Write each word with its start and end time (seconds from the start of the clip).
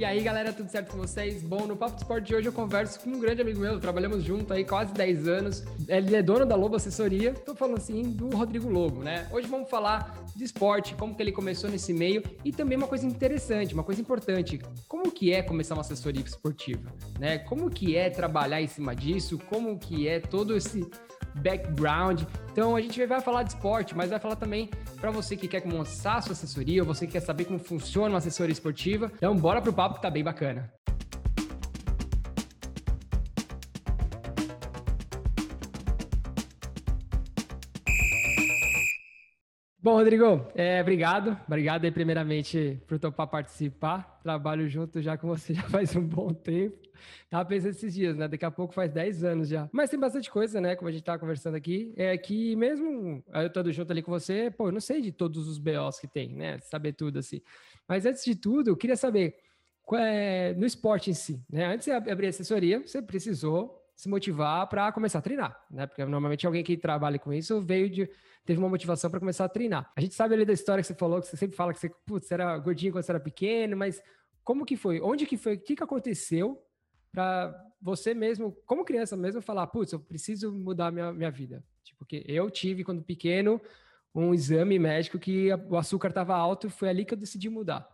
E 0.00 0.04
aí, 0.06 0.22
galera, 0.22 0.50
tudo 0.50 0.70
certo 0.70 0.92
com 0.92 0.96
vocês? 0.96 1.42
Bom, 1.42 1.66
no 1.66 1.76
Papo 1.76 1.94
de 1.94 2.00
Esporte 2.00 2.28
de 2.28 2.34
hoje 2.34 2.48
eu 2.48 2.54
converso 2.54 2.98
com 3.00 3.10
um 3.10 3.20
grande 3.20 3.42
amigo 3.42 3.60
meu, 3.60 3.78
trabalhamos 3.78 4.24
junto 4.24 4.50
aí 4.50 4.64
quase 4.64 4.94
10 4.94 5.28
anos. 5.28 5.62
Ele 5.86 6.16
é 6.16 6.22
dono 6.22 6.46
da 6.46 6.56
Lobo 6.56 6.74
Assessoria, 6.74 7.34
tô 7.34 7.54
falando 7.54 7.76
assim 7.76 8.04
do 8.04 8.30
Rodrigo 8.30 8.70
Lobo, 8.70 9.02
né? 9.02 9.28
Hoje 9.30 9.46
vamos 9.46 9.68
falar 9.68 10.24
de 10.34 10.42
esporte, 10.42 10.94
como 10.94 11.14
que 11.14 11.22
ele 11.22 11.32
começou 11.32 11.68
nesse 11.68 11.92
meio 11.92 12.22
e 12.42 12.50
também 12.50 12.78
uma 12.78 12.86
coisa 12.86 13.04
interessante, 13.04 13.74
uma 13.74 13.84
coisa 13.84 14.00
importante, 14.00 14.58
como 14.88 15.12
que 15.12 15.34
é 15.34 15.42
começar 15.42 15.74
uma 15.74 15.82
assessoria 15.82 16.24
esportiva, 16.24 16.90
né? 17.18 17.36
Como 17.36 17.68
que 17.68 17.94
é 17.94 18.08
trabalhar 18.08 18.62
em 18.62 18.68
cima 18.68 18.96
disso, 18.96 19.38
como 19.50 19.78
que 19.78 20.08
é 20.08 20.18
todo 20.18 20.56
esse 20.56 20.88
background. 21.36 22.22
Então 22.52 22.74
a 22.74 22.80
gente 22.80 23.04
vai 23.06 23.20
falar 23.20 23.42
de 23.42 23.50
esporte, 23.50 23.96
mas 23.96 24.10
vai 24.10 24.18
falar 24.18 24.36
também 24.36 24.68
para 25.00 25.10
você 25.10 25.36
que 25.36 25.46
quer 25.46 25.60
começar 25.60 26.16
a 26.16 26.22
sua 26.22 26.32
assessoria, 26.32 26.82
ou 26.82 26.86
você 26.86 27.06
que 27.06 27.12
quer 27.12 27.20
saber 27.20 27.44
como 27.44 27.58
funciona 27.58 28.08
uma 28.08 28.18
assessoria 28.18 28.52
esportiva. 28.52 29.10
Então 29.16 29.36
bora 29.36 29.60
pro 29.60 29.72
papo 29.72 29.89
que 29.94 30.02
tá 30.02 30.10
bem 30.10 30.24
bacana. 30.24 30.72
Bom, 39.82 39.94
Rodrigo, 39.94 40.46
é, 40.54 40.78
obrigado. 40.82 41.38
Obrigado 41.46 41.86
aí, 41.86 41.90
primeiramente, 41.90 42.78
por 42.86 42.98
topar 42.98 43.26
participar. 43.26 44.20
Trabalho 44.22 44.68
junto 44.68 45.00
já 45.00 45.16
com 45.16 45.26
você 45.26 45.54
já 45.54 45.62
faz 45.62 45.96
um 45.96 46.06
bom 46.06 46.34
tempo. 46.34 46.76
Tava 47.30 47.48
pensando 47.48 47.70
esses 47.70 47.94
dias, 47.94 48.14
né? 48.14 48.28
Daqui 48.28 48.44
a 48.44 48.50
pouco 48.50 48.74
faz 48.74 48.92
10 48.92 49.24
anos 49.24 49.48
já. 49.48 49.70
Mas 49.72 49.88
tem 49.88 49.98
bastante 49.98 50.30
coisa, 50.30 50.60
né? 50.60 50.76
Como 50.76 50.88
a 50.88 50.92
gente 50.92 51.02
tava 51.02 51.18
conversando 51.18 51.54
aqui. 51.54 51.94
É 51.96 52.14
que 52.18 52.54
mesmo 52.56 53.24
eu 53.32 53.46
estando 53.46 53.72
junto 53.72 53.90
ali 53.90 54.02
com 54.02 54.10
você, 54.10 54.50
pô, 54.50 54.68
eu 54.68 54.72
não 54.72 54.80
sei 54.80 55.00
de 55.00 55.12
todos 55.12 55.48
os 55.48 55.58
BOs 55.58 55.98
que 55.98 56.06
tem, 56.06 56.34
né? 56.36 56.58
Saber 56.58 56.92
tudo 56.92 57.18
assim. 57.18 57.40
Mas 57.88 58.04
antes 58.04 58.22
de 58.22 58.34
tudo, 58.34 58.68
eu 58.68 58.76
queria 58.76 58.96
saber 58.96 59.34
é, 59.96 60.54
no 60.54 60.66
esporte 60.66 61.10
em 61.10 61.14
si, 61.14 61.44
né? 61.50 61.66
Antes 61.66 61.86
de 61.86 61.92
abrir 61.92 62.28
assessoria, 62.28 62.80
você 62.80 63.00
precisou 63.02 63.80
se 63.94 64.08
motivar 64.08 64.66
para 64.68 64.90
começar 64.92 65.18
a 65.18 65.22
treinar, 65.22 65.62
né? 65.70 65.86
Porque 65.86 66.02
normalmente 66.04 66.46
alguém 66.46 66.64
que 66.64 66.76
trabalha 66.76 67.18
com 67.18 67.32
isso 67.32 67.60
veio 67.60 67.90
de 67.90 68.08
teve 68.44 68.58
uma 68.58 68.68
motivação 68.68 69.10
para 69.10 69.20
começar 69.20 69.44
a 69.44 69.48
treinar. 69.48 69.92
A 69.94 70.00
gente 70.00 70.14
sabe 70.14 70.34
ali 70.34 70.44
da 70.44 70.52
história 70.52 70.82
que 70.82 70.88
você 70.88 70.94
falou, 70.94 71.20
que 71.20 71.26
você 71.26 71.36
sempre 71.36 71.56
fala 71.56 71.72
que 71.72 71.78
você, 71.78 71.90
putz, 72.06 72.30
era 72.30 72.56
gordinho 72.58 72.92
quando 72.92 73.04
você 73.04 73.12
era 73.12 73.20
pequeno, 73.20 73.76
mas 73.76 74.02
como 74.42 74.64
que 74.64 74.76
foi? 74.76 75.00
Onde 75.00 75.26
que 75.26 75.36
foi? 75.36 75.54
O 75.54 75.60
que 75.60 75.76
que 75.76 75.82
aconteceu 75.82 76.62
para 77.12 77.54
você 77.80 78.14
mesmo, 78.14 78.56
como 78.64 78.84
criança 78.84 79.16
mesmo, 79.16 79.42
falar, 79.42 79.66
putz, 79.66 79.92
eu 79.92 80.00
preciso 80.00 80.52
mudar 80.52 80.90
minha, 80.90 81.12
minha 81.12 81.30
vida? 81.30 81.62
Tipo, 81.84 81.98
porque 81.98 82.24
eu 82.26 82.50
tive 82.50 82.84
quando 82.84 83.02
pequeno 83.02 83.60
um 84.14 84.32
exame 84.34 84.78
médico 84.78 85.18
que 85.18 85.52
o 85.68 85.76
açúcar 85.76 86.08
estava 86.08 86.34
alto 86.34 86.66
e 86.66 86.70
foi 86.70 86.88
ali 86.88 87.04
que 87.04 87.14
eu 87.14 87.18
decidi 87.18 87.48
mudar. 87.48 87.88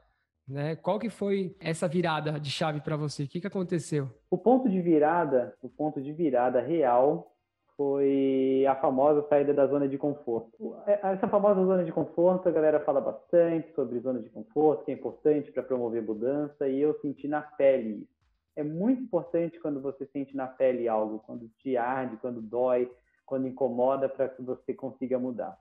Né? 0.48 0.76
Qual 0.76 0.98
que 0.98 1.10
foi 1.10 1.56
essa 1.58 1.88
virada 1.88 2.38
de 2.38 2.50
chave 2.50 2.80
para 2.80 2.96
você? 2.96 3.24
O 3.24 3.28
que, 3.28 3.40
que 3.40 3.46
aconteceu? 3.46 4.08
O 4.30 4.38
ponto 4.38 4.68
de 4.68 4.80
virada, 4.80 5.54
o 5.60 5.68
ponto 5.68 6.00
de 6.00 6.12
virada 6.12 6.60
real 6.60 7.32
foi 7.76 8.64
a 8.66 8.74
famosa 8.76 9.26
saída 9.28 9.52
da 9.52 9.66
zona 9.66 9.86
de 9.86 9.98
conforto. 9.98 10.76
É, 10.86 10.98
essa 11.12 11.28
famosa 11.28 11.62
zona 11.64 11.84
de 11.84 11.92
conforto, 11.92 12.48
a 12.48 12.52
galera 12.52 12.80
fala 12.80 13.00
bastante 13.00 13.72
sobre 13.74 14.00
zona 14.00 14.20
de 14.20 14.30
conforto, 14.30 14.84
que 14.84 14.92
é 14.92 14.94
importante 14.94 15.52
para 15.52 15.62
promover 15.62 16.02
mudança, 16.02 16.66
e 16.66 16.80
eu 16.80 16.98
senti 17.00 17.28
na 17.28 17.42
pele 17.42 18.02
isso. 18.02 18.16
É 18.56 18.62
muito 18.62 19.02
importante 19.02 19.60
quando 19.60 19.82
você 19.82 20.06
sente 20.06 20.34
na 20.34 20.46
pele 20.46 20.88
algo, 20.88 21.18
quando 21.18 21.50
te 21.58 21.76
arde, 21.76 22.16
quando 22.16 22.40
dói, 22.40 22.90
quando 23.26 23.46
incomoda, 23.46 24.08
para 24.08 24.30
que 24.30 24.40
você 24.40 24.72
consiga 24.72 25.18
mudar. 25.18 25.58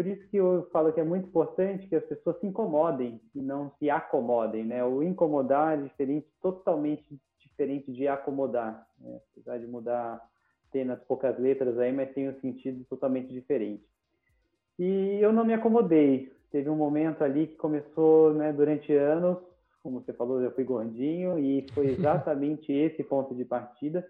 Por 0.00 0.06
isso 0.06 0.26
que 0.28 0.38
eu 0.38 0.66
falo 0.72 0.94
que 0.94 1.00
é 1.00 1.04
muito 1.04 1.28
importante 1.28 1.86
que 1.86 1.94
as 1.94 2.04
pessoas 2.06 2.40
se 2.40 2.46
incomodem 2.46 3.20
e 3.34 3.42
não 3.42 3.70
se 3.78 3.90
acomodem, 3.90 4.64
né? 4.64 4.82
O 4.82 5.02
incomodar 5.02 5.78
é 5.78 5.82
diferente, 5.82 6.26
totalmente 6.40 7.20
diferente 7.38 7.92
de 7.92 8.08
acomodar, 8.08 8.88
né? 8.98 9.20
apesar 9.30 9.58
de 9.58 9.66
mudar 9.66 10.18
apenas 10.66 10.98
poucas 11.02 11.38
letras 11.38 11.78
aí, 11.78 11.92
mas 11.92 12.14
tem 12.14 12.30
um 12.30 12.40
sentido 12.40 12.82
totalmente 12.88 13.30
diferente. 13.30 13.84
E 14.78 15.18
eu 15.20 15.34
não 15.34 15.44
me 15.44 15.52
acomodei. 15.52 16.32
Teve 16.50 16.70
um 16.70 16.76
momento 16.76 17.22
ali 17.22 17.48
que 17.48 17.56
começou, 17.56 18.32
né, 18.32 18.54
durante 18.54 18.94
anos, 18.94 19.36
como 19.82 20.00
você 20.00 20.14
falou, 20.14 20.40
eu 20.40 20.50
fui 20.52 20.64
gordinho 20.64 21.38
e 21.38 21.66
foi 21.74 21.88
exatamente 21.92 22.72
esse 22.72 23.04
ponto 23.04 23.34
de 23.34 23.44
partida 23.44 24.02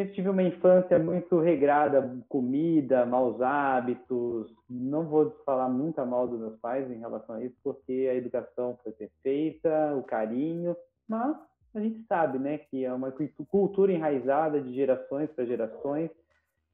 sempre 0.00 0.14
tive 0.14 0.30
uma 0.30 0.42
infância 0.42 0.98
muito 0.98 1.38
regrada, 1.40 2.16
comida, 2.28 3.04
maus 3.04 3.40
hábitos. 3.42 4.50
Não 4.68 5.04
vou 5.04 5.30
falar 5.44 5.68
muito 5.68 6.04
mal 6.06 6.26
dos 6.26 6.40
meus 6.40 6.56
pais 6.58 6.90
em 6.90 6.98
relação 6.98 7.36
a 7.36 7.44
isso, 7.44 7.54
porque 7.62 8.08
a 8.10 8.14
educação 8.14 8.78
foi 8.82 8.92
perfeita, 8.92 9.94
o 9.96 10.02
carinho, 10.02 10.74
mas 11.06 11.36
a 11.74 11.80
gente 11.80 12.02
sabe, 12.08 12.38
né, 12.38 12.58
que 12.58 12.84
é 12.84 12.92
uma 12.92 13.12
cultura 13.48 13.92
enraizada 13.92 14.60
de 14.60 14.74
gerações 14.74 15.30
para 15.30 15.44
gerações 15.44 16.10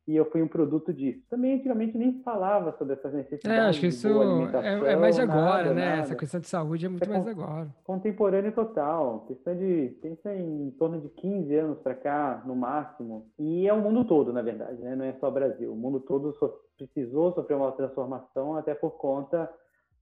e 0.06 0.14
eu 0.14 0.24
fui 0.30 0.40
um 0.40 0.46
produto 0.46 0.92
disso. 0.92 1.20
Também 1.28 1.54
antigamente 1.54 1.98
nem 1.98 2.22
falava 2.22 2.72
sobre 2.78 2.94
essas 2.94 3.12
necessidades. 3.12 3.64
É, 3.64 3.68
acho 3.68 3.80
que 3.80 3.86
isso 3.88 4.08
é, 4.08 4.92
é, 4.92 4.96
mais 4.96 5.18
agora, 5.18 5.64
nada, 5.64 5.74
né? 5.74 5.88
Nada. 5.90 6.02
Essa 6.02 6.14
questão 6.14 6.40
de 6.40 6.48
saúde 6.48 6.86
é 6.86 6.88
muito 6.88 7.04
é 7.04 7.08
mais 7.08 7.26
agora. 7.26 7.68
Contemporâneo 7.84 8.52
total. 8.52 9.24
Questão 9.26 9.56
de 9.56 9.96
pensa 10.00 10.34
em 10.34 10.70
torno 10.78 11.00
de 11.00 11.08
15 11.08 11.54
anos 11.56 11.78
para 11.80 11.94
cá, 11.94 12.42
no 12.46 12.54
máximo. 12.54 13.26
E 13.36 13.66
é 13.66 13.72
o 13.72 13.80
mundo 13.80 14.04
todo, 14.04 14.32
na 14.32 14.42
verdade, 14.42 14.80
né? 14.80 14.94
Não 14.94 15.04
é 15.04 15.12
só 15.14 15.28
o 15.28 15.32
Brasil. 15.32 15.72
O 15.72 15.76
mundo 15.76 15.98
todo 16.00 16.32
so 16.34 16.54
precisou 16.76 17.32
sofrer 17.32 17.56
uma 17.56 17.72
transformação 17.72 18.54
até 18.54 18.74
por 18.74 18.92
conta 18.98 19.50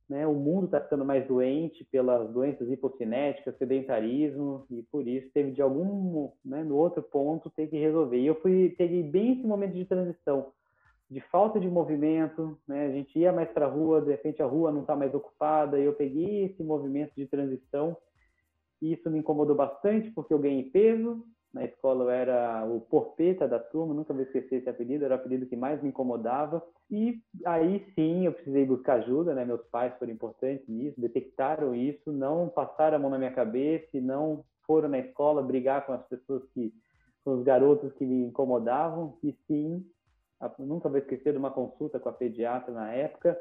né, 0.08 0.26
o 0.26 0.34
mundo 0.34 0.66
está 0.66 0.80
ficando 0.80 1.04
mais 1.04 1.26
doente 1.26 1.84
pelas 1.84 2.30
doenças 2.30 2.70
hipocinéticas, 2.70 3.56
sedentarismo, 3.56 4.66
e 4.70 4.82
por 4.82 5.06
isso 5.08 5.30
teve 5.32 5.52
de 5.52 5.62
algum, 5.62 6.30
né, 6.44 6.62
no 6.62 6.76
outro 6.76 7.02
ponto, 7.02 7.50
ter 7.50 7.68
que 7.68 7.78
resolver. 7.78 8.18
E 8.18 8.26
eu 8.26 8.34
fui, 8.40 8.74
peguei 8.76 9.02
bem 9.02 9.32
esse 9.32 9.46
momento 9.46 9.74
de 9.74 9.84
transição, 9.84 10.52
de 11.10 11.20
falta 11.20 11.58
de 11.58 11.68
movimento, 11.68 12.58
né, 12.68 12.86
a 12.86 12.90
gente 12.90 13.18
ia 13.18 13.32
mais 13.32 13.50
para 13.50 13.66
a 13.66 13.70
rua, 13.70 14.02
de 14.02 14.10
repente 14.10 14.42
a 14.42 14.46
rua 14.46 14.70
não 14.70 14.82
está 14.82 14.94
mais 14.94 15.14
ocupada, 15.14 15.78
e 15.78 15.84
eu 15.84 15.94
peguei 15.94 16.44
esse 16.44 16.62
movimento 16.62 17.12
de 17.16 17.26
transição, 17.26 17.96
e 18.82 18.92
isso 18.92 19.10
me 19.10 19.20
incomodou 19.20 19.56
bastante, 19.56 20.10
porque 20.10 20.34
eu 20.34 20.38
ganhei 20.38 20.64
peso, 20.64 21.24
na 21.54 21.64
escola 21.64 22.04
eu 22.04 22.10
era 22.10 22.66
o 22.66 22.80
porpeta 22.80 23.46
da 23.46 23.60
turma, 23.60 23.94
nunca 23.94 24.12
vou 24.12 24.24
esquecer 24.24 24.56
esse 24.56 24.68
apelido, 24.68 25.04
era 25.04 25.14
o 25.14 25.18
apelido 25.18 25.46
que 25.46 25.54
mais 25.54 25.80
me 25.80 25.88
incomodava. 25.88 26.60
E 26.90 27.22
aí 27.46 27.86
sim 27.94 28.26
eu 28.26 28.32
precisei 28.32 28.66
buscar 28.66 28.94
ajuda, 28.94 29.34
né? 29.34 29.44
Meus 29.44 29.62
pais 29.68 29.96
foram 29.96 30.12
importantes 30.12 30.66
nisso, 30.68 31.00
detectaram 31.00 31.72
isso, 31.72 32.12
não 32.12 32.48
passaram 32.48 32.96
a 32.96 32.98
mão 32.98 33.08
na 33.08 33.18
minha 33.18 33.32
cabeça 33.32 33.86
e 33.94 34.00
não 34.00 34.44
foram 34.66 34.88
na 34.88 34.98
escola 34.98 35.42
brigar 35.42 35.86
com 35.86 35.92
as 35.92 36.04
pessoas 36.08 36.42
que, 36.52 36.74
com 37.24 37.38
os 37.38 37.44
garotos 37.44 37.92
que 37.92 38.04
me 38.04 38.24
incomodavam. 38.24 39.16
E 39.22 39.32
sim, 39.46 39.86
nunca 40.58 40.88
vou 40.88 40.98
esquecer 40.98 41.32
de 41.32 41.38
uma 41.38 41.52
consulta 41.52 42.00
com 42.00 42.08
a 42.08 42.12
pediatra 42.12 42.74
na 42.74 42.90
época. 42.90 43.38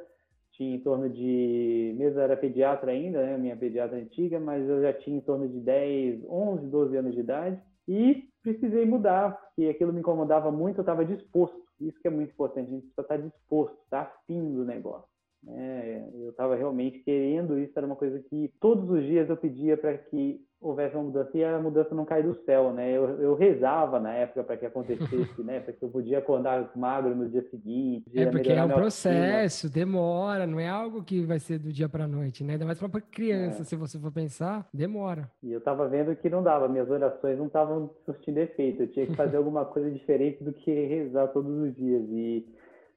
Tinha 0.51 0.75
em 0.75 0.79
torno 0.81 1.09
de, 1.09 1.95
mesmo 1.97 2.19
era 2.19 2.37
pediatra 2.37 2.91
ainda, 2.91 3.25
né? 3.25 3.39
Minha 3.39 3.57
pediatra 3.57 3.97
antiga, 3.97 4.39
mas 4.39 4.69
eu 4.69 4.83
já 4.83 4.93
tinha 4.93 5.17
em 5.17 5.21
torno 5.21 5.49
de 5.49 5.59
10, 5.59 6.25
11, 6.29 6.67
12 6.67 6.95
anos 6.95 7.13
de 7.15 7.19
idade 7.19 7.59
e 7.87 8.29
precisei 8.41 8.85
mudar, 8.85 9.31
porque 9.31 9.69
aquilo 9.69 9.93
me 9.93 9.99
incomodava 9.99 10.51
muito, 10.51 10.77
eu 10.77 10.81
estava 10.83 11.05
disposto. 11.05 11.61
Isso 11.79 11.99
que 11.99 12.07
é 12.07 12.11
muito 12.11 12.31
importante, 12.31 12.67
a 12.67 12.71
gente 12.71 12.87
precisa 12.87 13.01
estar 13.01 13.17
disposto, 13.17 13.77
estar 13.83 14.01
afim 14.01 14.53
do 14.53 14.65
negócio. 14.65 15.12
Né? 15.45 16.09
Eu 16.13 16.29
estava 16.29 16.55
realmente 16.55 16.99
querendo 16.99 17.59
isso, 17.59 17.73
era 17.75 17.85
uma 17.85 17.95
coisa 17.95 18.19
que 18.29 18.51
todos 18.59 18.89
os 18.89 19.03
dias 19.03 19.29
eu 19.29 19.37
pedia 19.37 19.77
para 19.77 19.97
que 19.97 20.41
houvesse 20.63 20.95
uma 20.95 21.03
mudança 21.03 21.37
e 21.37 21.43
a 21.43 21.59
mudança 21.59 21.93
não 21.93 22.05
cai 22.05 22.23
do 22.23 22.33
céu, 22.45 22.71
né? 22.71 22.89
Eu, 22.89 23.19
eu 23.19 23.35
rezava 23.35 23.99
na 23.99 24.13
época 24.13 24.43
para 24.43 24.55
que 24.55 24.65
acontecesse, 24.65 25.43
né? 25.43 25.59
Para 25.59 25.73
que 25.73 25.83
eu 25.83 25.89
podia 25.89 26.19
acordar 26.19 26.71
magro 26.75 27.13
no 27.13 27.29
dia 27.29 27.43
seguinte. 27.49 28.05
É 28.15 28.25
porque 28.25 28.51
é 28.51 28.63
um 28.63 28.69
processo, 28.69 29.69
demora, 29.69 30.47
não 30.47 30.59
é 30.59 30.69
algo 30.69 31.03
que 31.03 31.21
vai 31.25 31.39
ser 31.39 31.59
do 31.59 31.71
dia 31.71 31.89
para 31.89 32.07
noite, 32.07 32.43
né? 32.43 32.53
Ainda 32.53 32.65
mais 32.65 32.79
para 32.79 33.01
criança, 33.01 33.61
é. 33.61 33.65
se 33.65 33.75
você 33.75 33.99
for 33.99 34.11
pensar, 34.11 34.67
demora. 34.73 35.29
E 35.43 35.51
eu 35.51 35.59
estava 35.59 35.87
vendo 35.87 36.15
que 36.15 36.29
não 36.29 36.41
dava, 36.41 36.69
minhas 36.69 36.89
orações 36.89 37.37
não 37.37 37.47
estavam 37.47 37.89
surtindo 38.05 38.39
efeito, 38.39 38.83
eu 38.83 38.87
tinha 38.87 39.05
que 39.05 39.15
fazer 39.15 39.35
alguma 39.37 39.65
coisa 39.65 39.91
diferente 39.91 40.41
do 40.43 40.53
que 40.53 40.71
rezar 40.71 41.27
todos 41.27 41.51
os 41.51 41.75
dias 41.75 42.03
e 42.09 42.45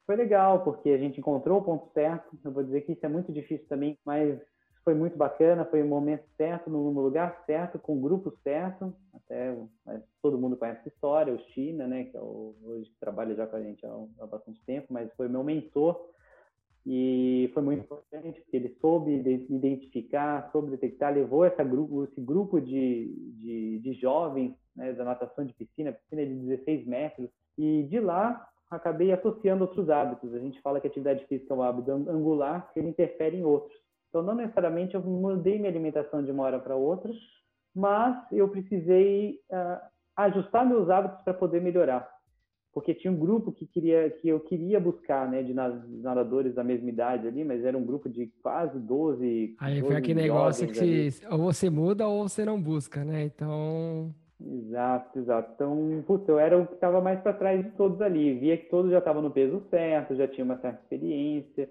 foi 0.06 0.16
legal, 0.16 0.62
porque 0.62 0.90
a 0.90 0.98
gente 0.98 1.18
encontrou 1.18 1.58
o 1.58 1.64
ponto 1.64 1.92
certo. 1.92 2.38
Eu 2.44 2.52
vou 2.52 2.62
dizer 2.62 2.82
que 2.82 2.92
isso 2.92 3.04
é 3.04 3.08
muito 3.08 3.32
difícil 3.32 3.66
também, 3.68 3.98
mas 4.04 4.40
foi 4.84 4.94
muito 4.94 5.18
bacana, 5.18 5.64
foi 5.64 5.82
o 5.82 5.86
momento 5.86 6.24
certo, 6.36 6.70
no 6.70 6.90
lugar 6.90 7.42
certo, 7.44 7.76
com 7.76 7.98
o 7.98 8.00
grupo 8.00 8.32
certo. 8.44 8.94
Até 9.12 9.56
todo 10.22 10.38
mundo 10.38 10.56
conhece 10.56 10.82
a 10.84 10.88
história, 10.88 11.34
o 11.34 11.40
China, 11.52 11.88
né, 11.88 12.04
que 12.04 12.16
é 12.16 12.20
o, 12.20 12.54
hoje 12.62 12.88
trabalha 13.00 13.34
já 13.34 13.48
com 13.48 13.56
a 13.56 13.62
gente 13.62 13.84
há, 13.84 14.04
há 14.20 14.26
bastante 14.26 14.62
tempo, 14.64 14.86
mas 14.90 15.12
foi 15.14 15.28
meu 15.28 15.42
mentor 15.42 16.00
e 16.86 17.50
foi 17.52 17.64
muito 17.64 17.82
importante 17.82 18.40
porque 18.42 18.56
ele 18.56 18.76
soube 18.80 19.10
identificar, 19.50 20.48
soube 20.52 20.70
detectar, 20.70 21.12
levou 21.12 21.44
essa 21.44 21.64
grupo, 21.64 22.04
esse 22.04 22.20
grupo 22.20 22.60
de, 22.60 23.12
de, 23.40 23.80
de 23.80 23.92
jovens 23.94 24.54
né, 24.76 24.92
da 24.92 25.04
natação 25.04 25.44
de 25.44 25.52
piscina, 25.52 25.92
piscina 25.92 26.24
de 26.24 26.32
16 26.32 26.86
metros, 26.86 27.28
e 27.58 27.82
de 27.90 27.98
lá 27.98 28.48
acabei 28.70 29.12
associando 29.12 29.64
outros 29.64 29.88
hábitos. 29.90 30.34
A 30.34 30.38
gente 30.38 30.60
fala 30.60 30.80
que 30.80 30.86
a 30.86 30.90
atividade 30.90 31.24
física 31.26 31.52
é 31.52 31.56
um 31.56 31.62
hábito 31.62 31.90
angular, 31.90 32.70
que 32.72 32.80
ele 32.80 32.88
interfere 32.88 33.36
em 33.36 33.44
outros. 33.44 33.76
Então, 34.08 34.22
não 34.22 34.34
necessariamente 34.34 34.94
eu 34.94 35.02
mudei 35.02 35.58
minha 35.58 35.70
alimentação 35.70 36.22
de 36.22 36.30
uma 36.30 36.44
hora 36.44 36.58
para 36.58 36.76
outra, 36.76 37.12
mas 37.74 38.16
eu 38.32 38.48
precisei 38.48 39.40
uh, 39.50 39.80
ajustar 40.16 40.66
meus 40.66 40.88
hábitos 40.88 41.22
para 41.22 41.34
poder 41.34 41.60
melhorar 41.60 42.08
porque 42.76 42.92
tinha 42.92 43.10
um 43.10 43.16
grupo 43.16 43.50
que 43.50 43.66
queria 43.66 44.10
que 44.10 44.28
eu 44.28 44.38
queria 44.38 44.78
buscar, 44.78 45.26
né, 45.30 45.42
de 45.42 45.54
nadadores 45.54 46.54
da 46.54 46.62
mesma 46.62 46.90
idade 46.90 47.26
ali, 47.26 47.42
mas 47.42 47.64
era 47.64 47.76
um 47.76 47.82
grupo 47.82 48.06
de 48.06 48.30
quase 48.42 48.78
12 48.78 49.56
Aí 49.58 49.80
12 49.80 49.86
foi 49.86 49.96
aquele 49.96 50.20
negócio 50.20 50.68
que 50.68 51.10
se, 51.10 51.26
ou 51.26 51.38
você 51.38 51.70
muda 51.70 52.06
ou 52.06 52.28
você 52.28 52.44
não 52.44 52.60
busca, 52.60 53.02
né? 53.02 53.24
Então 53.24 54.14
Exato, 54.40 55.18
exato. 55.18 55.52
Então, 55.54 56.04
putz, 56.06 56.28
eu 56.28 56.38
era 56.38 56.58
o 56.58 56.66
que 56.66 56.74
estava 56.74 57.00
mais 57.00 57.20
para 57.20 57.32
trás 57.32 57.64
de 57.64 57.70
todos 57.72 58.00
ali. 58.00 58.34
Via 58.38 58.56
que 58.56 58.68
todos 58.68 58.90
já 58.90 58.98
estavam 58.98 59.22
no 59.22 59.30
peso 59.30 59.62
certo, 59.70 60.14
já 60.14 60.28
tinha 60.28 60.44
uma 60.44 60.58
certa 60.58 60.80
experiência. 60.82 61.70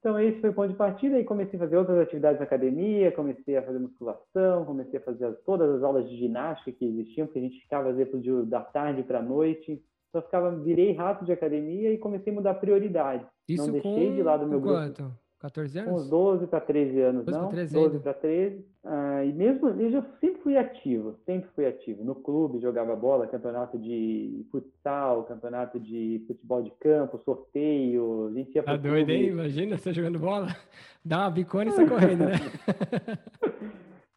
Então, 0.00 0.18
esse 0.18 0.40
foi 0.40 0.50
o 0.50 0.54
ponto 0.54 0.70
de 0.70 0.76
partida. 0.76 1.18
E 1.18 1.24
comecei 1.24 1.58
a 1.58 1.62
fazer 1.62 1.76
outras 1.76 1.98
atividades 1.98 2.38
na 2.38 2.46
academia, 2.46 3.12
comecei 3.12 3.56
a 3.56 3.62
fazer 3.62 3.78
musculação, 3.78 4.64
comecei 4.64 4.98
a 4.98 5.02
fazer 5.02 5.32
todas 5.44 5.70
as 5.76 5.82
aulas 5.82 6.08
de 6.08 6.16
ginástica 6.16 6.72
que 6.72 6.84
existiam, 6.84 7.26
porque 7.26 7.40
a 7.40 7.42
gente 7.42 7.60
ficava, 7.60 7.90
às 7.90 7.96
vezes, 7.96 8.48
da 8.48 8.60
tarde 8.60 9.02
para 9.02 9.18
a 9.18 9.22
noite. 9.22 9.82
Só 10.10 10.22
ficava, 10.22 10.50
virei 10.50 10.92
rato 10.92 11.26
de 11.26 11.32
academia 11.32 11.92
e 11.92 11.98
comecei 11.98 12.32
a 12.32 12.36
mudar 12.36 12.54
prioridade. 12.54 13.26
Isso 13.46 13.66
não 13.66 13.72
deixei 13.72 14.14
de 14.14 14.22
lado 14.22 14.46
meu 14.46 14.60
quanto? 14.62 15.12
Grupo. 15.38 15.40
14 15.40 15.78
anos? 15.78 16.02
Uns 16.02 16.10
12 16.10 16.46
para 16.48 16.60
13 16.60 17.00
anos, 17.00 17.24
12 17.24 17.38
não? 17.38 17.48
13 17.48 17.74
12 17.74 17.98
para 18.00 18.14
13. 18.14 18.64
Ah, 18.84 19.24
e 19.24 19.32
mesmo, 19.32 19.68
eu 19.68 20.02
sempre 20.20 20.42
fui 20.42 20.56
ativo, 20.56 21.16
sempre 21.24 21.48
fui 21.54 21.66
ativo. 21.66 22.04
No 22.04 22.14
clube, 22.14 22.60
jogava 22.60 22.96
bola, 22.96 23.26
campeonato 23.26 23.78
de 23.78 24.44
futsal, 24.50 25.24
campeonato 25.24 25.78
de 25.78 26.24
futebol 26.26 26.62
de 26.62 26.70
campo, 26.80 27.20
sorteio. 27.24 28.28
A 28.28 28.32
gente 28.32 28.54
ia 28.54 28.62
tá 28.62 28.76
doido, 28.76 29.10
hein? 29.10 29.28
Imagina 29.28 29.76
você 29.76 29.92
jogando 29.92 30.18
bola. 30.18 30.48
Dá 31.04 31.20
uma 31.20 31.30
bicona 31.30 31.70
e 31.70 31.72
sai 31.72 31.86
correndo, 31.88 32.24
né? 32.24 32.34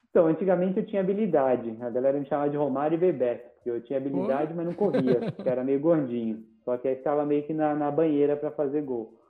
então, 0.10 0.28
antigamente 0.28 0.80
eu 0.80 0.86
tinha 0.86 1.02
habilidade. 1.02 1.76
A 1.82 1.90
galera 1.90 2.20
me 2.20 2.26
chamava 2.26 2.50
de 2.50 2.58
Romário 2.58 2.96
e 2.96 3.00
Bebeto. 3.00 3.52
Eu 3.64 3.80
tinha 3.82 4.00
habilidade, 4.00 4.54
mas 4.56 4.66
não 4.66 4.74
corria, 4.74 5.20
porque 5.20 5.48
era 5.48 5.64
meio 5.64 5.80
gordinho. 5.80 6.44
Só 6.66 6.78
que 6.78 6.88
aí 6.88 6.96
ficava 6.96 7.24
meio 7.26 7.44
que 7.44 7.54
na, 7.54 7.76
na 7.76 7.92
banheira 7.92 8.36
para 8.36 8.50
fazer 8.50 8.82
gol. 8.82 9.21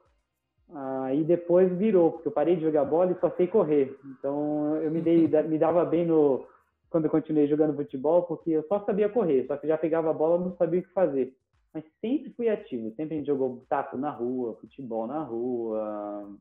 Aí 0.73 1.23
depois 1.23 1.71
virou, 1.77 2.13
porque 2.13 2.27
eu 2.27 2.31
parei 2.31 2.55
de 2.55 2.61
jogar 2.61 2.85
bola 2.85 3.11
e 3.11 3.19
só 3.19 3.29
sei 3.31 3.47
correr. 3.47 3.97
Então 4.05 4.77
eu 4.77 4.89
me, 4.89 5.01
dei, 5.01 5.27
me 5.43 5.57
dava 5.57 5.83
bem 5.83 6.05
no 6.05 6.45
quando 6.89 7.05
eu 7.05 7.11
continuei 7.11 7.47
jogando 7.47 7.75
futebol, 7.75 8.23
porque 8.23 8.51
eu 8.51 8.63
só 8.67 8.83
sabia 8.85 9.07
correr, 9.07 9.45
só 9.47 9.55
que 9.55 9.65
já 9.65 9.77
pegava 9.77 10.09
a 10.09 10.13
bola 10.13 10.37
não 10.37 10.55
sabia 10.57 10.81
o 10.81 10.83
que 10.83 10.91
fazer. 10.91 11.33
Mas 11.73 11.85
sempre 12.01 12.33
fui 12.33 12.49
ativo, 12.49 12.93
sempre 12.95 13.15
a 13.15 13.17
gente 13.17 13.27
jogou 13.27 13.63
taco 13.69 13.97
na 13.97 14.09
rua, 14.09 14.57
futebol 14.59 15.07
na 15.07 15.23
rua, 15.23 16.37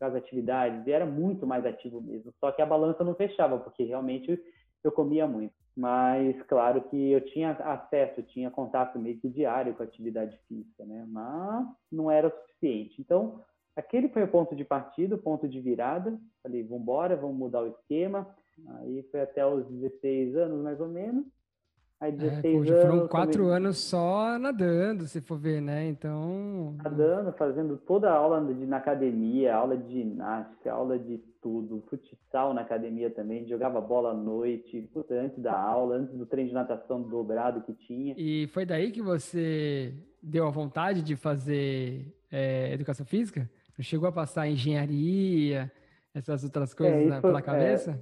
nas 0.00 0.14
atividades, 0.14 0.84
e 0.84 0.90
era 0.90 1.06
muito 1.06 1.46
mais 1.46 1.64
ativo 1.64 2.00
mesmo. 2.00 2.34
Só 2.40 2.50
que 2.50 2.60
a 2.60 2.66
balança 2.66 3.04
não 3.04 3.14
fechava, 3.14 3.58
porque 3.58 3.84
realmente 3.84 4.42
eu 4.82 4.90
comia 4.90 5.24
muito. 5.24 5.54
Mas, 5.76 6.40
claro 6.42 6.82
que 6.82 7.12
eu 7.12 7.20
tinha 7.20 7.52
acesso, 7.52 8.20
eu 8.20 8.24
tinha 8.24 8.50
contato 8.50 8.98
meio 8.98 9.18
que 9.18 9.28
diário 9.28 9.72
com 9.74 9.84
a 9.84 9.86
atividade 9.86 10.36
física, 10.48 10.84
né? 10.84 11.06
Mas 11.08 11.64
não 11.90 12.10
era 12.10 12.26
o 12.26 12.30
suficiente. 12.30 13.00
Então, 13.00 13.40
aquele 13.76 14.08
foi 14.08 14.24
o 14.24 14.28
ponto 14.28 14.54
de 14.54 14.64
partida, 14.64 15.14
o 15.14 15.18
ponto 15.18 15.48
de 15.48 15.60
virada. 15.60 16.18
Falei, 16.42 16.62
vamos 16.62 16.82
embora, 16.82 17.16
vamos 17.16 17.36
mudar 17.36 17.62
o 17.62 17.68
esquema. 17.68 18.28
Aí 18.78 19.02
foi 19.10 19.20
até 19.20 19.46
os 19.46 19.66
16 19.66 20.36
anos, 20.36 20.62
mais 20.62 20.80
ou 20.80 20.88
menos. 20.88 21.24
Aí 22.02 22.10
16 22.10 22.44
é, 22.44 22.58
poxa, 22.58 22.82
foram 22.82 23.06
quatro 23.06 23.44
também... 23.44 23.56
anos 23.56 23.78
só 23.78 24.36
nadando, 24.36 25.06
se 25.06 25.20
for 25.20 25.38
ver, 25.38 25.62
né? 25.62 25.86
Então. 25.86 26.74
Nadando, 26.82 27.32
fazendo 27.34 27.76
toda 27.76 28.10
a 28.10 28.16
aula 28.16 28.44
de, 28.52 28.66
na 28.66 28.78
academia, 28.78 29.54
aula 29.54 29.76
de 29.76 29.92
ginástica, 29.92 30.72
aula 30.72 30.98
de 30.98 31.18
tudo, 31.40 31.80
futsal 31.88 32.52
na 32.54 32.62
academia 32.62 33.08
também, 33.08 33.46
jogava 33.46 33.80
bola 33.80 34.10
à 34.10 34.14
noite, 34.14 34.82
puta, 34.92 35.14
antes 35.14 35.40
da 35.40 35.56
aula, 35.56 35.96
antes 35.96 36.16
do 36.16 36.26
treino 36.26 36.48
de 36.48 36.54
natação 36.54 37.02
dobrado 37.02 37.62
que 37.62 37.72
tinha. 37.72 38.14
E 38.18 38.48
foi 38.48 38.66
daí 38.66 38.90
que 38.90 39.00
você 39.00 39.94
deu 40.20 40.46
a 40.46 40.50
vontade 40.50 41.02
de 41.02 41.14
fazer 41.14 42.12
é, 42.32 42.72
educação 42.72 43.06
física? 43.06 43.48
Chegou 43.82 44.08
a 44.08 44.12
passar 44.12 44.48
engenharia, 44.48 45.70
essas 46.14 46.44
outras 46.44 46.72
coisas 46.74 47.12
é, 47.12 47.20
pela 47.20 47.38
é, 47.38 47.42
cabeça? 47.42 48.00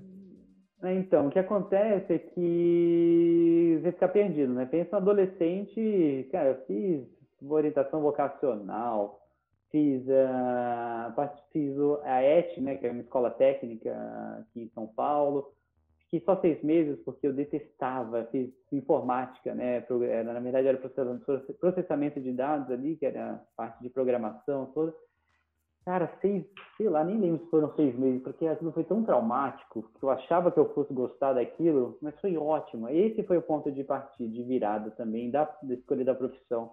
É, 0.83 0.95
então, 0.95 1.27
o 1.27 1.31
que 1.31 1.39
acontece 1.39 2.15
é 2.15 2.19
que 2.19 3.81
você 3.83 3.93
fica 3.93 4.09
perdido, 4.09 4.53
né? 4.53 4.67
Pensa 4.67 4.93
no 4.93 4.99
adolescente, 4.99 6.29
cara, 6.33 6.51
eu 6.51 6.67
fiz 6.67 7.21
orientação 7.49 8.01
vocacional, 8.01 9.21
fiz, 9.71 10.03
uh, 10.07 11.31
fiz 11.53 11.75
a 12.05 12.23
ET, 12.23 12.59
né, 12.59 12.77
que 12.77 12.87
é 12.87 12.91
uma 12.91 13.03
escola 13.03 13.31
técnica 13.31 13.93
aqui 14.41 14.63
em 14.63 14.69
São 14.71 14.87
Paulo, 14.87 15.53
fiquei 16.01 16.21
só 16.21 16.39
seis 16.41 16.63
meses 16.63 16.99
porque 17.05 17.27
eu 17.27 17.33
detestava, 17.33 18.29
fiz 18.31 18.51
informática, 18.73 19.55
né, 19.55 19.85
na 20.25 20.41
verdade 20.41 20.69
era 20.69 20.79
processamento 21.59 22.21
de 22.21 22.33
dados 22.33 22.71
ali, 22.71 22.97
que 22.97 23.07
era 23.07 23.43
parte 23.57 23.81
de 23.83 23.89
programação 23.89 24.67
toda, 24.67 24.95
Cara, 25.85 26.13
seis, 26.21 26.45
sei 26.77 26.89
lá, 26.89 27.03
nem 27.03 27.19
lembro 27.19 27.43
se 27.43 27.51
foram 27.51 27.75
seis 27.75 27.99
meses, 27.99 28.23
porque 28.23 28.47
aquilo 28.47 28.71
foi 28.73 28.85
tão 28.85 29.03
traumático 29.03 29.83
que 29.99 30.03
eu 30.03 30.11
achava 30.11 30.53
que 30.53 30.59
eu 30.59 30.73
fosse 30.75 30.93
gostar 30.93 31.33
daquilo, 31.33 31.99
mas 32.03 32.19
foi 32.21 32.37
ótimo. 32.37 32.89
Esse 32.89 33.23
foi 33.23 33.39
o 33.39 33.43
ponto 33.43 33.73
de 33.73 33.83
partida, 33.83 34.31
de 34.31 34.43
virada 34.43 34.91
também, 34.91 35.31
da, 35.31 35.45
da 35.63 35.75
escolha 35.75 36.05
da 36.05 36.15
profissão. 36.15 36.73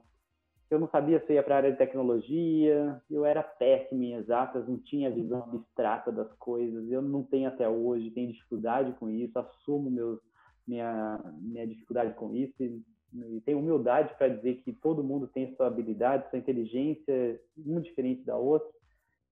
Eu 0.70 0.80
não 0.80 0.90
sabia 0.90 1.24
se 1.26 1.32
ia 1.32 1.42
para 1.42 1.56
a 1.56 1.58
área 1.58 1.72
de 1.72 1.78
tecnologia, 1.78 3.02
eu 3.10 3.24
era 3.24 3.42
péssimo 3.42 4.04
em 4.04 4.16
exatas, 4.16 4.68
não 4.68 4.78
tinha 4.78 5.10
visão 5.10 5.44
abstrata 5.44 6.12
das 6.12 6.32
coisas, 6.34 6.92
eu 6.92 7.02
não 7.02 7.24
tenho 7.24 7.48
até 7.48 7.70
hoje, 7.70 8.12
tenho 8.12 8.34
dificuldade 8.34 8.92
com 9.00 9.10
isso, 9.10 9.40
assumo 9.40 9.90
meus, 9.90 10.20
minha, 10.68 11.18
minha 11.40 11.66
dificuldade 11.66 12.14
com 12.16 12.36
isso 12.36 12.62
e, 12.62 12.84
e 13.14 13.42
tenho 13.46 13.60
humildade 13.60 14.14
para 14.18 14.28
dizer 14.28 14.56
que 14.56 14.74
todo 14.74 15.02
mundo 15.02 15.26
tem 15.28 15.56
sua 15.56 15.68
habilidade, 15.68 16.30
sua 16.30 16.38
inteligência, 16.38 17.40
uma 17.58 17.80
diferente 17.80 18.26
da 18.26 18.36
outra 18.36 18.77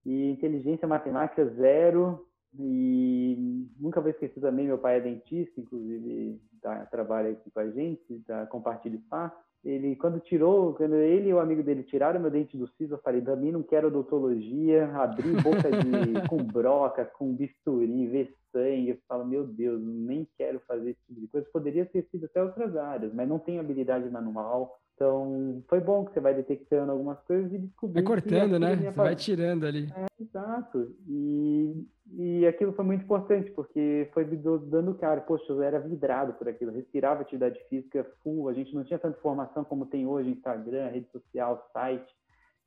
e 0.06 0.30
inteligência 0.30 0.86
matemática 0.86 1.44
zero. 1.56 2.24
E 2.58 3.66
nunca 3.78 4.00
vou 4.00 4.10
esquecer 4.10 4.40
também, 4.40 4.66
meu 4.66 4.78
pai 4.78 4.96
é 4.96 5.00
dentista, 5.00 5.60
inclusive 5.60 6.40
tá, 6.62 6.86
trabalha 6.86 7.32
aqui 7.32 7.50
com 7.50 7.60
a 7.60 7.70
gente, 7.70 8.22
tá, 8.26 8.46
compartilha 8.46 8.96
espaço. 8.96 9.36
Ele, 9.64 9.96
quando 9.96 10.20
tirou, 10.20 10.72
quando 10.74 10.94
ele 10.94 11.30
e 11.30 11.34
o 11.34 11.40
amigo 11.40 11.62
dele 11.62 11.82
tiraram 11.82 12.20
meu 12.20 12.30
dente 12.30 12.56
do 12.56 12.68
siso, 12.68 12.94
eu 12.94 12.98
falei, 12.98 13.20
para 13.20 13.34
mim 13.34 13.50
não 13.50 13.64
quero 13.64 13.88
odontologia, 13.88 14.86
abrir 14.94 15.42
boca 15.42 15.68
de, 15.70 16.28
com 16.30 16.36
broca, 16.36 17.04
com 17.04 17.34
bisturi, 17.34 18.06
ver 18.06 18.32
sangue. 18.52 18.90
Eu 18.90 18.98
falo, 19.08 19.26
meu 19.26 19.44
Deus, 19.44 19.82
nem 19.82 20.26
quero 20.38 20.60
fazer 20.60 20.90
esse 20.90 21.00
tipo 21.08 21.20
de 21.20 21.26
coisa. 21.26 21.48
Poderia 21.52 21.84
ter 21.84 22.06
sido 22.12 22.26
até 22.26 22.42
outras 22.42 22.76
áreas, 22.76 23.12
mas 23.12 23.28
não 23.28 23.40
tenho 23.40 23.60
habilidade 23.60 24.08
manual. 24.08 24.78
Então, 24.96 25.62
foi 25.68 25.78
bom 25.78 26.06
que 26.06 26.14
você 26.14 26.20
vai 26.20 26.32
detectando 26.32 26.90
algumas 26.90 27.20
coisas 27.24 27.52
e 27.52 27.58
descobrindo. 27.58 28.08
Vai 28.08 28.16
cortando, 28.16 28.58
né? 28.58 28.76
Você 28.76 28.90
vai 28.92 29.14
tirando 29.14 29.66
ali. 29.66 29.92
É, 29.94 30.22
exato. 30.22 30.96
E, 31.06 31.86
e 32.14 32.46
aquilo 32.46 32.72
foi 32.72 32.82
muito 32.82 33.04
importante, 33.04 33.50
porque 33.50 34.08
foi 34.14 34.24
dando 34.24 34.94
cara. 34.94 35.20
Poxa, 35.20 35.52
eu 35.52 35.62
era 35.62 35.78
vidrado 35.78 36.32
por 36.32 36.48
aquilo. 36.48 36.72
respirava 36.72 37.20
atividade 37.20 37.62
física 37.68 38.06
full. 38.22 38.48
A 38.48 38.54
gente 38.54 38.74
não 38.74 38.84
tinha 38.84 38.98
tanta 38.98 39.18
informação 39.18 39.64
como 39.64 39.84
tem 39.84 40.06
hoje: 40.06 40.30
Instagram, 40.30 40.88
rede 40.88 41.10
social, 41.12 41.68
site 41.74 42.10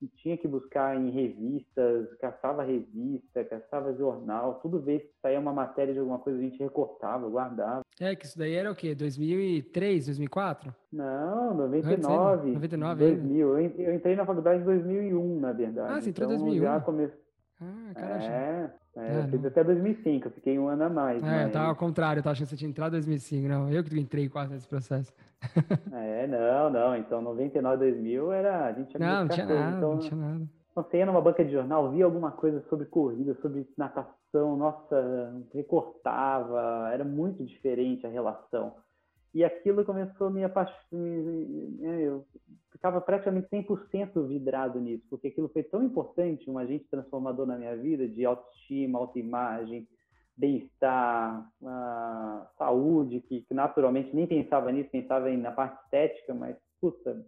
e 0.01 0.07
tinha 0.07 0.38
que 0.38 0.48
buscar 0.48 0.95
em 0.95 1.09
revistas, 1.09 2.13
caçava 2.19 2.63
revista, 2.63 3.43
caçava 3.43 3.93
jornal, 3.95 4.59
tudo 4.62 4.79
vez 4.79 5.01
que 5.01 5.13
saía 5.21 5.39
uma 5.39 5.51
matéria 5.51 5.93
de 5.93 6.00
alguma 6.00 6.19
coisa 6.19 6.39
a 6.39 6.41
gente 6.41 6.59
recortava, 6.59 7.27
guardava. 7.27 7.81
É, 8.00 8.15
que 8.15 8.25
isso 8.25 8.38
daí 8.38 8.56
era 8.56 8.72
o 8.72 8.75
quê? 8.75 8.96
2003, 8.96 10.06
2004? 10.06 10.74
Não, 10.91 11.53
99. 11.53 12.51
99, 12.53 13.00
2000. 13.15 13.60
Eu 13.77 13.94
entrei 13.94 14.15
na 14.15 14.25
faculdade 14.25 14.62
em 14.62 14.65
2001, 14.65 15.39
na 15.39 15.51
verdade. 15.51 15.91
Ah, 15.91 16.01
você 16.01 16.10
entrou 16.10 16.32
em 16.32 16.36
então, 16.36 16.46
2001? 16.46 16.63
Já. 16.63 16.75
Ah, 17.62 17.94
caralho. 17.94 18.24
É, 18.24 18.72
é, 18.96 19.20
eu 19.20 19.27
fiz 19.27 19.46
até 19.46 19.63
2005, 19.63 20.27
eu 20.27 20.32
fiquei 20.32 20.58
um 20.58 20.70
ano 20.70 20.84
a 20.86 20.89
mais. 20.89 21.22
É, 21.22 21.25
mas... 21.25 21.46
eu 21.48 21.51
tava 21.51 21.68
ao 21.68 21.75
contrário, 21.75 22.20
eu 22.20 22.24
tava 22.24 22.32
achando 22.32 22.46
que 22.46 22.51
você 22.51 22.58
tinha 22.58 22.70
entrado 22.70 22.94
em 22.94 23.00
2005, 23.00 23.48
não, 23.48 23.70
eu 23.70 23.84
que 23.84 24.00
entrei 24.00 24.29
quase 24.29 24.53
nesse 24.53 24.68
processo. 24.68 25.13
é, 25.91 26.25
não, 26.25 26.70
não, 26.70 26.96
então 26.96 27.22
99, 27.22 27.77
2000 27.77 28.32
era, 28.32 28.65
a 28.65 28.72
gente 28.72 28.89
tinha 28.89 29.00
Não, 29.00 29.22
não 29.22 29.27
tinha 29.27 29.46
nada, 29.46 29.77
então, 29.77 29.91
não 29.91 30.00
tinha 30.00 30.15
nada. 30.15 30.48
Você 30.83 30.98
ia 30.98 31.05
numa 31.05 31.19
banca 31.19 31.43
de 31.43 31.51
jornal, 31.51 31.91
via 31.91 32.05
alguma 32.05 32.31
coisa 32.31 32.63
sobre 32.69 32.86
corrida, 32.86 33.36
sobre 33.41 33.67
natação, 33.77 34.55
nossa, 34.55 35.43
recortava, 35.53 36.89
era 36.93 37.03
muito 37.03 37.43
diferente 37.43 38.07
a 38.07 38.09
relação. 38.09 38.75
E 39.33 39.43
aquilo 39.43 39.83
começou 39.83 40.27
a 40.27 40.29
me 40.29 40.43
apaixonar, 40.43 40.79
eu 42.00 42.25
ficava 42.71 43.01
praticamente 43.01 43.50
100% 43.50 44.25
vidrado 44.25 44.79
nisso, 44.79 45.03
porque 45.09 45.27
aquilo 45.27 45.50
foi 45.50 45.63
tão 45.63 45.83
importante, 45.83 46.50
um 46.50 46.57
agente 46.57 46.88
transformador 46.89 47.45
na 47.45 47.57
minha 47.57 47.75
vida, 47.75 48.07
de 48.07 48.25
autoestima, 48.25 48.98
autoimagem, 48.98 49.86
bem-estar, 50.38 51.45
saúde, 52.57 53.19
que, 53.19 53.45
naturalmente 53.51 54.15
nem 54.15 54.25
pensava 54.25 54.71
nisso, 54.71 54.89
pensava 54.89 55.29
na 55.29 55.51
parte 55.51 55.83
estética, 55.83 56.33
mas, 56.33 56.55
puta, 56.79 57.21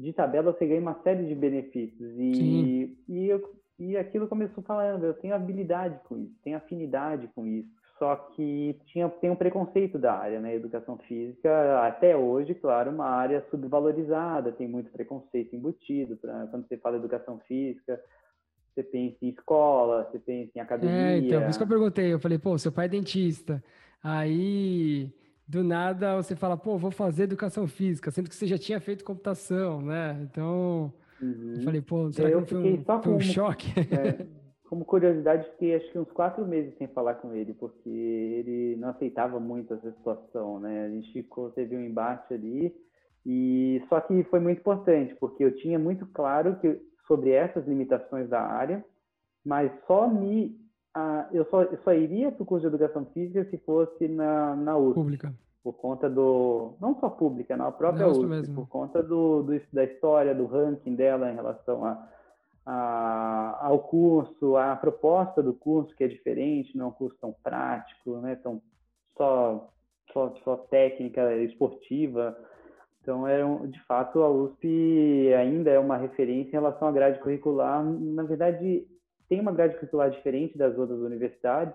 de 0.00 0.12
tabela 0.12 0.52
você 0.52 0.66
ganha 0.66 0.80
uma 0.80 1.00
série 1.02 1.26
de 1.26 1.34
benefícios. 1.34 2.12
E, 2.18 2.96
e, 3.08 3.28
eu, 3.28 3.42
e 3.78 3.96
aquilo 3.96 4.28
começou 4.28 4.62
falando, 4.64 5.04
eu 5.04 5.14
tenho 5.14 5.34
habilidade 5.34 5.98
com 6.04 6.18
isso, 6.18 6.34
tenho 6.42 6.56
afinidade 6.56 7.28
com 7.34 7.46
isso 7.46 7.84
só 7.98 8.16
que 8.16 8.76
tinha, 8.86 9.08
tem 9.08 9.30
um 9.30 9.36
preconceito 9.36 9.98
da 9.98 10.14
área, 10.14 10.40
né? 10.40 10.54
Educação 10.54 10.98
física, 10.98 11.86
até 11.86 12.16
hoje, 12.16 12.54
claro, 12.54 12.90
uma 12.90 13.06
área 13.06 13.44
subvalorizada, 13.50 14.52
tem 14.52 14.66
muito 14.66 14.90
preconceito 14.90 15.54
embutido. 15.54 16.16
Pra, 16.16 16.46
quando 16.48 16.66
você 16.66 16.76
fala 16.76 16.96
educação 16.96 17.38
física, 17.46 18.00
você 18.74 18.82
pensa 18.82 19.16
em 19.22 19.28
escola, 19.28 20.08
você 20.10 20.18
pensa 20.18 20.50
em 20.56 20.60
academia. 20.60 20.94
É, 20.94 21.18
então, 21.18 21.40
por 21.42 21.50
isso 21.50 21.58
que 21.58 21.62
eu 21.62 21.68
perguntei, 21.68 22.12
eu 22.12 22.18
falei, 22.18 22.36
pô, 22.36 22.58
seu 22.58 22.72
pai 22.72 22.86
é 22.86 22.88
dentista, 22.88 23.62
aí 24.02 25.10
do 25.46 25.62
nada 25.62 26.16
você 26.16 26.34
fala, 26.34 26.56
pô, 26.56 26.78
vou 26.78 26.90
fazer 26.90 27.24
educação 27.24 27.66
física, 27.66 28.10
sendo 28.10 28.28
que 28.28 28.34
você 28.34 28.46
já 28.46 28.58
tinha 28.58 28.80
feito 28.80 29.04
computação, 29.04 29.80
né? 29.82 30.18
Então, 30.22 30.92
uhum. 31.20 31.54
eu 31.56 31.62
falei, 31.62 31.80
pô, 31.80 32.10
será 32.12 32.30
eu 32.30 32.42
que 32.42 32.54
foi 32.54 32.72
um, 32.72 33.02
foi 33.02 33.12
um 33.12 33.20
choque? 33.20 33.68
É, 33.92 34.26
como 34.68 34.84
curiosidade, 34.84 35.48
fiquei 35.52 35.74
acho 35.76 35.92
que 35.92 35.98
uns 35.98 36.10
quatro 36.10 36.46
meses 36.46 36.76
sem 36.78 36.88
falar 36.88 37.14
com 37.14 37.34
ele, 37.34 37.52
porque 37.52 37.88
ele 37.88 38.76
não 38.76 38.88
aceitava 38.88 39.38
muito 39.38 39.74
essa 39.74 39.92
situação, 39.92 40.58
né? 40.58 40.86
A 40.86 40.88
gente 40.88 41.12
ficou, 41.12 41.50
teve 41.50 41.76
um 41.76 41.84
embate 41.84 42.32
ali, 42.32 42.74
e 43.24 43.82
só 43.88 44.00
que 44.00 44.24
foi 44.24 44.40
muito 44.40 44.58
importante, 44.58 45.14
porque 45.20 45.44
eu 45.44 45.54
tinha 45.56 45.78
muito 45.78 46.06
claro 46.06 46.58
que 46.60 46.80
sobre 47.06 47.30
essas 47.30 47.66
limitações 47.66 48.28
da 48.28 48.40
área, 48.40 48.84
mas 49.44 49.70
só 49.86 50.08
me 50.08 50.58
ah, 50.94 51.28
eu, 51.32 51.44
só, 51.46 51.62
eu 51.62 51.78
só 51.82 51.92
iria 51.92 52.30
para 52.30 52.42
o 52.42 52.46
curso 52.46 52.68
de 52.68 52.74
educação 52.74 53.04
física 53.06 53.44
se 53.50 53.58
fosse 53.58 54.06
na, 54.06 54.54
na 54.54 54.76
USP. 54.76 54.94
Pública. 54.94 55.34
Por 55.62 55.72
conta 55.72 56.08
do. 56.08 56.74
Não 56.80 56.94
só 57.00 57.08
pública, 57.08 57.56
na 57.56 57.72
própria 57.72 58.06
USP, 58.06 58.26
mesmo. 58.26 58.54
por 58.54 58.68
conta 58.68 59.02
do, 59.02 59.42
do, 59.42 59.60
da 59.72 59.84
história, 59.84 60.34
do 60.34 60.46
ranking 60.46 60.94
dela 60.94 61.32
em 61.32 61.34
relação 61.34 61.84
a, 61.84 62.06
a, 62.66 63.66
ao 63.66 63.78
curso, 63.80 64.56
a 64.56 64.76
proposta 64.76 65.42
do 65.42 65.54
curso, 65.54 65.96
que 65.96 66.04
é 66.04 66.08
diferente, 66.08 66.76
não 66.76 66.86
é 66.86 66.88
um 66.88 66.92
curso 66.92 67.16
tão 67.20 67.34
prático, 67.42 68.18
né, 68.18 68.36
tão 68.36 68.60
só, 69.16 69.70
só, 70.12 70.34
só 70.44 70.56
técnica 70.56 71.34
esportiva. 71.38 72.36
Então, 73.00 73.26
é 73.26 73.44
um, 73.44 73.66
de 73.66 73.82
fato, 73.84 74.22
a 74.22 74.30
USP 74.30 75.32
ainda 75.34 75.70
é 75.70 75.78
uma 75.78 75.96
referência 75.96 76.48
em 76.48 76.52
relação 76.52 76.88
à 76.88 76.92
grade 76.92 77.20
curricular. 77.20 77.82
Na 77.84 78.22
verdade, 78.22 78.86
tem 79.28 79.40
uma 79.40 79.52
grade 79.52 79.74
curricular 79.74 80.10
diferente 80.10 80.56
das 80.56 80.76
outras 80.76 81.00
universidades, 81.00 81.74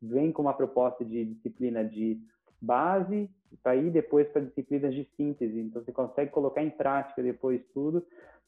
vem 0.00 0.32
com 0.32 0.42
uma 0.42 0.54
proposta 0.54 1.04
de 1.04 1.24
disciplina 1.24 1.84
de 1.84 2.20
base, 2.60 3.30
para 3.62 3.76
ir 3.76 3.90
depois 3.90 4.28
para 4.28 4.42
disciplinas 4.42 4.94
de 4.94 5.08
síntese. 5.16 5.58
Então, 5.60 5.82
você 5.82 5.92
consegue 5.92 6.30
colocar 6.30 6.62
em 6.62 6.70
prática 6.70 7.22
depois 7.22 7.62
tudo 7.72 8.04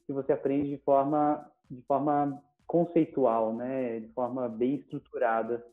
que 0.07 0.13
você 0.13 0.33
aprende 0.33 0.69
de 0.69 0.79
forma, 0.79 1.49
de 1.71 1.83
forma 1.83 2.43
conceitual, 2.67 3.55
né? 3.55 4.01
de 4.01 4.09
forma 4.09 4.49
bem 4.49 4.77
estruturada. 4.77 5.65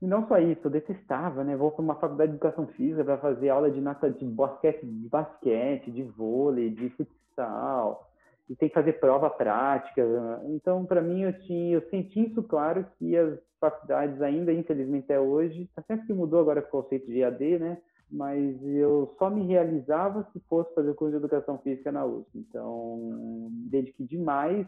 E 0.00 0.06
não 0.06 0.26
só 0.28 0.38
isso, 0.38 0.60
eu 0.64 0.70
detestava, 0.70 1.42
né? 1.42 1.56
Vou 1.56 1.70
para 1.70 1.82
uma 1.82 1.94
faculdade 1.94 2.32
de 2.32 2.36
educação 2.36 2.66
física 2.68 3.02
para 3.02 3.16
fazer 3.16 3.48
aula 3.48 3.70
de 3.70 3.80
nata 3.80 4.10
de 4.10 4.26
basquete, 4.26 4.84
de 4.84 5.08
basquete, 5.08 5.90
de 5.90 6.02
vôlei, 6.02 6.68
de 6.68 6.90
futsal 6.90 8.05
e 8.48 8.54
tem 8.54 8.68
que 8.68 8.74
fazer 8.74 8.94
prova 8.94 9.28
prática. 9.28 10.02
Então, 10.46 10.84
para 10.84 11.02
mim, 11.02 11.22
eu, 11.22 11.38
tinha, 11.40 11.74
eu 11.74 11.82
senti 11.90 12.26
isso 12.26 12.42
claro 12.42 12.86
que 12.98 13.16
as 13.16 13.38
faculdades 13.60 14.20
ainda, 14.22 14.52
infelizmente, 14.52 15.04
até 15.04 15.18
hoje, 15.18 15.68
tá 15.74 15.82
sempre 15.82 16.06
que 16.06 16.12
mudou 16.12 16.40
agora 16.40 16.62
com 16.62 16.78
o 16.78 16.82
conceito 16.82 17.06
de 17.06 17.20
EAD, 17.20 17.58
né? 17.58 17.78
Mas 18.10 18.56
eu 18.64 19.14
só 19.18 19.28
me 19.28 19.44
realizava 19.46 20.28
se 20.32 20.38
fosse 20.48 20.72
fazer 20.74 20.90
o 20.90 20.94
curso 20.94 21.12
de 21.12 21.24
Educação 21.24 21.58
Física 21.58 21.90
na 21.90 22.04
USP. 22.04 22.38
Então, 22.38 23.48
dediquei 23.68 24.06
demais, 24.06 24.64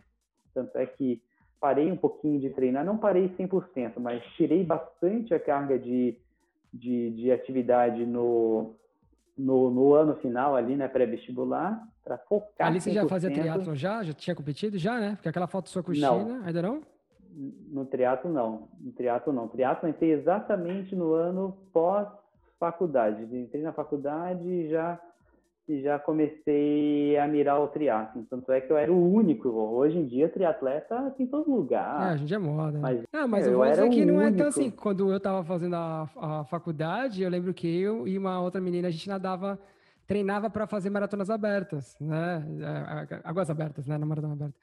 tanto 0.52 0.76
é 0.76 0.84
que 0.84 1.22
parei 1.60 1.90
um 1.90 1.96
pouquinho 1.96 2.40
de 2.40 2.50
treinar, 2.50 2.84
não 2.84 2.98
parei 2.98 3.28
100%, 3.36 3.94
mas 3.98 4.24
tirei 4.36 4.64
bastante 4.64 5.32
a 5.34 5.40
carga 5.40 5.78
de, 5.78 6.16
de, 6.72 7.10
de 7.10 7.30
atividade 7.30 8.04
no, 8.04 8.74
no, 9.38 9.70
no 9.70 9.94
ano 9.94 10.16
final 10.16 10.56
ali, 10.56 10.76
né, 10.76 10.88
pré-vestibular, 10.88 11.80
para 12.04 12.18
focar. 12.18 12.66
Ali 12.66 12.80
você 12.80 12.90
100%. 12.90 12.94
já 12.94 13.08
fazia 13.08 13.30
triatlo 13.32 13.74
já? 13.74 14.02
Já 14.02 14.12
tinha 14.12 14.34
competido 14.34 14.76
já, 14.76 14.98
né? 14.98 15.14
Porque 15.14 15.28
aquela 15.28 15.46
foto 15.46 15.68
sua 15.68 15.82
com 15.82 15.94
China, 15.94 16.42
ainda 16.44 16.60
não? 16.60 16.82
No 17.70 17.84
triatlo 17.84 18.32
não. 18.32 18.68
No 18.80 18.92
triatlo 18.92 19.32
não. 19.32 19.46
Triatlo 19.46 19.88
entrei 19.88 20.12
exatamente 20.12 20.96
no 20.96 21.12
ano 21.12 21.56
pós 21.72 22.08
faculdade. 22.58 23.22
Entrei 23.36 23.62
na 23.62 23.72
faculdade 23.72 24.46
e 24.48 24.68
já 24.68 24.98
e 25.68 25.82
já 25.82 25.98
comecei 25.98 27.18
a 27.18 27.28
mirar 27.28 27.60
o 27.60 27.68
triatlo. 27.68 28.24
Tanto 28.30 28.50
é 28.50 28.60
que 28.60 28.72
eu 28.72 28.76
era 28.76 28.90
o 28.90 29.12
único. 29.12 29.48
Hoje 29.48 29.98
em 29.98 30.06
dia, 30.06 30.28
triatleta 30.28 31.12
tem 31.16 31.26
em 31.26 31.28
todo 31.28 31.50
lugar. 31.50 32.08
É, 32.08 32.12
a 32.12 32.16
gente 32.16 32.32
é 32.32 32.38
moda. 32.38 32.72
Né? 32.72 32.80
Mas, 32.80 33.04
ah, 33.12 33.26
mas 33.26 33.46
eu, 33.46 33.52
eu 33.52 33.58
vou 33.58 33.68
dizer 33.68 33.88
que 33.90 34.04
não 34.04 34.22
é 34.22 34.32
tão 34.32 34.46
assim. 34.48 34.70
Quando 34.70 35.10
eu 35.10 35.16
estava 35.18 35.44
fazendo 35.44 35.76
a, 35.76 36.08
a 36.16 36.44
faculdade, 36.44 37.22
eu 37.22 37.30
lembro 37.30 37.52
que 37.52 37.68
eu 37.80 38.08
e 38.08 38.16
uma 38.16 38.40
outra 38.40 38.60
menina, 38.60 38.88
a 38.88 38.90
gente 38.90 39.08
nadava, 39.08 39.58
treinava 40.06 40.48
para 40.48 40.66
fazer 40.66 40.88
maratonas 40.90 41.28
abertas, 41.28 41.96
né? 42.00 42.42
É, 43.10 43.20
águas 43.24 43.50
abertas, 43.50 43.86
né? 43.86 43.98
Na 43.98 44.06
maratona 44.06 44.32
aberta. 44.32 44.54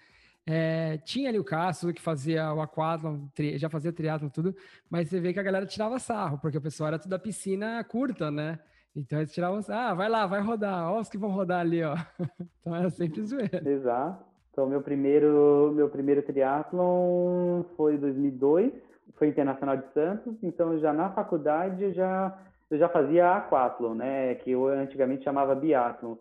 É, 0.48 0.98
tinha 0.98 1.30
ali 1.30 1.40
o 1.40 1.44
Cássio 1.44 1.92
que 1.94 2.02
fazia 2.02 2.54
o 2.54 2.62
aquatlon, 2.62 3.28
já 3.56 3.68
fazia 3.68 3.92
triatlon 3.92 4.30
tudo, 4.30 4.56
mas 4.88 5.10
você 5.10 5.20
vê 5.20 5.34
que 5.34 5.40
a 5.40 5.44
galera 5.44 5.66
tirava 5.66 5.98
sarro, 5.98 6.38
porque 6.38 6.58
o 6.58 6.62
pessoal 6.62 6.90
era 6.90 7.00
tudo 7.00 7.10
da 7.10 7.20
piscina 7.20 7.84
curta, 7.84 8.30
né? 8.30 8.60
Então 8.96 9.20
eles 9.20 9.34
tiravam, 9.34 9.60
ah, 9.70 9.94
vai 9.94 10.08
lá, 10.08 10.26
vai 10.26 10.42
rodar, 10.42 10.92
ó 10.92 11.00
os 11.00 11.10
que 11.10 11.18
vão 11.18 11.32
rodar 11.32 11.60
ali, 11.60 11.84
ó. 11.84 11.96
Então 12.60 12.76
era 12.76 12.90
sempre 12.90 13.22
zoeira. 13.22 13.62
Exato. 13.70 14.24
Então 14.52 14.66
meu 14.66 14.82
primeiro, 14.82 15.74
meu 15.76 15.90
primeiro 15.90 16.24
triatlon 16.24 17.64
foi 17.76 17.96
em 17.96 18.00
2002, 18.00 18.74
foi 19.16 19.28
Internacional 19.28 19.78
de 19.78 19.92
Santos, 19.94 20.42
então 20.42 20.80
já 20.80 20.94
na 20.94 21.10
faculdade 21.10 21.84
eu 21.84 21.94
já, 21.94 22.40
eu 22.72 22.78
já 22.78 22.88
fazia 22.88 23.36
aquatlon, 23.36 23.94
né, 23.94 24.36
que 24.36 24.52
eu 24.52 24.68
antigamente 24.68 25.26
chamava 25.26 25.54
biatlon. 25.54 26.16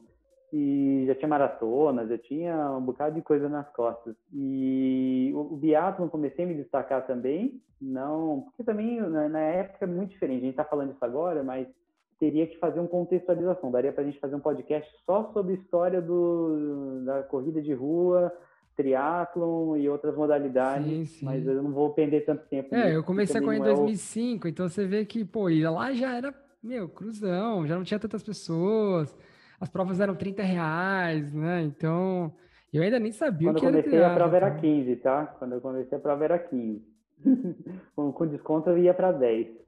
E 0.52 1.04
já 1.06 1.14
tinha 1.16 1.28
maratonas, 1.28 2.08
já 2.08 2.18
tinha 2.18 2.70
um 2.72 2.80
bocado 2.80 3.16
de 3.16 3.22
coisa 3.22 3.48
nas 3.48 3.68
costas. 3.70 4.14
E 4.32 5.32
o, 5.34 5.54
o 5.54 5.56
biatlon 5.56 6.08
comecei 6.08 6.44
a 6.44 6.48
me 6.48 6.54
destacar 6.54 7.06
também, 7.06 7.60
não, 7.80 8.42
porque 8.42 8.62
também 8.62 9.00
na, 9.00 9.28
na 9.28 9.40
época 9.40 9.84
é 9.84 9.88
muito 9.88 10.10
diferente. 10.10 10.38
A 10.38 10.44
gente 10.44 10.50
está 10.50 10.64
falando 10.64 10.92
isso 10.92 11.04
agora, 11.04 11.42
mas 11.42 11.66
teria 12.18 12.47
que 12.47 12.59
fazer 12.59 12.80
uma 12.80 12.88
contextualização. 12.88 13.71
Daria 13.71 13.92
para 13.92 14.02
a 14.02 14.06
gente 14.06 14.18
fazer 14.18 14.35
um 14.35 14.40
podcast 14.40 14.90
só 15.04 15.30
sobre 15.33 15.54
história 15.54 16.00
do, 16.00 17.02
da 17.04 17.23
corrida 17.23 17.61
de 17.61 17.73
rua, 17.73 18.33
triatlon 18.76 19.76
e 19.76 19.88
outras 19.88 20.16
modalidades, 20.16 20.87
sim, 20.87 21.04
sim. 21.04 21.25
mas 21.25 21.47
eu 21.47 21.62
não 21.62 21.73
vou 21.73 21.92
perder 21.92 22.25
tanto 22.25 22.47
tempo. 22.49 22.75
É, 22.75 22.94
eu 22.94 23.04
comecei 23.04 23.40
a 23.40 23.42
correr 23.44 23.59
em 23.59 23.62
2005, 23.62 24.47
é 24.47 24.49
o... 24.49 24.50
então 24.50 24.68
você 24.68 24.87
vê 24.87 25.04
que, 25.04 25.25
pô, 25.25 25.49
ir 25.49 25.68
lá 25.68 25.92
já 25.92 26.16
era, 26.16 26.35
meu, 26.62 26.88
cruzão, 26.88 27.66
já 27.66 27.76
não 27.76 27.85
tinha 27.85 28.00
tantas 28.00 28.23
pessoas, 28.23 29.16
as 29.61 29.68
provas 29.68 30.00
eram 30.00 30.14
30 30.14 30.42
reais, 30.42 31.33
né? 31.33 31.62
Então, 31.62 32.33
eu 32.73 32.83
ainda 32.83 32.99
nem 32.99 33.12
sabia 33.12 33.49
Quando 33.52 33.59
o 33.59 33.61
que 33.61 33.66
era 33.66 33.73
Quando 33.73 33.85
eu 33.85 33.90
comecei 33.90 34.04
a 34.04 34.14
prova 34.14 34.37
era 34.37 34.50
15, 34.50 34.97
tá? 34.97 35.26
Quando 35.38 35.52
eu 35.52 35.61
comecei 35.61 35.99
a 35.99 36.00
prova 36.00 36.25
era 36.25 36.38
15. 36.38 36.94
com, 37.94 38.12
com 38.12 38.26
desconto 38.26 38.71
eu 38.71 38.78
ia 38.78 38.92
para 38.92 39.12
10. 39.12 39.63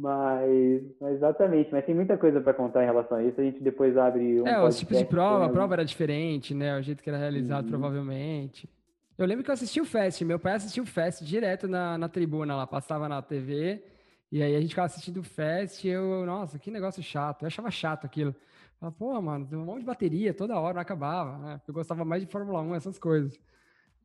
Mas, 0.00 0.82
mas, 1.00 1.14
exatamente, 1.16 1.70
mas 1.72 1.84
tem 1.84 1.94
muita 1.94 2.16
coisa 2.16 2.40
para 2.40 2.54
contar 2.54 2.82
em 2.82 2.86
relação 2.86 3.18
a 3.18 3.24
isso. 3.24 3.40
A 3.40 3.44
gente 3.44 3.60
depois 3.60 3.96
abre 3.96 4.40
um. 4.40 4.46
É, 4.46 4.62
os 4.62 4.78
tipos 4.78 4.96
de 4.96 5.04
prova, 5.04 5.46
a 5.46 5.48
prova 5.48 5.74
era 5.74 5.84
diferente, 5.84 6.54
né? 6.54 6.78
O 6.78 6.82
jeito 6.82 7.02
que 7.02 7.08
era 7.08 7.18
realizado, 7.18 7.64
uhum. 7.64 7.70
provavelmente. 7.70 8.68
Eu 9.16 9.26
lembro 9.26 9.42
que 9.42 9.50
eu 9.50 9.54
assisti 9.54 9.80
o 9.80 9.84
Fest, 9.84 10.22
meu 10.22 10.38
pai 10.38 10.54
assistiu 10.54 10.84
o 10.84 10.86
Fest 10.86 11.22
direto 11.24 11.66
na, 11.66 11.98
na 11.98 12.08
tribuna 12.08 12.54
lá, 12.54 12.64
passava 12.64 13.08
na 13.08 13.20
TV, 13.20 13.82
e 14.30 14.40
aí 14.40 14.54
a 14.54 14.60
gente 14.60 14.70
ficava 14.70 14.86
assistindo 14.86 15.16
o 15.18 15.24
Fest 15.24 15.82
e 15.82 15.88
eu, 15.88 16.24
nossa, 16.24 16.56
que 16.56 16.70
negócio 16.70 17.02
chato. 17.02 17.42
Eu 17.42 17.48
achava 17.48 17.68
chato 17.68 18.04
aquilo. 18.04 18.32
Falava, 18.78 18.96
pô, 18.96 19.20
mano, 19.20 19.44
tem 19.46 19.58
um 19.58 19.64
monte 19.64 19.80
de 19.80 19.86
bateria 19.86 20.32
toda 20.32 20.60
hora, 20.60 20.74
não 20.74 20.80
acabava, 20.80 21.36
né? 21.38 21.60
Eu 21.66 21.74
gostava 21.74 22.04
mais 22.04 22.22
de 22.22 22.30
Fórmula 22.30 22.60
1, 22.60 22.76
essas 22.76 22.98
coisas. 22.98 23.36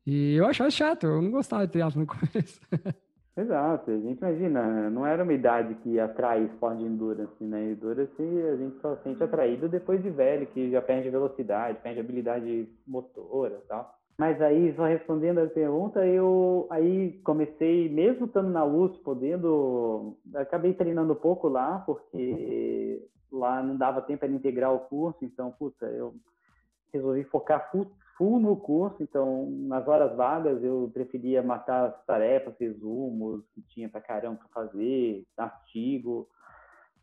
E 0.04 0.34
eu 0.34 0.46
achava 0.46 0.68
chato, 0.72 1.06
eu 1.06 1.22
não 1.22 1.30
gostava 1.30 1.64
de 1.64 1.72
triatlo 1.72 2.00
no 2.00 2.06
começo. 2.08 2.60
Exato, 3.36 3.90
a 3.90 3.98
gente 3.98 4.18
imagina, 4.18 4.88
não 4.90 5.04
era 5.04 5.24
uma 5.24 5.32
idade 5.32 5.74
que 5.76 5.98
atrai 5.98 6.44
esporte 6.44 6.78
de 6.78 6.84
endurance, 6.84 7.42
né? 7.42 7.72
Endurance 7.72 8.22
a 8.22 8.56
gente 8.56 8.80
só 8.80 8.96
sente 8.98 9.24
atraído 9.24 9.68
depois 9.68 10.00
de 10.00 10.08
velho, 10.08 10.46
que 10.46 10.70
já 10.70 10.80
perde 10.80 11.10
velocidade, 11.10 11.80
perde 11.82 11.98
habilidade 11.98 12.68
motora 12.86 13.60
e 13.64 13.66
tal. 13.66 13.92
Mas 14.16 14.40
aí, 14.40 14.72
só 14.76 14.84
respondendo 14.84 15.38
a 15.38 15.46
pergunta, 15.48 16.06
eu 16.06 16.68
aí 16.70 17.20
comecei, 17.24 17.88
mesmo 17.88 18.26
estando 18.26 18.50
na 18.50 18.64
USP, 18.64 19.02
podendo, 19.02 20.16
acabei 20.36 20.72
treinando 20.72 21.16
pouco 21.16 21.48
lá, 21.48 21.80
porque 21.84 23.02
lá 23.32 23.60
não 23.60 23.76
dava 23.76 24.00
tempo 24.00 24.20
para 24.20 24.28
integrar 24.28 24.72
o 24.72 24.78
curso, 24.78 25.24
então, 25.24 25.50
puta, 25.50 25.86
eu 25.86 26.14
resolvi 26.92 27.24
focar 27.24 27.68
full, 27.72 27.90
full 28.16 28.40
no 28.40 28.56
curso, 28.56 29.02
então 29.02 29.50
nas 29.50 29.86
horas 29.86 30.16
vagas 30.16 30.62
eu 30.62 30.90
preferia 30.92 31.42
matar 31.42 31.86
as 31.86 32.04
tarefas, 32.04 32.54
resumos 32.58 33.44
que 33.54 33.62
tinha 33.62 33.88
para 33.88 34.00
caramba 34.00 34.38
para 34.38 34.66
fazer, 34.66 35.24
artigo. 35.36 36.28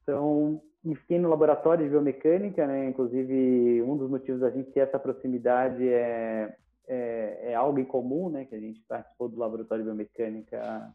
Então, 0.03 0.61
fiquei 0.95 1.19
no 1.19 1.29
laboratório 1.29 1.83
de 1.83 1.89
biomecânica, 1.89 2.65
né? 2.65 2.89
Inclusive, 2.89 3.81
um 3.83 3.97
dos 3.97 4.09
motivos 4.09 4.41
da 4.41 4.49
gente 4.49 4.71
ter 4.71 4.81
essa 4.81 4.97
proximidade 4.97 5.87
é, 5.87 6.55
é, 6.87 7.51
é, 7.51 7.55
algo 7.55 7.79
em 7.79 7.85
comum, 7.85 8.29
né? 8.29 8.45
Que 8.45 8.55
a 8.55 8.59
gente 8.59 8.81
participou 8.87 9.29
do 9.29 9.37
laboratório 9.37 9.83
de 9.83 9.89
biomecânica. 9.89 10.91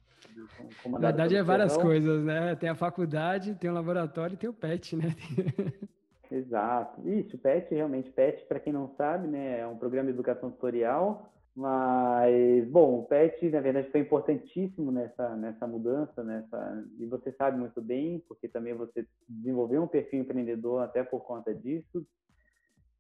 Na 0.87 0.99
verdade 0.99 1.37
é 1.37 1.43
várias 1.43 1.77
coisas, 1.77 2.25
né? 2.25 2.57
Tem 2.57 2.69
a 2.69 2.75
faculdade, 2.75 3.55
tem 3.55 3.71
o 3.71 3.75
laboratório 3.75 4.35
e 4.35 4.37
tem 4.37 4.51
o 4.51 4.55
PET, 4.55 4.97
né? 4.97 5.15
Exato. 6.31 7.09
Isso, 7.09 7.37
o 7.37 7.39
PET, 7.39 7.75
realmente, 7.75 8.11
PET, 8.11 8.45
para 8.47 8.61
quem 8.61 8.73
não 8.73 8.95
sabe, 8.97 9.29
né, 9.29 9.61
é 9.61 9.67
um 9.67 9.79
programa 9.79 10.07
de 10.07 10.15
educação 10.15 10.51
tutorial, 10.51 11.33
mas, 11.55 12.69
bom, 12.69 12.99
o 12.99 13.05
PET, 13.05 13.49
na 13.51 13.61
verdade, 13.61 13.91
foi 13.91 14.01
importantíssimo 14.01 14.91
nessa, 14.91 15.37
nessa 15.37 15.67
mudança, 15.67 16.23
nessa, 16.23 16.85
e 16.99 17.07
você 17.07 17.33
sabe 17.33 17.59
muito 17.59 17.81
bem, 17.81 18.23
porque 18.29 18.49
também 18.49 18.75
você 18.75 19.07
desenvolveu 19.29 19.83
um 19.83 19.89
perfil 19.89 20.21
empreendedor 20.21 20.83
até 20.83 21.03
por 21.03 21.21
conta 21.21 21.55
disso, 21.55 22.07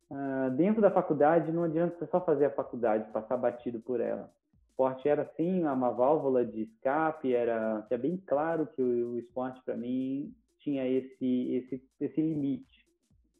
Uh, 0.08 0.50
dentro 0.52 0.80
da 0.80 0.90
faculdade, 0.90 1.50
não 1.50 1.64
adianta 1.64 1.98
você 1.98 2.06
só 2.06 2.20
fazer 2.20 2.44
a 2.44 2.50
faculdade, 2.50 3.10
passar 3.10 3.36
batido 3.36 3.80
por 3.80 4.00
ela. 4.00 4.30
O 4.52 4.70
esporte 4.70 5.08
era, 5.08 5.24
sim, 5.36 5.64
uma 5.64 5.90
válvula 5.90 6.44
de 6.44 6.62
escape, 6.62 7.34
era, 7.34 7.84
era 7.90 8.00
bem 8.00 8.16
claro 8.24 8.68
que 8.68 8.80
o, 8.80 9.14
o 9.14 9.18
esporte, 9.18 9.60
para 9.64 9.76
mim, 9.76 10.32
tinha 10.60 10.86
esse, 10.86 11.54
esse, 11.54 11.82
esse 12.00 12.20
limite. 12.20 12.75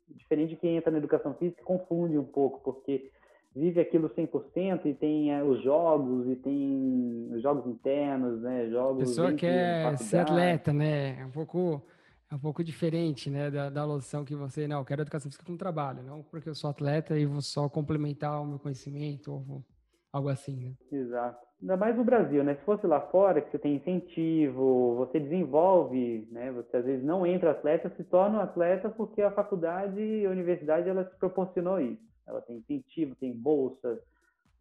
Diferente 0.08 0.50
de 0.50 0.56
quem 0.56 0.76
entra 0.76 0.90
na 0.90 0.98
educação 0.98 1.34
física, 1.34 1.62
confunde 1.62 2.18
um 2.18 2.24
pouco, 2.24 2.60
porque 2.60 3.10
vive 3.54 3.80
aquilo 3.80 4.08
100% 4.10 4.86
e 4.86 4.94
tem 4.94 5.32
é, 5.32 5.42
os 5.42 5.62
jogos, 5.62 6.28
e 6.28 6.36
tem 6.36 7.30
os 7.32 7.42
jogos 7.42 7.66
internos, 7.66 8.40
né? 8.42 8.68
Jogos 8.68 9.08
pessoa 9.08 9.32
quer 9.32 9.96
ser 9.98 10.18
atleta, 10.18 10.72
né? 10.72 11.20
É 11.20 11.24
um 11.24 11.30
pouco 11.30 11.82
é 12.30 12.34
um 12.34 12.38
pouco 12.38 12.62
diferente, 12.64 13.30
né, 13.30 13.50
da, 13.50 13.70
da 13.70 13.86
noção 13.86 14.24
que 14.24 14.34
você, 14.34 14.66
não, 14.66 14.80
eu 14.80 14.84
quero 14.84 15.02
educação 15.02 15.30
física 15.30 15.44
como 15.44 15.56
trabalho, 15.56 16.02
não 16.02 16.24
porque 16.24 16.48
eu 16.48 16.56
sou 16.56 16.68
atleta 16.68 17.16
e 17.16 17.24
vou 17.24 17.40
só 17.40 17.68
complementar 17.68 18.42
o 18.42 18.44
meu 18.44 18.58
conhecimento 18.58 19.32
ou 19.32 19.64
algo 20.12 20.28
assim, 20.28 20.56
né? 20.56 20.74
Exato. 20.90 21.45
Ainda 21.60 21.76
mais 21.76 21.96
no 21.96 22.04
Brasil, 22.04 22.44
né? 22.44 22.54
Se 22.56 22.64
fosse 22.64 22.86
lá 22.86 23.00
fora, 23.00 23.40
que 23.40 23.50
você 23.50 23.58
tem 23.58 23.76
incentivo, 23.76 24.94
você 24.96 25.18
desenvolve, 25.18 26.28
né? 26.30 26.52
Você 26.52 26.76
às 26.76 26.84
vezes 26.84 27.04
não 27.04 27.26
entra 27.26 27.52
atleta, 27.52 27.90
se 27.96 28.04
torna 28.04 28.38
um 28.38 28.42
atleta 28.42 28.90
porque 28.90 29.22
a 29.22 29.30
faculdade 29.30 30.26
a 30.26 30.30
universidade, 30.30 30.88
ela 30.88 31.04
te 31.04 31.16
proporcionou 31.16 31.80
isso. 31.80 32.02
Ela 32.26 32.42
tem 32.42 32.58
incentivo, 32.58 33.14
tem 33.16 33.32
bolsa, 33.32 33.98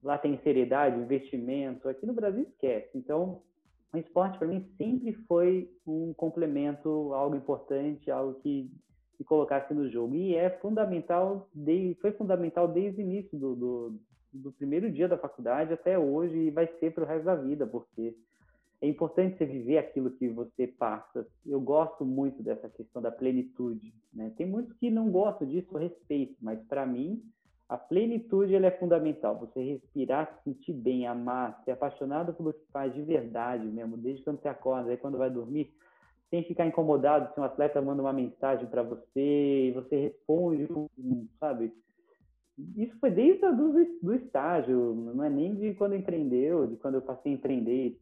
lá 0.01 0.17
tem 0.17 0.39
seriedade, 0.41 0.99
investimento. 0.99 1.89
Aqui 1.89 2.05
no 2.05 2.13
Brasil 2.13 2.43
esquece. 2.43 2.97
Então, 2.97 3.41
o 3.93 3.97
esporte 3.97 4.37
para 4.37 4.47
mim 4.47 4.65
sempre 4.77 5.13
foi 5.27 5.69
um 5.85 6.13
complemento, 6.13 7.13
algo 7.13 7.35
importante, 7.35 8.09
algo 8.09 8.35
que 8.35 8.71
me 9.19 9.25
colocasse 9.25 9.73
no 9.73 9.89
jogo. 9.89 10.15
E 10.15 10.35
é 10.35 10.49
fundamental, 10.49 11.49
foi 12.01 12.11
fundamental 12.13 12.67
desde 12.67 13.01
o 13.01 13.03
início 13.03 13.37
do, 13.37 13.55
do, 13.55 13.99
do, 14.35 14.51
primeiro 14.51 14.91
dia 14.91 15.07
da 15.07 15.17
faculdade 15.17 15.73
até 15.73 15.97
hoje 15.97 16.35
e 16.35 16.51
vai 16.51 16.67
ser 16.79 16.93
para 16.93 17.03
o 17.03 17.07
resto 17.07 17.25
da 17.25 17.35
vida, 17.35 17.65
porque 17.65 18.15
é 18.81 18.87
importante 18.87 19.37
você 19.37 19.45
viver 19.45 19.77
aquilo 19.77 20.11
que 20.11 20.27
você 20.27 20.67
passa. 20.67 21.25
Eu 21.45 21.59
gosto 21.61 22.05
muito 22.05 22.43
dessa 22.43 22.69
questão 22.69 23.01
da 23.01 23.11
plenitude. 23.11 23.93
Né? 24.13 24.31
Tem 24.37 24.45
muitos 24.45 24.73
que 24.77 24.91
não 24.91 25.09
gostam 25.09 25.47
disso, 25.47 25.69
eu 25.71 25.79
respeito, 25.79 26.35
mas 26.41 26.61
para 26.67 26.85
mim 26.85 27.23
a 27.67 27.77
plenitude 27.77 28.53
ela 28.53 28.67
é 28.67 28.71
fundamental. 28.71 29.39
Você 29.39 29.63
respirar, 29.63 30.37
se 30.37 30.51
sentir 30.51 30.73
bem, 30.73 31.07
amar, 31.07 31.61
ser 31.63 31.71
apaixonado 31.71 32.33
pelo 32.33 32.53
que 32.53 32.65
faz 32.71 32.93
de 32.93 33.01
verdade 33.01 33.65
mesmo, 33.65 33.97
desde 33.97 34.23
quando 34.23 34.39
você 34.39 34.47
acorda, 34.47 34.91
aí 34.91 34.97
quando 34.97 35.17
vai 35.17 35.31
dormir, 35.31 35.73
sem 36.29 36.43
ficar 36.43 36.65
incomodado 36.67 37.33
se 37.33 37.39
um 37.39 37.43
atleta 37.43 37.81
manda 37.81 38.01
uma 38.01 38.13
mensagem 38.13 38.67
para 38.67 38.83
você 38.83 39.69
e 39.69 39.71
você 39.71 39.95
responde, 39.95 40.67
sabe? 41.39 41.73
Isso 42.77 42.97
foi 42.99 43.11
desde 43.11 43.41
do, 43.51 43.73
do 44.01 44.15
estágio, 44.15 44.95
não 45.13 45.23
é 45.23 45.29
nem 45.29 45.55
de 45.55 45.73
quando 45.73 45.95
empreendeu, 45.95 46.65
de 46.67 46.77
quando 46.77 46.95
eu 46.95 47.01
passei 47.01 47.33
a 47.33 47.35
empreender, 47.35 47.99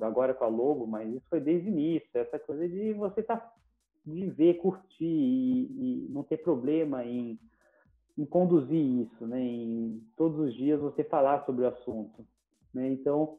agora 0.00 0.32
com 0.32 0.44
a 0.44 0.48
Lobo, 0.48 0.86
mas 0.86 1.08
isso 1.12 1.26
foi 1.28 1.40
desde 1.40 1.68
o 1.68 1.72
início, 1.72 2.08
essa 2.14 2.38
coisa 2.38 2.66
de 2.68 2.92
você 2.94 3.22
tá, 3.22 3.52
viver, 4.04 4.54
curtir 4.54 5.04
e, 5.04 6.06
e 6.06 6.08
não 6.10 6.22
ter 6.22 6.38
problema 6.38 7.04
em 7.04 7.38
em 8.18 8.24
conduzir 8.24 9.02
isso, 9.02 9.26
né? 9.26 9.40
Em 9.40 10.02
todos 10.16 10.38
os 10.38 10.54
dias 10.54 10.80
você 10.80 11.04
falar 11.04 11.44
sobre 11.44 11.64
o 11.64 11.68
assunto, 11.68 12.26
né? 12.72 12.88
Então, 12.88 13.38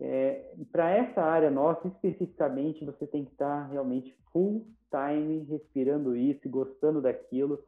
é, 0.00 0.52
para 0.72 0.90
essa 0.90 1.22
área 1.22 1.50
nossa 1.50 1.86
especificamente, 1.86 2.84
você 2.84 3.06
tem 3.06 3.24
que 3.24 3.32
estar 3.32 3.68
realmente 3.68 4.12
full 4.32 4.66
time 4.90 5.44
respirando 5.44 6.16
isso 6.16 6.40
e 6.44 6.50
gostando 6.50 7.00
daquilo, 7.00 7.62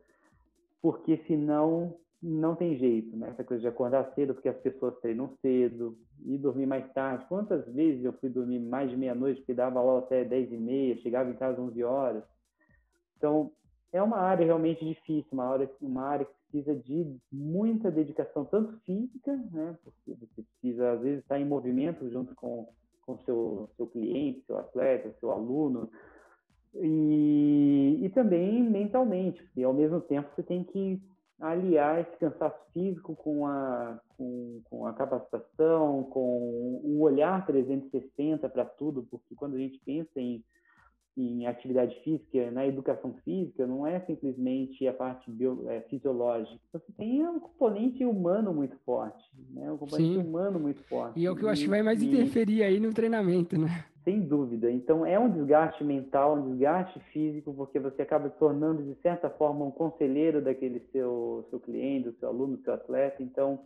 porque 0.85 1.17
senão 1.27 1.97
não 2.23 2.55
tem 2.55 2.77
jeito, 2.77 3.17
né? 3.17 3.31
Essa 3.31 3.43
coisa 3.43 3.63
de 3.63 3.67
acordar 3.67 4.13
cedo 4.15 4.35
porque 4.35 4.51
as 4.51 4.59
pessoas 4.59 4.95
treinam 5.01 5.35
cedo 5.41 5.97
e 6.27 6.37
dormir 6.37 6.67
mais 6.67 6.87
tarde. 6.93 7.25
Quantas 7.27 7.67
vezes 7.73 8.05
eu 8.05 8.13
fui 8.13 8.29
dormir 8.29 8.59
mais 8.59 8.91
de 8.91 8.97
meia-noite, 8.99 9.41
porque 9.41 9.55
dava 9.55 9.79
aula 9.79 10.01
até 10.01 10.27
10 10.27 10.53
e 10.53 10.57
meia, 10.59 10.99
chegava 10.99 11.31
em 11.31 11.37
casa 11.37 11.59
11 11.59 11.83
horas. 11.83 12.23
Então, 13.17 13.51
é 13.95 14.03
uma 14.03 14.19
área 14.19 14.45
realmente 14.45 14.85
difícil, 14.85 15.31
uma 15.33 15.47
área, 15.47 15.71
uma 15.81 16.03
área 16.03 16.27
que 16.27 16.35
precisa 16.51 16.75
de 16.75 17.17
muita 17.33 17.91
dedicação, 17.91 18.45
tanto 18.45 18.79
física, 18.81 19.35
né, 19.53 19.79
porque 19.83 20.13
você 20.13 20.43
precisa, 20.43 20.93
às 20.93 21.01
vezes, 21.01 21.21
estar 21.21 21.41
em 21.41 21.47
movimento 21.47 22.11
junto 22.11 22.35
com 22.35 22.69
o 23.07 23.19
seu, 23.25 23.71
seu 23.75 23.87
cliente, 23.87 24.45
seu 24.47 24.59
atleta, 24.59 25.15
seu 25.19 25.31
aluno, 25.31 25.89
e, 26.77 28.01
e 28.03 28.09
também 28.11 28.63
mentalmente, 28.63 29.43
porque 29.43 29.63
ao 29.63 29.73
mesmo 29.73 30.01
tempo 30.01 30.29
você 30.35 30.43
tem 30.43 30.65
que 30.65 31.01
aliar 31.41 32.01
esse 32.01 32.17
cansaço 32.19 32.59
físico 32.73 33.15
com 33.17 33.47
a, 33.47 34.01
com, 34.17 34.61
com 34.65 34.87
a 34.87 34.93
capacitação, 34.93 36.05
com 36.05 36.81
um 36.85 37.01
olhar 37.01 37.45
360 37.47 38.49
para 38.49 38.65
tudo, 38.65 39.07
porque 39.11 39.35
quando 39.35 39.57
a 39.57 39.59
gente 39.59 39.81
pensa 39.85 40.21
em 40.21 40.43
em 41.17 41.47
atividade 41.47 41.95
física, 42.03 42.51
na 42.51 42.67
educação 42.67 43.15
física, 43.25 43.67
não 43.67 43.87
é 43.87 44.01
simplesmente 44.01 44.87
a 44.89 44.93
parte 44.93 45.31
bio, 45.31 45.65
é, 45.71 45.81
fisiológica. 45.83 46.59
Você 46.73 46.93
tem 46.97 47.25
um 47.27 47.39
componente 47.39 48.05
humano 48.05 48.53
muito 48.53 48.77
forte, 48.85 49.25
né? 49.51 49.71
Um 49.71 49.79
componente 49.79 50.13
Sim. 50.13 50.19
humano 50.19 50.59
muito 50.59 50.83
forte. 50.89 51.21
E 51.21 51.25
é 51.25 51.31
o 51.31 51.37
que 51.37 51.45
eu 51.45 51.49
acho 51.49 51.63
que 51.63 51.71
vai 51.71 51.83
mais 51.83 52.03
interferir 52.03 52.65
aí 52.65 52.81
no 52.81 52.93
treinamento, 52.93 53.57
né? 53.57 53.85
Sem 54.05 54.21
dúvida. 54.21 54.71
Então, 54.71 55.07
é 55.07 55.19
um 55.19 55.31
desgaste 55.31 55.83
mental, 55.83 56.37
um 56.37 56.51
desgaste 56.51 57.01
físico, 57.13 57.55
porque 57.55 57.81
você 57.81 58.03
acaba 58.03 58.29
se 58.29 58.37
tornando, 58.37 58.83
de 58.83 58.95
certa 59.01 59.31
forma, 59.31 59.65
um 59.65 59.71
conselheiro 59.71 60.43
daquele 60.43 60.81
seu, 60.93 61.47
seu 61.49 61.59
cliente, 61.59 62.11
do 62.11 62.19
seu 62.19 62.29
aluno, 62.29 62.59
do 62.59 62.63
seu 62.63 62.75
atleta. 62.75 63.23
Então, 63.23 63.61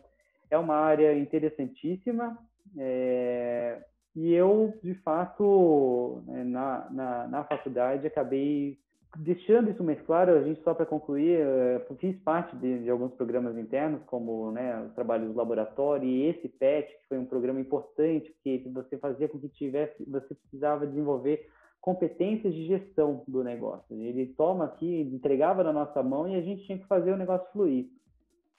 é 0.49 0.57
uma 0.57 0.75
área 0.75 1.13
interessantíssima. 1.17 2.37
É, 2.77 3.83
e 4.15 4.33
eu, 4.33 4.73
de 4.81 4.93
fato, 4.95 6.23
né, 6.25 6.43
na, 6.45 6.89
na, 6.89 7.27
na 7.27 7.43
faculdade, 7.43 8.07
acabei 8.07 8.79
deixando 9.17 9.71
isso 9.71 9.83
mais 9.83 9.99
claro, 10.01 10.33
a 10.33 10.43
gente 10.43 10.61
só 10.63 10.73
para 10.73 10.85
concluir, 10.85 11.39
eh, 11.39 11.85
fiz 11.99 12.15
parte 12.21 12.55
de, 12.57 12.83
de, 12.83 12.89
alguns 12.89 13.13
programas 13.13 13.57
internos, 13.57 14.01
como 14.05 14.51
né, 14.51 14.85
os 14.85 14.93
trabalhos 14.93 15.29
do 15.29 15.37
laboratório 15.37 16.07
e 16.07 16.27
esse 16.27 16.47
PET, 16.47 16.87
que 16.87 17.07
foi 17.07 17.17
um 17.17 17.25
programa 17.25 17.59
importante, 17.59 18.31
porque 18.31 18.63
você 18.71 18.97
fazia 18.97 19.27
com 19.27 19.39
que 19.39 19.49
tivesse, 19.49 20.03
você 20.05 20.33
precisava 20.35 20.85
desenvolver 20.85 21.49
competências 21.81 22.53
de 22.53 22.67
gestão 22.67 23.23
do 23.27 23.43
negócio. 23.43 23.95
Ele 23.95 24.27
toma 24.37 24.65
aqui, 24.65 25.01
entregava 25.13 25.63
na 25.63 25.73
nossa 25.73 26.03
mão 26.03 26.27
e 26.27 26.35
a 26.35 26.41
gente 26.41 26.65
tinha 26.65 26.77
que 26.77 26.85
fazer 26.87 27.11
o 27.11 27.17
negócio 27.17 27.47
fluir. 27.51 27.87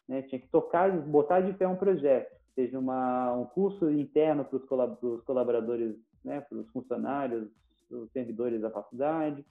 Né? 0.08 0.22
Tinha 0.22 0.40
que 0.40 0.48
tocar, 0.48 0.90
botar 0.90 1.40
de 1.40 1.52
pé 1.52 1.68
um 1.68 1.76
projeto 1.76 2.40
seja 2.54 2.78
uma, 2.78 3.32
um 3.32 3.44
curso 3.46 3.90
interno 3.90 4.44
para 4.44 4.56
os 5.02 5.22
colaboradores, 5.24 5.96
né, 6.24 6.40
para 6.40 6.58
os 6.58 6.68
funcionários, 6.70 7.48
os 7.90 8.10
servidores 8.12 8.60
da 8.60 8.70
faculdade, 8.70 9.44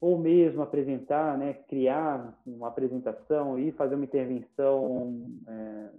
ou 0.00 0.18
mesmo 0.18 0.62
apresentar, 0.62 1.36
né, 1.36 1.52
criar 1.68 2.40
uma 2.46 2.68
apresentação 2.68 3.58
e 3.58 3.70
fazer 3.72 3.94
uma 3.96 4.04
intervenção, 4.04 5.26
é, 5.46 5.90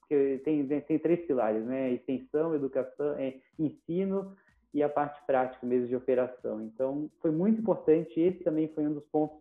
porque 0.00 0.40
tem, 0.44 0.66
tem 0.66 0.98
três 0.98 1.24
pilares, 1.26 1.64
né, 1.64 1.92
extensão, 1.92 2.54
educação, 2.54 3.14
é, 3.16 3.36
ensino 3.58 4.34
e 4.72 4.82
a 4.82 4.88
parte 4.88 5.24
prática 5.24 5.64
mesmo 5.64 5.86
de 5.86 5.94
operação. 5.94 6.60
Então, 6.62 7.08
foi 7.20 7.30
muito 7.30 7.60
importante, 7.60 8.18
esse 8.18 8.42
também 8.42 8.66
foi 8.68 8.86
um 8.86 8.94
dos 8.94 9.04
pontos 9.04 9.38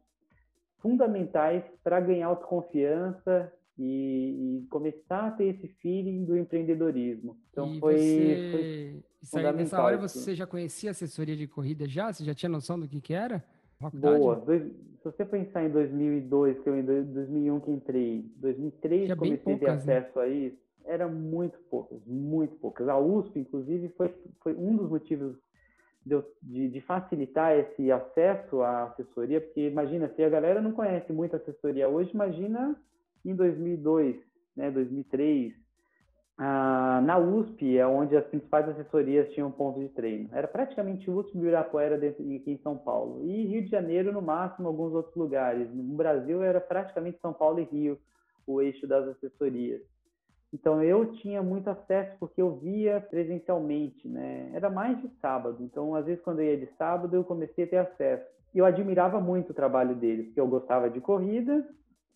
fundamentais 0.79 1.63
para 1.83 1.99
ganhar 1.99 2.27
autoconfiança 2.27 3.51
e, 3.79 4.61
e, 4.61 4.67
começar 4.69 5.27
a 5.27 5.31
ter 5.31 5.45
esse 5.45 5.67
feeling 5.79 6.25
do 6.25 6.37
empreendedorismo. 6.37 7.37
Então 7.49 7.73
e 7.73 7.79
foi, 7.79 7.95
você... 7.95 8.49
foi 8.51 9.03
aí, 9.33 9.53
nessa 9.53 9.81
hora 9.81 9.97
você 9.97 10.35
já 10.35 10.45
conhecia 10.45 10.91
assessoria 10.91 11.35
de 11.35 11.47
corrida 11.47 11.87
já? 11.87 12.11
Você 12.11 12.23
já 12.23 12.33
tinha 12.33 12.49
noção 12.49 12.79
do 12.79 12.87
que 12.87 12.99
que 12.99 13.13
era? 13.13 13.43
Faculdade? 13.79 14.19
Boa. 14.19 14.35
Dois, 14.35 14.63
se 14.63 15.03
você 15.03 15.25
pensar 15.25 15.63
em 15.63 15.69
2002, 15.69 16.59
que 16.59 16.69
eu 16.69 16.77
em 16.77 16.83
2001 16.83 17.59
que 17.59 17.71
entrei, 17.71 18.25
2003 18.37 19.07
já 19.09 19.15
comecei 19.15 19.53
a 19.53 19.57
ter 19.57 19.65
né? 19.65 19.71
acesso 19.71 20.19
né? 20.19 20.25
a 20.25 20.27
isso, 20.27 20.57
era 20.85 21.07
muito 21.07 21.57
poucas, 21.69 21.99
muito 22.05 22.55
poucas. 22.55 22.87
A 22.87 22.97
USP, 22.97 23.39
inclusive, 23.39 23.89
foi, 23.89 24.13
foi 24.41 24.53
um 24.55 24.75
dos 24.75 24.89
motivos 24.89 25.35
de, 26.05 26.21
de, 26.41 26.69
de, 26.69 26.81
facilitar 26.81 27.57
esse 27.57 27.91
acesso 27.91 28.61
à 28.61 28.83
assessoria, 28.83 29.39
porque 29.39 29.67
imagina, 29.67 30.11
se 30.15 30.23
a 30.23 30.29
galera 30.29 30.61
não 30.61 30.73
conhece 30.73 31.13
muito 31.13 31.35
assessoria 31.35 31.87
hoje, 31.87 32.11
imagina 32.13 32.75
em 33.23 33.33
2002, 33.33 34.17
né, 34.55 34.69
2003, 34.69 35.53
ah, 36.37 36.99
na 37.03 37.17
USP 37.17 37.77
é 37.77 37.85
onde 37.85 38.17
as 38.17 38.25
principais 38.25 38.67
assessorias 38.67 39.31
tinham 39.33 39.51
pontos 39.51 39.81
de 39.83 39.89
treino. 39.89 40.29
Era 40.31 40.47
praticamente 40.47 41.09
USP 41.09 41.35
e 41.35 41.37
Ibirapuera 41.37 41.97
dentro, 41.97 42.23
aqui 42.23 42.51
em 42.51 42.57
São 42.57 42.77
Paulo. 42.77 43.23
E 43.23 43.45
Rio 43.45 43.63
de 43.63 43.69
Janeiro, 43.69 44.11
no 44.11 44.21
máximo, 44.21 44.67
alguns 44.67 44.93
outros 44.93 45.15
lugares. 45.15 45.69
No 45.73 45.95
Brasil 45.95 46.41
era 46.41 46.59
praticamente 46.59 47.19
São 47.19 47.33
Paulo 47.33 47.59
e 47.59 47.63
Rio, 47.63 47.99
o 48.47 48.61
eixo 48.61 48.87
das 48.87 49.07
assessorias. 49.09 49.81
Então 50.51 50.83
eu 50.83 51.11
tinha 51.13 51.41
muito 51.41 51.67
acesso 51.69 52.15
porque 52.19 52.41
eu 52.41 52.57
via 52.57 53.01
presencialmente, 53.01 54.07
né? 54.07 54.51
Era 54.53 54.69
mais 54.69 55.01
de 55.01 55.09
sábado. 55.19 55.57
Então, 55.61 55.95
às 55.95 56.05
vezes, 56.05 56.23
quando 56.23 56.39
eu 56.39 56.45
ia 56.45 56.57
de 56.57 56.69
sábado, 56.77 57.15
eu 57.15 57.23
comecei 57.23 57.63
a 57.63 57.67
ter 57.67 57.77
acesso. 57.77 58.25
Eu 58.53 58.65
admirava 58.65 59.19
muito 59.19 59.49
o 59.49 59.53
trabalho 59.53 59.95
deles, 59.95 60.27
porque 60.27 60.39
eu 60.39 60.47
gostava 60.47 60.89
de 60.89 61.01
corrida, 61.01 61.67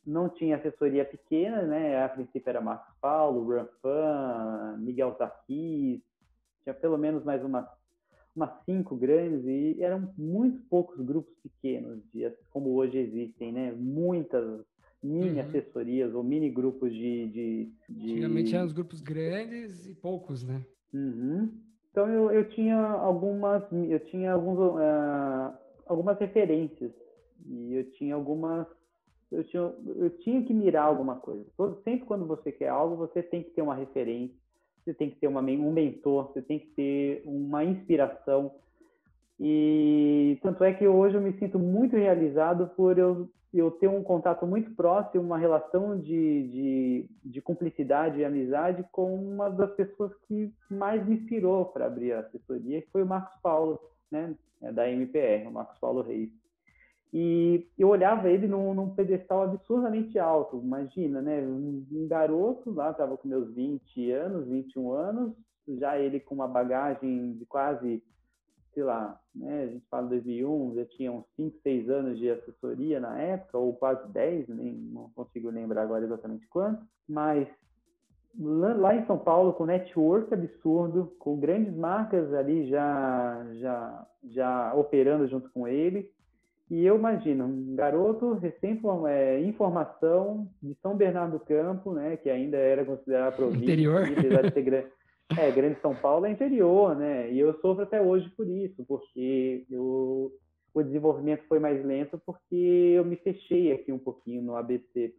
não 0.07 0.29
tinha 0.29 0.55
assessoria 0.55 1.03
pequena, 1.03 1.63
né? 1.63 2.03
A 2.03 2.07
princípio 2.07 2.49
era 2.49 2.61
Marcos 2.61 2.95
Paulo, 3.01 3.47
Ranfan, 3.49 4.77
Miguel 4.79 5.15
Zarquis, 5.17 6.01
tinha 6.63 6.73
pelo 6.73 6.97
menos 6.97 7.25
mais 7.25 7.43
umas, 7.43 7.67
umas 8.33 8.49
cinco 8.63 8.95
grandes 8.95 9.45
e 9.45 9.83
eram 9.83 10.13
muito 10.17 10.63
poucos 10.69 11.05
grupos 11.05 11.33
pequenos, 11.43 12.01
como 12.49 12.73
hoje 12.73 12.97
existem, 12.97 13.51
né? 13.51 13.73
Muitas 13.73 14.65
mini 15.03 15.39
uhum. 15.39 15.47
assessorias 15.47 16.13
ou 16.15 16.23
mini 16.23 16.49
grupos 16.49 16.91
de, 16.91 17.27
de, 17.27 17.71
de... 17.89 18.11
Antigamente 18.11 18.55
eram 18.55 18.65
os 18.65 18.73
grupos 18.73 19.01
grandes 19.01 19.87
e 19.87 19.93
poucos, 19.93 20.43
né? 20.43 20.65
Uhum. 20.93 21.51
Então 21.91 22.07
eu, 22.07 22.31
eu 22.31 22.49
tinha 22.49 22.77
algumas 22.77 23.63
eu 23.71 23.99
tinha 24.05 24.31
alguns, 24.31 24.57
uh, 24.57 25.53
algumas 25.85 26.17
referências 26.17 26.91
e 27.45 27.73
eu 27.73 27.91
tinha 27.91 28.15
algumas 28.15 28.67
eu 29.31 29.43
tinha, 29.43 29.73
eu 29.97 30.09
tinha 30.19 30.43
que 30.43 30.53
mirar 30.53 30.83
alguma 30.83 31.15
coisa. 31.15 31.45
Todo, 31.57 31.81
sempre 31.83 32.05
quando 32.05 32.25
você 32.25 32.51
quer 32.51 32.69
algo, 32.69 32.95
você 32.95 33.21
tem 33.21 33.43
que 33.43 33.51
ter 33.51 33.61
uma 33.61 33.75
referência, 33.75 34.35
você 34.83 34.93
tem 34.93 35.09
que 35.09 35.17
ter 35.17 35.27
uma, 35.27 35.41
um 35.41 35.71
mentor, 35.71 36.31
você 36.31 36.41
tem 36.41 36.59
que 36.59 36.67
ter 36.67 37.23
uma 37.25 37.63
inspiração. 37.63 38.53
E 39.39 40.39
tanto 40.41 40.63
é 40.63 40.73
que 40.73 40.87
hoje 40.87 41.15
eu 41.15 41.21
me 41.21 41.33
sinto 41.37 41.59
muito 41.59 41.95
realizado 41.95 42.71
por 42.75 42.97
eu, 42.97 43.29
eu 43.53 43.69
ter 43.69 43.87
um 43.87 44.01
contato 44.01 44.47
muito 44.47 44.73
próximo, 44.75 45.23
uma 45.23 45.37
relação 45.37 45.99
de, 45.99 46.47
de, 46.47 47.09
de 47.23 47.41
cumplicidade 47.41 48.19
e 48.19 48.25
amizade 48.25 48.83
com 48.91 49.13
uma 49.13 49.49
das 49.49 49.71
pessoas 49.75 50.11
que 50.27 50.51
mais 50.71 51.05
me 51.05 51.17
inspirou 51.17 51.65
para 51.65 51.85
abrir 51.85 52.13
a 52.13 52.21
assessoria, 52.21 52.81
que 52.81 52.89
foi 52.89 53.03
o 53.03 53.07
Marcos 53.07 53.39
Paulo, 53.41 53.79
né, 54.09 54.33
da 54.73 54.89
MPR, 54.89 55.47
o 55.47 55.51
Marcos 55.51 55.77
Paulo 55.79 56.01
Reis. 56.01 56.31
E 57.13 57.65
eu 57.77 57.87
olhava 57.87 58.29
ele 58.29 58.47
num, 58.47 58.73
num 58.73 58.93
pedestal 58.93 59.43
absurdamente 59.43 60.19
alto. 60.19 60.61
Imagina, 60.61 61.21
né? 61.21 61.41
Um, 61.41 61.85
um 61.91 62.07
garoto 62.07 62.71
lá, 62.71 62.91
estava 62.91 63.17
com 63.17 63.27
meus 63.27 63.53
20 63.53 64.11
anos, 64.11 64.47
21 64.47 64.91
anos, 64.91 65.33
já 65.67 65.97
ele 65.97 66.19
com 66.19 66.35
uma 66.35 66.47
bagagem 66.47 67.33
de 67.33 67.45
quase, 67.45 68.03
sei 68.73 68.83
lá, 68.83 69.19
né? 69.33 69.63
A 69.63 69.67
gente 69.67 69.85
fala 69.89 70.07
2001, 70.07 70.75
já 70.75 70.85
tinha 70.85 71.11
uns 71.11 71.25
5, 71.35 71.57
6 71.61 71.89
anos 71.89 72.19
de 72.19 72.29
assessoria 72.29 72.99
na 72.99 73.17
época, 73.17 73.57
ou 73.57 73.73
quase 73.73 74.07
10, 74.11 74.49
nem, 74.49 74.73
não 74.73 75.09
consigo 75.15 75.49
lembrar 75.49 75.83
agora 75.83 76.03
exatamente 76.03 76.47
quanto, 76.47 76.85
mas 77.07 77.47
lá 78.39 78.95
em 78.95 79.05
São 79.07 79.17
Paulo 79.17 79.53
com 79.53 79.65
network 79.65 80.31
absurdo, 80.33 81.15
com 81.17 81.39
grandes 81.39 81.75
marcas 81.75 82.31
ali 82.33 82.69
já 82.69 83.47
já 83.55 84.07
já 84.25 84.75
operando 84.75 85.27
junto 85.27 85.49
com 85.49 85.67
ele 85.67 86.11
e 86.69 86.85
eu 86.85 86.97
imagino, 86.97 87.45
um 87.45 87.75
garoto 87.75 88.33
recém 88.33 88.79
é, 89.07 89.39
em 89.39 89.53
formação 89.53 90.49
de 90.61 90.75
São 90.81 90.97
Bernardo 90.97 91.39
do 91.39 91.45
Campo, 91.45 91.93
né, 91.93 92.17
que 92.17 92.29
ainda 92.29 92.57
era 92.57 92.83
considerado 92.83 93.37
província, 93.37 93.63
interior. 93.63 94.03
apesar 94.03 94.41
de 94.41 94.53
ser 94.53 94.61
grande, 94.63 94.87
é, 95.37 95.51
grande 95.51 95.79
São 95.81 95.95
Paulo 95.95 96.25
é 96.25 96.31
interior, 96.31 96.95
né? 96.95 97.31
E 97.31 97.39
eu 97.39 97.53
sofro 97.61 97.83
até 97.83 98.01
hoje 98.01 98.29
por 98.35 98.47
isso, 98.47 98.83
porque 98.85 99.65
eu, 99.69 100.31
o 100.73 100.83
desenvolvimento 100.83 101.43
foi 101.47 101.59
mais 101.59 101.83
lento 101.85 102.21
porque 102.25 102.93
eu 102.95 103.05
me 103.05 103.15
fechei 103.17 103.71
aqui 103.71 103.91
um 103.91 103.99
pouquinho 103.99 104.41
no 104.41 104.55
ABC. 104.55 105.13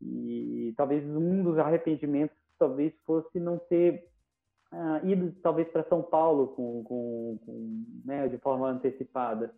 E 0.00 0.72
talvez 0.76 1.04
um 1.04 1.42
dos 1.42 1.58
arrependimentos 1.58 2.36
talvez 2.58 2.92
fosse 3.06 3.38
não 3.38 3.58
ter 3.58 4.04
uh, 4.72 5.06
ido 5.06 5.34
talvez 5.42 5.68
para 5.68 5.84
São 5.84 6.02
Paulo 6.02 6.48
com, 6.48 6.84
com, 6.84 7.38
com 7.44 7.84
né, 8.04 8.28
de 8.28 8.38
forma 8.38 8.68
antecipada 8.68 9.52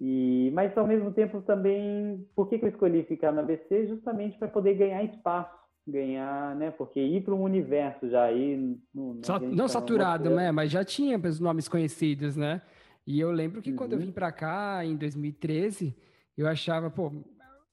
e, 0.00 0.50
mas 0.54 0.76
ao 0.78 0.86
mesmo 0.86 1.12
tempo 1.12 1.42
também, 1.42 2.24
por 2.36 2.48
que, 2.48 2.58
que 2.58 2.64
eu 2.64 2.68
escolhi 2.68 3.02
ficar 3.02 3.32
na 3.32 3.42
ABC? 3.42 3.88
Justamente 3.88 4.38
para 4.38 4.46
poder 4.46 4.74
ganhar 4.74 5.02
espaço, 5.02 5.58
ganhar, 5.86 6.54
né? 6.54 6.70
Porque 6.70 7.00
ir 7.00 7.24
para 7.24 7.34
um 7.34 7.42
universo 7.42 8.08
já 8.08 8.22
aí. 8.22 8.78
No, 8.94 9.20
não 9.52 9.66
saturado, 9.66 10.30
né? 10.30 10.52
Mas 10.52 10.70
já 10.70 10.84
tinha 10.84 11.18
os 11.18 11.40
nomes 11.40 11.68
conhecidos, 11.68 12.36
né? 12.36 12.62
E 13.04 13.18
eu 13.18 13.32
lembro 13.32 13.60
que 13.60 13.70
uhum. 13.70 13.76
quando 13.76 13.94
eu 13.94 13.98
uhum. 13.98 14.04
vim 14.04 14.12
para 14.12 14.30
cá 14.30 14.84
em 14.84 14.94
2013, 14.94 15.96
eu 16.36 16.46
achava, 16.46 16.88
pô, 16.90 17.10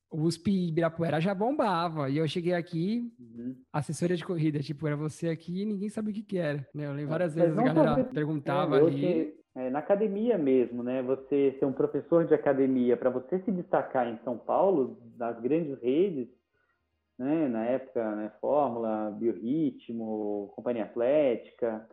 o 0.09 0.21
USP 0.21 0.69
Ibirapuera 0.69 1.21
já 1.21 1.35
bombava. 1.35 2.09
E 2.09 2.17
eu 2.17 2.27
cheguei 2.27 2.53
aqui, 2.53 3.13
uhum. 3.19 3.55
assessoria 3.71 4.17
de 4.17 4.25
corrida, 4.25 4.61
tipo, 4.61 4.87
era 4.87 4.95
você 4.95 5.29
aqui 5.29 5.61
e 5.61 5.65
ninguém 5.65 5.89
sabia 5.89 6.11
o 6.11 6.15
que, 6.15 6.23
que 6.23 6.37
era. 6.39 6.67
Né? 6.73 6.87
Eu 6.87 6.93
lembro 6.93 7.09
várias 7.09 7.35
vezes 7.35 7.55
a 7.55 7.61
galera 7.61 8.03
perguntava 8.05 8.77
é, 8.77 8.81
ali 8.81 9.44
é, 9.55 9.69
na 9.69 9.79
academia 9.79 10.37
mesmo, 10.37 10.83
né? 10.83 11.01
Você 11.03 11.55
ser 11.57 11.65
um 11.65 11.73
professor 11.73 12.25
de 12.25 12.33
academia, 12.33 12.97
para 12.97 13.09
você 13.09 13.39
se 13.39 13.51
destacar 13.51 14.07
em 14.07 14.19
São 14.23 14.37
Paulo, 14.37 14.97
das 15.15 15.39
grandes 15.39 15.79
redes, 15.81 16.27
né? 17.17 17.47
Na 17.47 17.65
época, 17.65 18.15
né? 18.15 18.31
Fórmula, 18.41 19.11
Biorritmo, 19.11 20.51
Companhia 20.55 20.83
Atlética, 20.83 21.87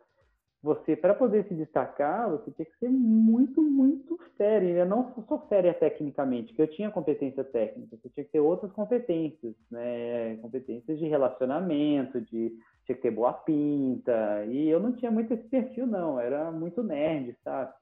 você, 0.63 0.95
para 0.95 1.13
poder 1.13 1.45
se 1.49 1.55
destacar, 1.55 2.31
você 2.31 2.53
tinha 2.53 2.65
que 2.65 2.79
ser 2.79 2.89
muito, 2.89 3.61
muito 3.61 4.17
sério, 4.37 4.87
não 4.87 5.13
só 5.29 5.45
séria 5.49 5.75
tecnicamente, 5.75 6.55
que 6.55 6.63
eu 6.63 6.69
tinha 6.69 6.89
competência 6.89 7.43
técnica, 7.43 7.97
você 7.97 8.09
tinha 8.11 8.25
que 8.25 8.31
ter 8.31 8.39
outras 8.41 8.71
competências, 8.71 9.55
né? 9.69 10.37
Competências 10.37 10.99
de 11.01 11.07
relacionamento, 11.07 12.21
de 12.21 12.53
tinha 12.85 12.97
que 12.97 13.03
ter 13.03 13.11
boa 13.11 13.33
pinta, 13.33 14.45
e 14.47 14.69
eu 14.69 14.81
não 14.81 14.93
tinha 14.93 15.11
muito 15.11 15.33
esse 15.33 15.49
perfil, 15.49 15.87
não, 15.87 16.19
era 16.19 16.51
muito 16.51 16.83
nerd, 16.83 17.37
sabe? 17.45 17.73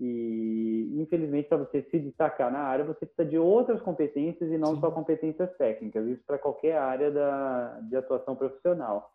E, 0.00 0.96
infelizmente, 0.98 1.48
para 1.48 1.58
você 1.58 1.82
se 1.90 1.98
destacar 1.98 2.50
na 2.50 2.60
área, 2.60 2.86
você 2.86 3.04
precisa 3.04 3.28
de 3.28 3.36
outras 3.36 3.82
competências 3.82 4.50
e 4.50 4.56
não 4.56 4.74
Sim. 4.74 4.80
só 4.80 4.90
competências 4.90 5.54
técnicas, 5.58 6.06
isso 6.06 6.22
para 6.26 6.38
qualquer 6.38 6.78
área 6.78 7.10
da, 7.10 7.80
de 7.80 7.96
atuação 7.96 8.34
profissional. 8.34 9.12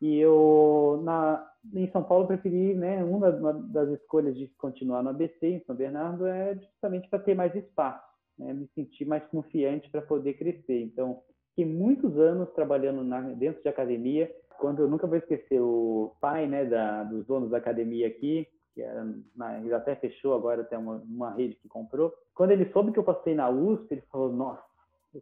E 0.00 0.18
eu, 0.18 1.00
na, 1.04 1.48
em 1.72 1.88
São 1.92 2.02
Paulo, 2.02 2.26
preferi, 2.26 2.74
né, 2.74 3.04
uma 3.04 3.30
das 3.30 3.90
escolhas 4.00 4.36
de 4.36 4.48
continuar 4.58 5.02
no 5.02 5.10
ABC, 5.10 5.46
em 5.46 5.64
São 5.64 5.76
Bernardo, 5.76 6.26
é 6.26 6.56
justamente 6.56 7.08
para 7.08 7.18
ter 7.20 7.34
mais 7.34 7.54
espaço, 7.54 8.02
né, 8.36 8.52
me 8.52 8.66
sentir 8.74 9.04
mais 9.04 9.24
confiante 9.26 9.88
para 9.90 10.02
poder 10.02 10.34
crescer. 10.34 10.82
Então, 10.82 11.22
fiquei 11.50 11.64
muitos 11.64 12.18
anos 12.18 12.50
trabalhando 12.50 13.04
na, 13.04 13.20
dentro 13.20 13.62
de 13.62 13.68
academia. 13.68 14.30
Quando 14.58 14.82
eu 14.82 14.88
nunca 14.88 15.06
vou 15.06 15.16
esquecer 15.16 15.60
o 15.60 16.14
pai, 16.20 16.46
né, 16.46 16.64
da, 16.64 17.04
dos 17.04 17.26
donos 17.26 17.50
da 17.50 17.58
academia 17.58 18.06
aqui, 18.06 18.46
que 18.74 18.82
era, 18.82 19.06
na, 19.36 19.58
ele 19.58 19.74
até 19.74 19.94
fechou 19.96 20.34
agora 20.34 20.64
tem 20.64 20.78
uma, 20.78 20.96
uma 20.96 21.30
rede 21.34 21.56
que 21.56 21.68
comprou. 21.68 22.12
Quando 22.34 22.52
ele 22.52 22.70
soube 22.72 22.92
que 22.92 22.98
eu 22.98 23.04
passei 23.04 23.34
na 23.34 23.48
USP, 23.48 23.92
ele 23.92 24.02
falou: 24.10 24.32
Nossa, 24.32 24.62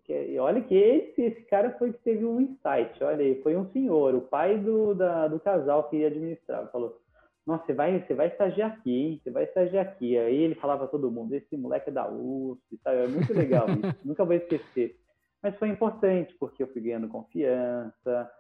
e 0.09 0.39
olha 0.39 0.61
que 0.61 0.75
esse, 0.75 1.23
esse 1.23 1.43
cara 1.43 1.73
foi 1.79 1.93
que 1.93 1.99
teve 2.01 2.25
um 2.25 2.41
insight. 2.41 3.03
Olha 3.03 3.25
aí, 3.25 3.41
foi 3.43 3.57
um 3.57 3.71
senhor, 3.71 4.15
o 4.15 4.21
pai 4.21 4.59
do, 4.59 4.95
da, 4.95 5.29
do 5.29 5.41
casal 5.41 5.89
que 5.89 5.97
ia 5.97 6.09
administrar. 6.09 6.71
Falou: 6.71 7.01
Nossa, 7.47 7.65
você 7.65 7.73
vai, 7.73 8.05
você 8.07 8.15
vai 8.15 8.29
estagiar 8.29 8.73
aqui, 8.73 8.95
hein? 8.95 9.21
Você 9.23 9.31
vai 9.31 9.45
estagiar 9.45 9.87
aqui. 9.87 10.19
Aí 10.19 10.37
ele 10.37 10.55
falava 10.57 10.87
todo 10.87 11.11
mundo: 11.11 11.35
Esse 11.35 11.57
moleque 11.57 11.89
é 11.89 11.93
da 11.93 12.09
USP, 12.11 12.79
sabe? 12.83 12.99
É 12.99 13.07
muito 13.09 13.33
legal 13.33 13.67
isso. 13.71 13.97
Nunca 14.05 14.25
vou 14.25 14.35
esquecer. 14.35 14.97
Mas 15.43 15.57
foi 15.57 15.69
importante, 15.69 16.35
porque 16.39 16.63
eu 16.63 16.69
fui 16.69 16.83
ganhando 16.83 17.09
confiança, 17.09 18.31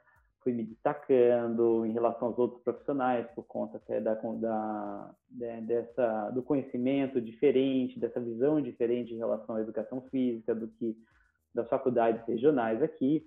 fui 0.42 0.52
me 0.52 0.64
destacando 0.64 1.84
em 1.86 1.92
relação 1.92 2.28
aos 2.28 2.38
outros 2.38 2.62
profissionais, 2.62 3.26
por 3.34 3.44
conta 3.44 3.76
até 3.76 4.00
da, 4.00 4.14
da, 4.14 5.14
né, 5.30 5.60
dessa, 5.60 6.30
do 6.30 6.42
conhecimento 6.42 7.20
diferente, 7.20 7.98
dessa 7.98 8.20
visão 8.20 8.60
diferente 8.60 9.12
em 9.12 9.18
relação 9.18 9.56
à 9.56 9.60
educação 9.60 10.00
física, 10.10 10.54
do 10.54 10.68
que 10.68 10.96
das 11.54 11.68
faculdades 11.68 12.24
regionais 12.26 12.82
aqui. 12.82 13.26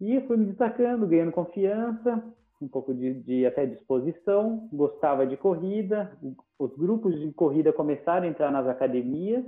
E 0.00 0.20
fui 0.22 0.36
me 0.36 0.46
destacando, 0.46 1.06
ganhando 1.06 1.32
confiança, 1.32 2.22
um 2.60 2.68
pouco 2.68 2.94
de, 2.94 3.14
de, 3.14 3.46
até 3.46 3.66
disposição, 3.66 4.68
gostava 4.72 5.26
de 5.26 5.36
corrida, 5.36 6.16
os 6.58 6.76
grupos 6.76 7.18
de 7.20 7.32
corrida 7.32 7.72
começaram 7.72 8.26
a 8.26 8.30
entrar 8.30 8.50
nas 8.50 8.66
academias, 8.66 9.44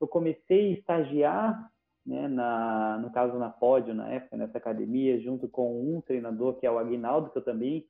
eu 0.00 0.08
comecei 0.08 0.70
a 0.70 0.78
estagiar 0.78 1.70
né, 2.04 2.28
na, 2.28 2.98
no 2.98 3.10
caso 3.10 3.38
na 3.38 3.50
Pódio, 3.50 3.94
na 3.94 4.08
época, 4.08 4.36
nessa 4.36 4.58
academia, 4.58 5.20
junto 5.20 5.48
com 5.48 5.94
um 5.94 6.00
treinador 6.00 6.54
que 6.54 6.66
é 6.66 6.70
o 6.70 6.78
Aguinaldo, 6.78 7.30
que 7.30 7.38
eu 7.38 7.44
também 7.44 7.86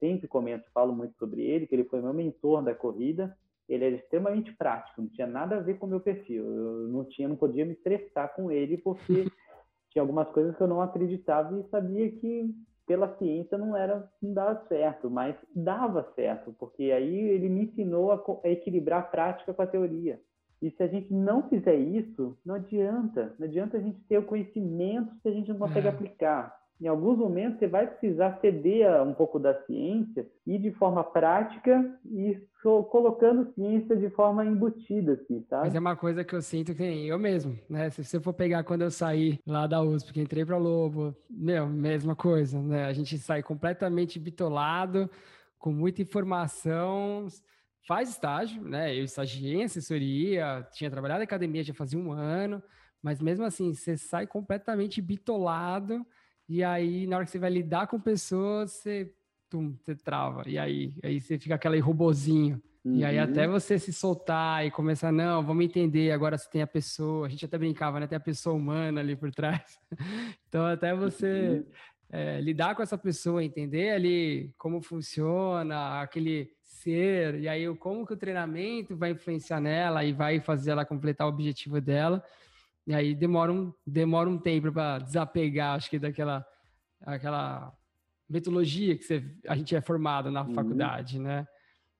sempre 0.00 0.26
comento, 0.26 0.68
falo 0.74 0.92
muito 0.92 1.16
sobre 1.16 1.42
ele, 1.42 1.66
que 1.66 1.74
ele 1.74 1.84
foi 1.84 2.00
meu 2.00 2.12
mentor 2.12 2.62
da 2.62 2.74
corrida. 2.74 3.36
Ele 3.68 3.84
era 3.84 3.94
extremamente 3.94 4.52
prático, 4.56 5.00
não 5.00 5.08
tinha 5.08 5.26
nada 5.26 5.56
a 5.56 5.60
ver 5.60 5.78
com 5.78 5.86
o 5.86 5.88
meu 5.88 6.00
perfil. 6.00 6.44
Eu 6.44 6.88
não 6.88 7.04
tinha, 7.04 7.28
não 7.28 7.36
podia 7.36 7.64
me 7.64 7.72
estressar 7.74 8.34
com 8.34 8.50
ele 8.50 8.76
porque 8.78 9.26
tinha 9.90 10.02
algumas 10.02 10.28
coisas 10.30 10.56
que 10.56 10.62
eu 10.62 10.66
não 10.66 10.82
acreditava 10.82 11.56
e 11.56 11.68
sabia 11.70 12.10
que 12.10 12.52
pela 12.84 13.16
ciência 13.16 13.56
não 13.56 13.76
era 13.76 14.10
não 14.20 14.34
dava 14.34 14.66
certo, 14.66 15.08
mas 15.08 15.36
dava 15.54 16.10
certo, 16.16 16.52
porque 16.58 16.90
aí 16.90 17.16
ele 17.30 17.48
me 17.48 17.64
ensinou 17.64 18.10
a, 18.10 18.22
a 18.44 18.48
equilibrar 18.50 19.00
a 19.00 19.06
prática 19.06 19.54
com 19.54 19.62
a 19.62 19.66
teoria. 19.66 20.20
E 20.62 20.70
se 20.70 20.82
a 20.82 20.86
gente 20.86 21.12
não 21.12 21.48
fizer 21.48 21.74
isso, 21.74 22.38
não 22.46 22.54
adianta. 22.54 23.34
Não 23.36 23.48
adianta 23.48 23.76
a 23.76 23.80
gente 23.80 24.00
ter 24.08 24.18
o 24.18 24.22
conhecimento 24.22 25.12
se 25.20 25.28
a 25.28 25.32
gente 25.32 25.48
não 25.48 25.58
consegue 25.58 25.88
é. 25.88 25.90
aplicar. 25.90 26.56
Em 26.80 26.88
alguns 26.88 27.18
momentos 27.18 27.58
você 27.58 27.68
vai 27.68 27.86
precisar 27.86 28.38
ceder 28.40 29.02
um 29.02 29.14
pouco 29.14 29.38
da 29.38 29.54
ciência 29.66 30.26
e 30.44 30.58
de 30.58 30.72
forma 30.72 31.04
prática 31.04 31.96
e 32.04 32.40
colocando 32.90 33.52
ciência 33.54 33.96
de 33.96 34.10
forma 34.10 34.44
embutida, 34.44 35.12
assim, 35.12 35.44
sabe? 35.48 35.66
Mas 35.66 35.74
é 35.74 35.78
uma 35.78 35.96
coisa 35.96 36.24
que 36.24 36.34
eu 36.34 36.42
sinto 36.42 36.74
que 36.74 36.82
eu 36.82 37.18
mesmo, 37.20 37.56
né? 37.68 37.88
Se 37.90 38.02
você 38.02 38.20
for 38.20 38.32
pegar 38.32 38.64
quando 38.64 38.82
eu 38.82 38.90
saí 38.90 39.38
lá 39.46 39.68
da 39.68 39.80
USP, 39.80 40.06
porque 40.06 40.22
entrei 40.22 40.44
para 40.44 40.56
Lobo, 40.56 41.14
meu, 41.30 41.68
mesma 41.68 42.16
coisa, 42.16 42.60
né? 42.60 42.86
A 42.86 42.92
gente 42.92 43.16
sai 43.18 43.42
completamente 43.44 44.18
bitolado, 44.18 45.08
com 45.58 45.72
muita 45.72 46.02
informação, 46.02 47.26
faz 47.86 48.10
estágio, 48.10 48.62
né? 48.62 48.96
Eu 48.96 49.04
estagiei 49.04 49.56
em 49.56 49.64
assessoria, 49.64 50.66
tinha 50.72 50.90
trabalhado 50.90 51.22
em 51.22 51.24
academia 51.24 51.62
já 51.62 51.74
fazia 51.74 51.98
um 51.98 52.12
ano, 52.12 52.62
mas 53.02 53.20
mesmo 53.20 53.44
assim, 53.44 53.74
você 53.74 53.96
sai 53.96 54.26
completamente 54.26 55.00
bitolado, 55.00 56.06
e 56.48 56.62
aí, 56.62 57.06
na 57.06 57.16
hora 57.16 57.24
que 57.24 57.30
você 57.30 57.38
vai 57.38 57.50
lidar 57.50 57.86
com 57.86 57.98
pessoas, 57.98 58.72
você 58.72 59.10
tum, 59.48 59.74
você 59.80 59.94
trava. 59.94 60.42
E 60.46 60.58
aí, 60.58 60.94
aí 61.02 61.20
você 61.20 61.38
fica 61.38 61.54
aquele 61.54 61.78
robozinho. 61.78 62.60
Uhum. 62.84 62.96
E 62.96 63.04
aí 63.04 63.16
uhum. 63.16 63.24
até 63.24 63.46
você 63.46 63.78
se 63.78 63.92
soltar 63.92 64.66
e 64.66 64.70
começar, 64.70 65.12
não, 65.12 65.42
vamos 65.42 65.64
entender, 65.64 66.10
agora 66.10 66.36
você 66.36 66.50
tem 66.50 66.62
a 66.62 66.66
pessoa, 66.66 67.26
a 67.26 67.30
gente 67.30 67.44
até 67.44 67.56
brincava, 67.56 68.00
né? 68.00 68.06
Tem 68.06 68.16
a 68.16 68.20
pessoa 68.20 68.56
humana 68.56 69.00
ali 69.00 69.14
por 69.14 69.30
trás. 69.30 69.78
então 70.48 70.66
até 70.66 70.94
você 70.94 71.48
uhum. 71.48 71.64
é, 72.10 72.40
lidar 72.40 72.74
com 72.74 72.82
essa 72.82 72.98
pessoa, 72.98 73.44
entender 73.44 73.90
ali 73.90 74.52
como 74.58 74.82
funciona, 74.82 76.00
aquele 76.00 76.50
ser, 76.82 77.40
e 77.40 77.48
aí 77.48 77.74
como 77.76 78.06
que 78.06 78.12
o 78.12 78.16
treinamento 78.16 78.96
vai 78.96 79.12
influenciar 79.12 79.60
nela 79.60 80.04
e 80.04 80.12
vai 80.12 80.40
fazer 80.40 80.72
ela 80.72 80.84
completar 80.84 81.26
o 81.26 81.30
objetivo 81.30 81.80
dela. 81.80 82.22
E 82.86 82.94
aí 82.94 83.14
demora 83.14 83.52
um, 83.52 83.72
demora 83.86 84.28
um 84.28 84.38
tempo 84.38 84.72
para 84.72 84.98
desapegar, 84.98 85.76
acho 85.76 85.88
que 85.88 85.98
daquela 85.98 86.44
aquela 87.04 87.72
metodologia 88.28 88.96
que 88.96 89.04
você, 89.04 89.24
a 89.46 89.56
gente 89.56 89.74
é 89.74 89.80
formado 89.80 90.30
na 90.30 90.42
uhum. 90.42 90.54
faculdade, 90.54 91.18
né? 91.18 91.46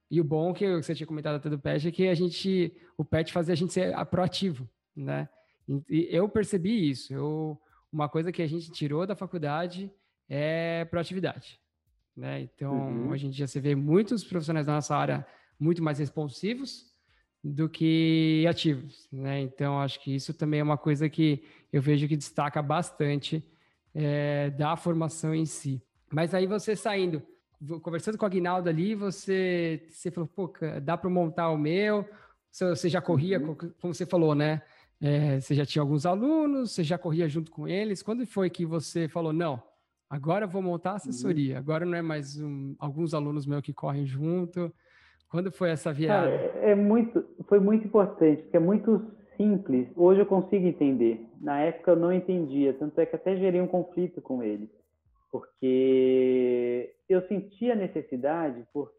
E 0.09 0.19
o 0.19 0.23
bom 0.23 0.53
que 0.53 0.75
você 0.75 0.93
tinha 0.93 1.07
comentado 1.07 1.35
até 1.35 1.49
do 1.49 1.59
PET 1.59 1.87
é 1.87 1.91
que 1.91 2.07
a 2.07 2.13
gente, 2.13 2.75
o 2.97 3.03
PET 3.03 3.31
fazia 3.31 3.53
a 3.53 3.55
gente 3.55 3.73
ser 3.73 3.93
proativo, 4.05 4.69
né? 4.95 5.27
E 5.89 6.07
eu 6.11 6.27
percebi 6.27 6.89
isso. 6.89 7.13
Eu, 7.13 7.59
uma 7.91 8.09
coisa 8.09 8.31
que 8.31 8.41
a 8.41 8.47
gente 8.47 8.71
tirou 8.71 9.07
da 9.07 9.15
faculdade 9.15 9.91
é 10.29 10.85
proatividade, 10.85 11.59
né? 12.15 12.41
Então, 12.41 12.73
uhum. 12.73 13.09
hoje 13.09 13.27
em 13.27 13.29
dia 13.29 13.47
você 13.47 13.59
vê 13.59 13.75
muitos 13.75 14.23
profissionais 14.23 14.65
da 14.65 14.73
nossa 14.73 14.95
área 14.95 15.25
muito 15.59 15.81
mais 15.81 15.99
responsivos 15.99 16.91
do 17.43 17.67
que 17.67 18.45
ativos, 18.47 19.07
né? 19.11 19.41
Então, 19.41 19.79
acho 19.79 19.99
que 19.99 20.15
isso 20.15 20.33
também 20.33 20.61
é 20.61 20.63
uma 20.63 20.77
coisa 20.77 21.09
que 21.09 21.43
eu 21.71 21.81
vejo 21.81 22.07
que 22.07 22.15
destaca 22.15 22.61
bastante 22.61 23.43
é, 23.93 24.49
da 24.51 24.75
formação 24.75 25.35
em 25.35 25.45
si. 25.45 25.81
Mas 26.11 26.33
aí 26.33 26.47
você 26.47 26.75
saindo, 26.75 27.21
conversando 27.81 28.17
com 28.17 28.25
a 28.25 28.27
Aguinaldo 28.27 28.69
ali, 28.69 28.95
você, 28.95 29.85
você 29.89 30.09
falou, 30.09 30.27
pô, 30.27 30.53
dá 30.81 30.95
para 30.95 31.09
montar 31.09 31.49
o 31.49 31.57
meu? 31.57 32.07
Você 32.49 32.87
já 32.87 33.01
corria, 33.01 33.39
uhum. 33.39 33.55
como 33.55 33.93
você 33.93 34.05
falou, 34.05 34.35
né? 34.35 34.61
É, 35.01 35.41
você 35.41 35.53
já 35.53 35.65
tinha 35.65 35.81
alguns 35.81 36.05
alunos, 36.05 36.71
você 36.71 36.83
já 36.83 36.97
corria 36.97 37.27
junto 37.27 37.51
com 37.51 37.67
eles. 37.67 38.01
Quando 38.01 38.25
foi 38.25 38.49
que 38.49 38.65
você 38.65 39.09
falou, 39.09 39.33
não, 39.33 39.61
agora 40.15 40.45
eu 40.45 40.49
vou 40.49 40.61
montar 40.61 40.91
a 40.91 40.95
assessoria, 40.95 41.55
uhum. 41.55 41.59
agora 41.59 41.85
não 41.85 41.97
é 41.97 42.01
mais 42.01 42.39
um, 42.39 42.75
alguns 42.79 43.13
alunos 43.13 43.45
meus 43.45 43.61
que 43.61 43.73
correm 43.73 44.05
junto? 44.05 44.73
Quando 45.29 45.51
foi 45.51 45.71
essa 45.71 45.91
viagem? 45.91 46.33
é, 46.33 46.71
é 46.71 46.75
muito, 46.75 47.25
foi 47.47 47.59
muito 47.59 47.87
importante, 47.87 48.43
porque 48.43 48.57
é 48.57 48.59
muito 48.59 49.03
simples. 49.35 49.87
Hoje 49.95 50.21
eu 50.21 50.25
consigo 50.25 50.67
entender. 50.67 51.25
Na 51.41 51.59
época 51.59 51.91
eu 51.91 51.95
não 51.95 52.13
entendia, 52.13 52.73
tanto 52.73 52.99
é 52.99 53.05
que 53.05 53.15
até 53.15 53.35
gerei 53.35 53.59
um 53.59 53.67
conflito 53.67 54.21
com 54.21 54.43
ele 54.43 54.69
porque 55.33 56.93
eu 57.09 57.27
senti 57.27 57.71
a 57.71 57.75
necessidade 57.75 58.63
por, 58.71 58.93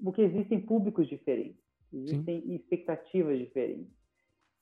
porque 0.00 0.22
existem 0.22 0.60
públicos 0.60 1.08
diferentes, 1.08 1.60
existem 1.92 2.40
Sim. 2.40 2.54
expectativas 2.54 3.36
diferentes. 3.36 3.90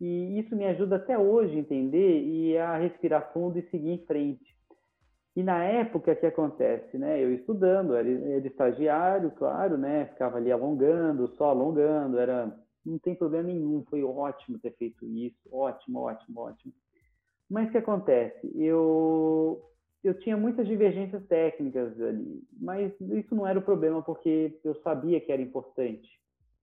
E 0.01 0.41
isso 0.41 0.57
me 0.57 0.65
ajuda 0.65 0.97
até 0.97 1.19
hoje 1.19 1.55
a 1.55 1.59
entender 1.59 2.23
e 2.23 2.57
a 2.57 2.79
respirar 2.79 3.35
fundo 3.35 3.59
e 3.59 3.69
seguir 3.69 3.91
em 3.91 4.07
frente. 4.07 4.57
E 5.40 5.42
na 5.42 5.64
época 5.64 6.14
que 6.14 6.26
acontece, 6.26 6.98
né? 6.98 7.18
Eu 7.24 7.33
estudando, 7.33 7.94
era, 7.94 8.07
era 8.07 8.46
estagiário, 8.46 9.31
claro, 9.31 9.79
né? 9.79 10.05
Ficava 10.12 10.37
ali 10.37 10.53
alongando, 10.53 11.29
só 11.38 11.46
alongando, 11.46 12.18
era 12.18 12.55
não 12.85 12.98
tem 12.98 13.14
problema 13.14 13.44
nenhum, 13.44 13.83
foi 13.88 14.05
ótimo 14.05 14.59
ter 14.59 14.72
feito 14.72 15.07
isso, 15.07 15.38
ótimo, 15.50 16.00
ótimo, 16.00 16.40
ótimo. 16.40 16.74
Mas 17.48 17.68
o 17.68 17.72
que 17.72 17.79
acontece? 17.79 18.53
Eu 18.55 19.64
eu 20.05 20.12
tinha 20.18 20.37
muitas 20.37 20.66
divergências 20.66 21.26
técnicas 21.26 21.98
ali, 22.03 22.42
mas 22.61 22.92
isso 23.00 23.35
não 23.35 23.46
era 23.46 23.59
o 23.59 23.62
problema 23.62 24.03
porque 24.03 24.59
eu 24.62 24.74
sabia 24.83 25.22
que 25.22 25.33
era 25.33 25.40
importante 25.40 26.20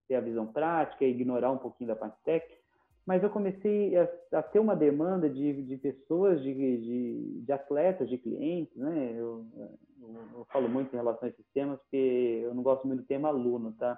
ter 0.08 0.16
a 0.16 0.22
visão 0.22 0.46
prática 0.46 1.04
ignorar 1.04 1.50
um 1.52 1.58
pouquinho 1.58 1.88
da 1.88 1.96
parte 1.96 2.18
técnica, 2.24 2.62
mas 3.08 3.24
eu 3.24 3.30
comecei 3.30 3.96
a, 3.96 4.10
a 4.34 4.44
ter 4.44 4.60
uma 4.60 4.76
demanda 4.76 5.30
de, 5.30 5.64
de 5.64 5.78
pessoas, 5.78 6.44
de, 6.44 6.54
de, 6.54 7.42
de, 7.42 7.52
atletas, 7.54 8.10
de 8.10 8.18
clientes, 8.18 8.76
né? 8.76 9.14
Eu, 9.16 9.46
eu, 9.56 9.80
eu, 10.34 10.46
falo 10.52 10.68
muito 10.68 10.94
em 10.94 10.98
relação 10.98 11.26
a 11.26 11.30
esses 11.30 11.46
temas 11.54 11.80
porque 11.80 12.42
eu 12.44 12.54
não 12.54 12.62
gosto 12.62 12.86
muito 12.86 13.04
do 13.04 13.08
tema 13.08 13.30
aluno, 13.30 13.72
tá? 13.80 13.98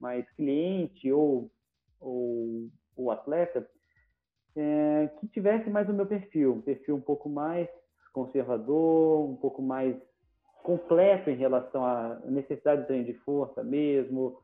Mas 0.00 0.28
cliente 0.30 1.12
ou, 1.12 1.50
ou, 2.00 2.70
ou 2.96 3.10
atleta 3.10 3.68
é, 4.56 5.10
que 5.20 5.28
tivesse 5.28 5.68
mais 5.68 5.86
o 5.90 5.92
meu 5.92 6.06
perfil, 6.06 6.54
um 6.54 6.62
perfil 6.62 6.96
um 6.96 7.02
pouco 7.02 7.28
mais 7.28 7.68
conservador, 8.14 9.28
um 9.28 9.36
pouco 9.36 9.60
mais 9.60 9.94
completo 10.62 11.28
em 11.28 11.36
relação 11.36 11.84
à 11.84 12.18
necessidade 12.24 12.80
de 12.80 12.86
treino 12.86 13.04
de 13.04 13.14
força 13.24 13.62
mesmo, 13.62 14.40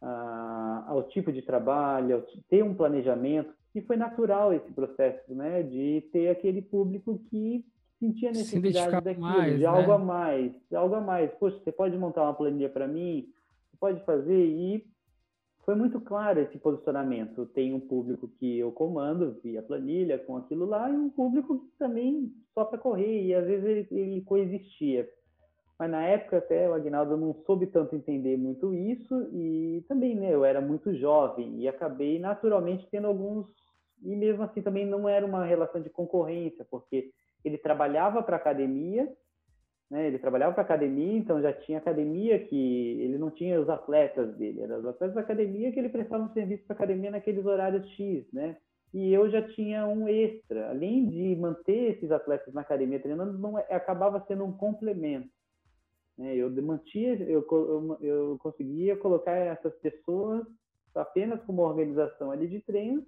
ao 0.00 1.02
tipo 1.08 1.32
de 1.32 1.42
trabalho, 1.42 2.24
ter 2.48 2.62
um 2.62 2.74
planejamento. 2.74 3.52
E 3.74 3.80
foi 3.82 3.96
natural 3.96 4.52
esse 4.52 4.70
processo, 4.72 5.32
né, 5.32 5.62
de 5.62 6.08
ter 6.12 6.28
aquele 6.28 6.60
público 6.60 7.20
que 7.30 7.64
sentia 8.00 8.30
necessidade 8.30 8.96
Se 8.96 9.00
daquilo, 9.02 9.20
mais, 9.20 9.54
de 9.54 9.60
né? 9.60 9.66
algo 9.66 9.92
a 9.92 9.98
mais, 9.98 10.52
de 10.68 10.76
algo 10.76 10.94
a 10.94 11.00
mais. 11.00 11.30
Poxa, 11.34 11.58
você 11.62 11.70
pode 11.70 11.96
montar 11.96 12.22
uma 12.22 12.34
planilha 12.34 12.68
para 12.68 12.88
mim? 12.88 13.28
Você 13.70 13.76
pode 13.78 14.04
fazer? 14.04 14.46
E 14.46 14.84
foi 15.64 15.74
muito 15.74 16.00
claro 16.00 16.40
esse 16.40 16.58
posicionamento. 16.58 17.46
Tem 17.46 17.72
um 17.74 17.80
público 17.80 18.26
que 18.26 18.58
eu 18.58 18.72
comando 18.72 19.38
via 19.42 19.62
planilha 19.62 20.18
com 20.18 20.36
aquilo 20.36 20.64
lá 20.64 20.90
e 20.90 20.96
um 20.96 21.10
público 21.10 21.60
que 21.60 21.78
também 21.78 22.32
só 22.54 22.64
para 22.64 22.78
correr 22.78 23.22
e 23.26 23.34
às 23.34 23.46
vezes 23.46 23.64
ele, 23.64 23.88
ele, 23.90 24.20
coexistia. 24.22 25.08
Mas 25.80 25.90
na 25.90 26.04
época 26.04 26.36
até 26.36 26.68
o 26.68 26.74
Agnaldo 26.74 27.16
não 27.16 27.32
soube 27.46 27.66
tanto 27.66 27.96
entender 27.96 28.36
muito 28.36 28.74
isso 28.74 29.30
e 29.32 29.82
também 29.88 30.14
né, 30.14 30.34
eu 30.34 30.44
era 30.44 30.60
muito 30.60 30.94
jovem 30.94 31.58
e 31.58 31.66
acabei 31.66 32.18
naturalmente 32.18 32.86
tendo 32.90 33.06
alguns 33.06 33.46
e 34.02 34.14
mesmo 34.14 34.42
assim 34.42 34.60
também 34.60 34.84
não 34.84 35.08
era 35.08 35.24
uma 35.24 35.42
relação 35.42 35.80
de 35.80 35.88
concorrência 35.88 36.66
porque 36.70 37.10
ele 37.42 37.56
trabalhava 37.56 38.22
para 38.22 38.36
academia 38.36 39.10
né? 39.90 40.06
Ele 40.06 40.18
trabalhava 40.18 40.52
para 40.52 40.62
academia, 40.62 41.18
então 41.18 41.42
já 41.42 41.52
tinha 41.52 41.78
academia 41.78 42.38
que 42.38 43.00
ele 43.00 43.18
não 43.18 43.30
tinha 43.30 43.60
os 43.60 43.68
atletas 43.68 44.36
dele, 44.36 44.60
eram 44.60 44.78
os 44.78 44.86
atletas 44.86 45.14
da 45.16 45.20
academia 45.22 45.72
que 45.72 45.80
ele 45.80 45.88
prestava 45.88 46.22
um 46.22 46.32
serviço 46.32 46.64
para 46.64 46.76
academia 46.76 47.10
naqueles 47.10 47.44
horários 47.44 47.88
X, 47.94 48.24
né? 48.32 48.56
E 48.94 49.12
eu 49.12 49.28
já 49.30 49.42
tinha 49.42 49.86
um 49.86 50.08
extra, 50.08 50.70
além 50.70 51.08
de 51.08 51.34
manter 51.36 51.96
esses 51.96 52.10
atletas 52.10 52.52
na 52.54 52.60
academia 52.60 53.00
treinando, 53.00 53.36
não 53.38 53.58
é, 53.58 53.66
acabava 53.70 54.24
sendo 54.28 54.44
um 54.44 54.52
complemento. 54.52 55.39
Né? 56.20 56.36
Eu 56.36 56.50
mantia, 56.62 57.14
eu, 57.22 57.46
eu, 57.50 57.98
eu 58.02 58.38
conseguia 58.40 58.94
colocar 58.94 59.32
essas 59.32 59.74
pessoas 59.76 60.46
apenas 60.94 61.42
como 61.44 61.62
organização 61.62 62.30
ali 62.30 62.46
de 62.46 62.60
treino 62.60 63.06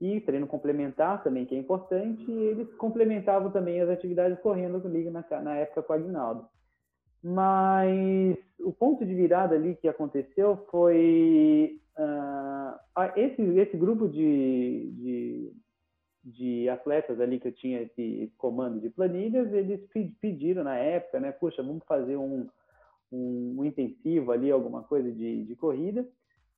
e 0.00 0.20
treino 0.22 0.46
complementar 0.46 1.22
também, 1.22 1.44
que 1.44 1.54
é 1.54 1.58
importante, 1.58 2.24
e 2.30 2.32
eles 2.32 2.72
complementavam 2.76 3.50
também 3.50 3.80
as 3.80 3.90
atividades 3.90 4.38
correndo 4.40 4.80
comigo 4.80 5.10
na, 5.10 5.24
na 5.42 5.56
época 5.56 5.82
com 5.82 5.92
o 5.92 5.96
Agnaldo. 5.96 6.46
Mas 7.22 8.38
o 8.60 8.72
ponto 8.72 9.04
de 9.04 9.14
virada 9.14 9.54
ali 9.54 9.76
que 9.76 9.88
aconteceu 9.88 10.56
foi 10.70 11.78
uh, 11.98 12.78
esse, 13.16 13.42
esse 13.58 13.76
grupo 13.76 14.08
de, 14.08 14.90
de, 14.92 15.52
de, 16.24 16.68
atletas 16.68 17.20
ali 17.20 17.38
que 17.38 17.48
eu 17.48 17.52
tinha 17.52 17.82
esse 17.82 18.32
comando 18.38 18.80
de 18.80 18.90
planilhas, 18.90 19.52
eles 19.52 19.80
pediram 20.20 20.64
na 20.64 20.76
época, 20.76 21.20
né, 21.20 21.32
puxa, 21.32 21.62
vamos 21.62 21.84
fazer 21.84 22.16
um, 22.16 22.48
um, 23.10 23.56
um 23.58 23.64
intensivo 23.64 24.32
ali, 24.32 24.50
alguma 24.50 24.82
coisa 24.82 25.10
de, 25.10 25.44
de 25.44 25.56
corrida 25.56 26.06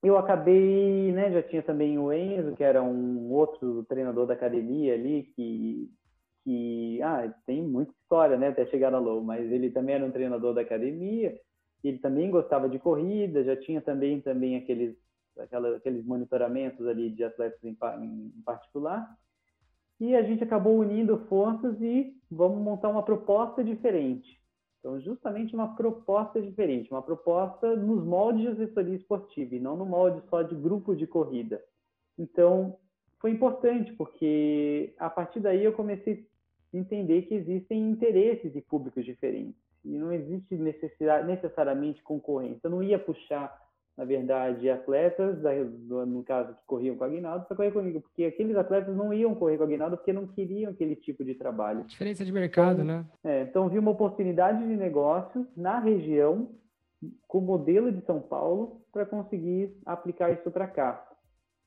eu 0.02 0.16
acabei, 0.16 1.12
né, 1.12 1.30
já 1.30 1.42
tinha 1.42 1.62
também 1.62 1.98
o 1.98 2.12
Enzo, 2.12 2.56
que 2.56 2.64
era 2.64 2.82
um 2.82 3.30
outro 3.30 3.84
treinador 3.84 4.26
da 4.26 4.32
academia 4.32 4.94
ali, 4.94 5.24
que, 5.36 5.90
que 6.42 7.02
ah, 7.02 7.32
tem 7.44 7.62
muita 7.62 7.92
história, 7.92 8.38
né, 8.38 8.48
até 8.48 8.64
chegar 8.66 8.90
na 8.90 8.98
Low, 8.98 9.22
mas 9.22 9.50
ele 9.52 9.70
também 9.70 9.96
era 9.96 10.04
um 10.04 10.10
treinador 10.10 10.54
da 10.54 10.62
academia, 10.62 11.38
ele 11.84 11.98
também 11.98 12.30
gostava 12.30 12.68
de 12.68 12.78
corrida, 12.78 13.44
já 13.44 13.56
tinha 13.56 13.80
também 13.80 14.20
também 14.20 14.56
aqueles 14.56 14.96
aquela, 15.38 15.76
aqueles 15.76 16.04
monitoramentos 16.04 16.86
ali 16.86 17.10
de 17.10 17.24
atletas 17.24 17.62
em, 17.64 17.76
em 18.04 18.42
particular. 18.44 19.06
E 20.00 20.16
a 20.16 20.22
gente 20.22 20.42
acabou 20.42 20.78
unindo 20.78 21.18
forças 21.28 21.78
e 21.80 22.16
vamos 22.30 22.58
montar 22.58 22.88
uma 22.88 23.02
proposta 23.02 23.62
diferente. 23.62 24.40
Então, 24.78 24.98
justamente 24.98 25.54
uma 25.54 25.76
proposta 25.76 26.40
diferente, 26.40 26.90
uma 26.90 27.02
proposta 27.02 27.76
nos 27.76 28.02
moldes 28.02 28.40
de 28.40 28.62
assessoria 28.62 28.96
esportiva 28.96 29.54
e 29.54 29.60
não 29.60 29.76
no 29.76 29.84
molde 29.84 30.22
só 30.30 30.42
de 30.42 30.54
grupo 30.54 30.96
de 30.96 31.06
corrida. 31.06 31.62
Então, 32.18 32.78
foi 33.18 33.30
importante, 33.30 33.92
porque 33.92 34.94
a 34.98 35.10
partir 35.10 35.40
daí 35.40 35.62
eu 35.62 35.74
comecei 35.74 36.26
a 36.72 36.76
entender 36.78 37.22
que 37.22 37.34
existem 37.34 37.90
interesses 37.90 38.50
de 38.54 38.62
públicos 38.62 39.04
diferentes. 39.04 39.60
E 39.84 39.98
não 39.98 40.10
existe 40.12 40.54
necessariamente 40.56 42.02
concorrência. 42.02 42.60
Eu 42.64 42.70
não 42.70 42.82
ia 42.82 42.98
puxar 42.98 43.54
na 43.96 44.04
verdade, 44.04 44.70
atletas, 44.70 45.38
no 46.06 46.22
caso, 46.24 46.54
que 46.54 46.60
corriam 46.66 46.96
com 46.96 47.04
a 47.04 47.06
Aguinaldo, 47.06 47.44
para 47.46 47.56
correr 47.56 47.70
comigo, 47.70 48.00
porque 48.00 48.24
aqueles 48.24 48.56
atletas 48.56 48.96
não 48.96 49.12
iam 49.12 49.34
correr 49.34 49.56
com 49.56 49.64
a 49.64 49.66
Aguinaldo 49.66 49.96
porque 49.96 50.12
não 50.12 50.26
queriam 50.26 50.70
aquele 50.70 50.96
tipo 50.96 51.24
de 51.24 51.34
trabalho. 51.34 51.84
Diferença 51.84 52.24
de 52.24 52.32
mercado, 52.32 52.82
então, 52.82 52.84
né? 52.84 53.04
É, 53.22 53.42
então, 53.42 53.68
vi 53.68 53.78
uma 53.78 53.90
oportunidade 53.90 54.66
de 54.66 54.76
negócio 54.76 55.46
na 55.56 55.78
região, 55.78 56.48
com 57.28 57.38
o 57.38 57.42
modelo 57.42 57.92
de 57.92 58.04
São 58.06 58.20
Paulo, 58.20 58.80
para 58.92 59.04
conseguir 59.06 59.74
aplicar 59.84 60.30
isso 60.30 60.50
para 60.50 60.66
cá. 60.66 61.06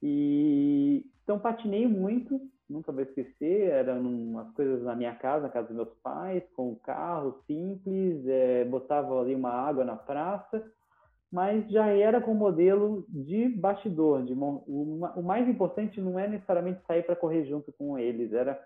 E 0.02 1.06
então, 1.24 1.40
patinei 1.40 1.88
muito, 1.88 2.42
nunca 2.70 2.92
vou 2.92 3.02
esquecer, 3.02 3.70
eram 3.70 4.02
umas 4.02 4.52
coisas 4.52 4.84
na 4.84 4.96
minha 4.96 5.16
casa, 5.16 5.44
na 5.44 5.50
casa 5.50 5.68
dos 5.68 5.76
meus 5.76 5.94
pais, 6.04 6.44
com 6.56 6.72
um 6.72 6.76
carro 6.76 7.42
simples, 7.48 8.26
é, 8.28 8.66
botava 8.66 9.22
ali 9.22 9.34
uma 9.34 9.52
água 9.52 9.86
na 9.86 9.96
praça, 9.96 10.64
mas 11.34 11.68
já 11.72 11.88
era 11.88 12.22
com 12.22 12.36
modelo 12.36 13.08
de 13.10 13.50
bastidor. 13.50 14.24
De, 14.24 14.34
o, 14.34 15.00
o 15.16 15.24
mais 15.24 15.50
importante 15.50 16.00
não 16.00 16.20
é 16.20 16.28
necessariamente 16.28 16.86
sair 16.86 17.02
para 17.02 17.16
correr 17.16 17.44
junto 17.46 17.74
com 17.74 17.98
eles, 17.98 18.32
era 18.32 18.64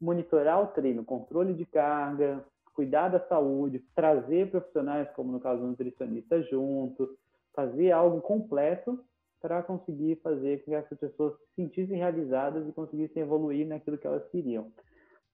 monitorar 0.00 0.62
o 0.62 0.68
treino, 0.68 1.04
controle 1.04 1.52
de 1.52 1.66
carga, 1.66 2.42
cuidar 2.72 3.10
da 3.10 3.20
saúde, 3.28 3.84
trazer 3.94 4.50
profissionais, 4.50 5.10
como 5.10 5.30
no 5.30 5.38
caso 5.38 5.60
do 5.60 5.68
nutricionista, 5.68 6.40
junto, 6.44 7.18
fazer 7.54 7.92
algo 7.92 8.22
completo 8.22 8.98
para 9.42 9.62
conseguir 9.62 10.16
fazer 10.22 10.60
com 10.60 10.70
que 10.70 10.74
essas 10.74 10.98
pessoas 10.98 11.34
se 11.34 11.62
sentissem 11.62 11.98
realizadas 11.98 12.66
e 12.66 12.72
conseguissem 12.72 13.22
evoluir 13.24 13.66
naquilo 13.66 13.98
que 13.98 14.06
elas 14.06 14.26
queriam. 14.30 14.72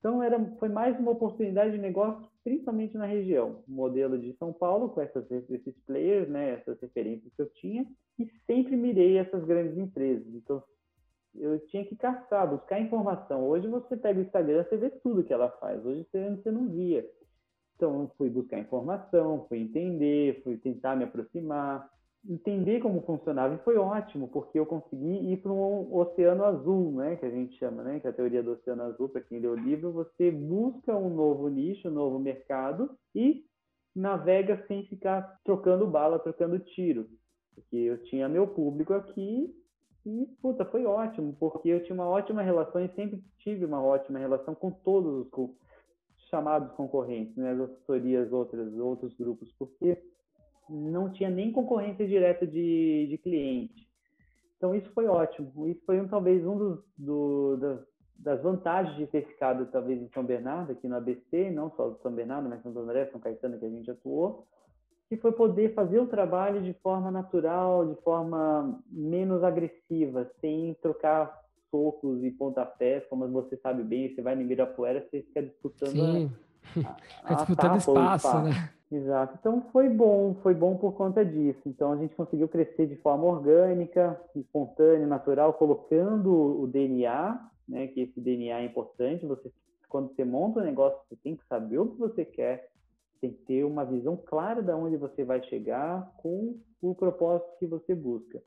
Então, 0.02 0.20
era, 0.20 0.36
foi 0.58 0.68
mais 0.68 0.98
uma 0.98 1.12
oportunidade 1.12 1.70
de 1.70 1.78
negócio, 1.78 2.28
principalmente 2.42 2.96
na 2.96 3.06
região. 3.06 3.62
modelo 3.68 4.18
de 4.18 4.32
São 4.36 4.52
Paulo, 4.52 4.88
com 4.88 5.00
essas, 5.00 5.30
esses 5.30 5.78
players, 5.86 6.28
né, 6.28 6.54
essas 6.54 6.80
referências 6.80 7.32
que 7.32 7.40
eu 7.40 7.48
tinha, 7.50 7.86
e 8.18 8.28
sempre 8.44 8.76
mirei 8.76 9.16
essas 9.18 9.44
grandes 9.44 9.78
empresas. 9.78 10.26
Então, 10.34 10.60
eu 11.36 11.56
tinha 11.66 11.84
que 11.84 11.94
caçar, 11.94 12.50
buscar 12.50 12.80
informação. 12.80 13.46
Hoje 13.46 13.68
você 13.68 13.96
pega 13.96 14.18
o 14.18 14.24
Instagram, 14.24 14.64
você 14.64 14.76
vê 14.76 14.90
tudo 14.90 15.22
que 15.22 15.32
ela 15.32 15.48
faz. 15.48 15.86
Hoje 15.86 16.04
você, 16.10 16.30
você 16.30 16.50
não 16.50 16.68
via. 16.68 17.08
Então, 17.76 18.10
fui 18.18 18.28
buscar 18.28 18.58
informação, 18.58 19.46
fui 19.48 19.60
entender, 19.60 20.42
fui 20.42 20.56
tentar 20.56 20.96
me 20.96 21.04
aproximar 21.04 21.88
entender 22.28 22.80
como 22.80 23.02
funcionava. 23.02 23.54
E 23.54 23.64
foi 23.64 23.76
ótimo 23.76 24.28
porque 24.28 24.58
eu 24.58 24.66
consegui 24.66 25.32
ir 25.32 25.38
para 25.38 25.52
um 25.52 25.94
oceano 25.94 26.44
azul, 26.44 26.92
né, 26.92 27.16
que 27.16 27.26
a 27.26 27.30
gente 27.30 27.56
chama, 27.58 27.82
né, 27.82 28.00
que 28.00 28.06
é 28.06 28.10
a 28.10 28.12
teoria 28.12 28.42
do 28.42 28.52
oceano 28.52 28.82
azul. 28.82 29.08
Para 29.08 29.22
quem 29.22 29.40
leu 29.40 29.52
o 29.52 29.56
livro, 29.56 29.92
você 29.92 30.30
busca 30.30 30.96
um 30.96 31.10
novo 31.10 31.48
nicho, 31.48 31.88
um 31.88 31.92
novo 31.92 32.18
mercado 32.18 32.90
e 33.14 33.44
navega 33.94 34.64
sem 34.66 34.86
ficar 34.86 35.38
trocando 35.44 35.86
bala, 35.86 36.18
trocando 36.18 36.58
tiro, 36.58 37.08
porque 37.54 37.76
eu 37.76 38.02
tinha 38.04 38.28
meu 38.28 38.46
público 38.46 38.94
aqui 38.94 39.54
e 40.04 40.26
puta, 40.40 40.64
foi 40.64 40.84
ótimo, 40.84 41.36
porque 41.38 41.68
eu 41.68 41.82
tinha 41.84 41.94
uma 41.94 42.08
ótima 42.08 42.42
relação 42.42 42.84
e 42.84 42.88
sempre 42.94 43.22
tive 43.38 43.64
uma 43.64 43.82
ótima 43.82 44.18
relação 44.18 44.54
com 44.54 44.70
todos 44.70 45.26
os 45.26 45.50
chamados 46.30 46.72
concorrentes, 46.72 47.36
né, 47.36 47.52
as 47.52 47.60
assessorias 47.60 48.32
outras, 48.32 48.72
outros 48.74 49.14
grupos, 49.16 49.52
porque 49.58 50.02
não 50.72 51.10
tinha 51.10 51.30
nem 51.30 51.52
concorrência 51.52 52.06
direta 52.06 52.46
de, 52.46 53.06
de 53.08 53.18
cliente. 53.18 53.88
Então 54.56 54.74
isso 54.74 54.90
foi 54.94 55.06
ótimo. 55.06 55.68
Isso 55.68 55.82
foi 55.84 56.00
um, 56.00 56.08
talvez 56.08 56.46
um 56.46 56.56
dos 56.56 56.78
do, 56.96 57.56
das, 57.56 57.80
das, 58.18 58.42
vantagens 58.42 58.96
de 58.96 59.06
ter 59.06 59.26
ficado 59.26 59.66
talvez 59.66 60.00
em 60.00 60.08
São 60.14 60.24
Bernardo 60.24 60.72
aqui 60.72 60.86
no 60.86 60.96
ABC, 60.96 61.50
não 61.50 61.70
só 61.72 61.88
do 61.88 62.00
São 62.00 62.12
Bernardo, 62.12 62.48
mas 62.48 62.62
São 62.62 62.70
André, 62.78 63.06
São 63.06 63.20
Caetano 63.20 63.58
que 63.58 63.64
a 63.64 63.70
gente 63.70 63.90
atuou, 63.90 64.46
que 65.08 65.16
foi 65.16 65.32
poder 65.32 65.74
fazer 65.74 65.98
o 65.98 66.06
trabalho 66.06 66.62
de 66.62 66.72
forma 66.74 67.10
natural, 67.10 67.86
de 67.86 68.00
forma 68.02 68.80
menos 68.88 69.42
agressiva, 69.42 70.30
sem 70.40 70.74
trocar 70.80 71.42
socos 71.70 72.22
e 72.22 72.30
pontapés, 72.30 73.04
como 73.08 73.26
você 73.28 73.56
sabe 73.56 73.82
bem, 73.82 74.14
você 74.14 74.22
vai 74.22 74.36
no 74.36 74.42
Ibirapuera, 74.42 75.00
você 75.10 75.22
fica 75.22 75.42
disputando 75.42 75.90
Sim. 75.90 76.30
A, 76.84 76.96
a, 77.24 77.32
a 77.32 77.34
disputando 77.34 77.76
espaço, 77.78 78.26
espaço, 78.28 78.44
né? 78.44 78.72
Exato. 78.92 79.38
Então 79.40 79.62
foi 79.72 79.88
bom, 79.88 80.34
foi 80.42 80.52
bom 80.52 80.76
por 80.76 80.92
conta 80.92 81.24
disso. 81.24 81.62
Então 81.64 81.92
a 81.92 81.96
gente 81.96 82.14
conseguiu 82.14 82.46
crescer 82.46 82.86
de 82.86 82.96
forma 82.96 83.24
orgânica, 83.24 84.20
espontânea, 84.36 85.06
natural, 85.06 85.54
colocando 85.54 86.60
o 86.60 86.66
DNA, 86.66 87.40
né? 87.66 87.86
Que 87.86 88.02
esse 88.02 88.20
DNA 88.20 88.60
é 88.60 88.66
importante. 88.66 89.24
Você, 89.24 89.50
quando 89.88 90.14
você 90.14 90.26
monta 90.26 90.60
um 90.60 90.64
negócio, 90.64 90.98
você 91.08 91.16
tem 91.16 91.34
que 91.34 91.46
saber 91.46 91.78
o 91.78 91.88
que 91.88 91.98
você 91.98 92.22
quer, 92.22 92.68
tem 93.18 93.32
que 93.32 93.42
ter 93.44 93.64
uma 93.64 93.82
visão 93.82 94.14
clara 94.14 94.62
de 94.62 94.72
onde 94.72 94.98
você 94.98 95.24
vai 95.24 95.42
chegar 95.44 96.12
com 96.18 96.58
o 96.82 96.94
propósito 96.94 97.56
que 97.58 97.66
você 97.66 97.94
busca. 97.94 98.42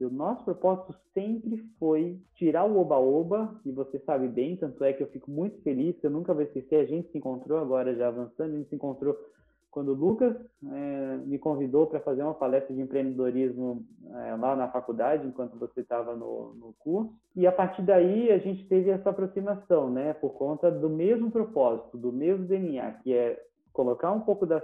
E 0.00 0.04
o 0.04 0.10
nosso 0.10 0.44
propósito 0.44 0.94
sempre 1.12 1.58
foi 1.78 2.18
tirar 2.34 2.64
o 2.64 2.78
oba-oba, 2.78 3.60
e 3.64 3.70
você 3.70 3.98
sabe 4.00 4.28
bem, 4.28 4.56
tanto 4.56 4.82
é 4.82 4.92
que 4.92 5.02
eu 5.02 5.06
fico 5.08 5.30
muito 5.30 5.60
feliz, 5.62 5.94
eu 6.02 6.10
nunca 6.10 6.34
vou 6.34 6.42
esquecer, 6.42 6.76
a 6.76 6.84
gente 6.84 7.10
se 7.12 7.18
encontrou 7.18 7.58
agora 7.58 7.94
já 7.94 8.08
avançando, 8.08 8.54
a 8.54 8.58
gente 8.58 8.68
se 8.68 8.74
encontrou 8.74 9.16
quando 9.74 9.88
o 9.88 9.94
Lucas 9.94 10.36
é, 10.70 11.16
me 11.26 11.36
convidou 11.36 11.88
para 11.88 11.98
fazer 11.98 12.22
uma 12.22 12.32
palestra 12.32 12.72
de 12.72 12.80
empreendedorismo 12.80 13.84
é, 14.08 14.36
lá 14.36 14.54
na 14.54 14.68
faculdade, 14.68 15.26
enquanto 15.26 15.58
você 15.58 15.80
estava 15.80 16.14
no, 16.14 16.54
no, 16.54 16.72
curso. 16.78 17.12
E 17.34 17.44
a 17.44 17.50
partir 17.50 17.82
daí 17.82 18.30
a 18.30 18.38
gente 18.38 18.68
teve 18.68 18.90
essa 18.90 19.10
aproximação, 19.10 19.90
né, 19.90 20.12
por 20.12 20.34
conta 20.34 20.70
do 20.70 20.88
mesmo 20.88 21.28
propósito, 21.28 21.98
do 21.98 22.12
mesmo 22.12 22.46
DNA, 22.46 22.92
que 23.02 23.12
é 23.12 23.36
colocar 23.74 24.12
um 24.12 24.20
pouco 24.20 24.46
da, 24.46 24.62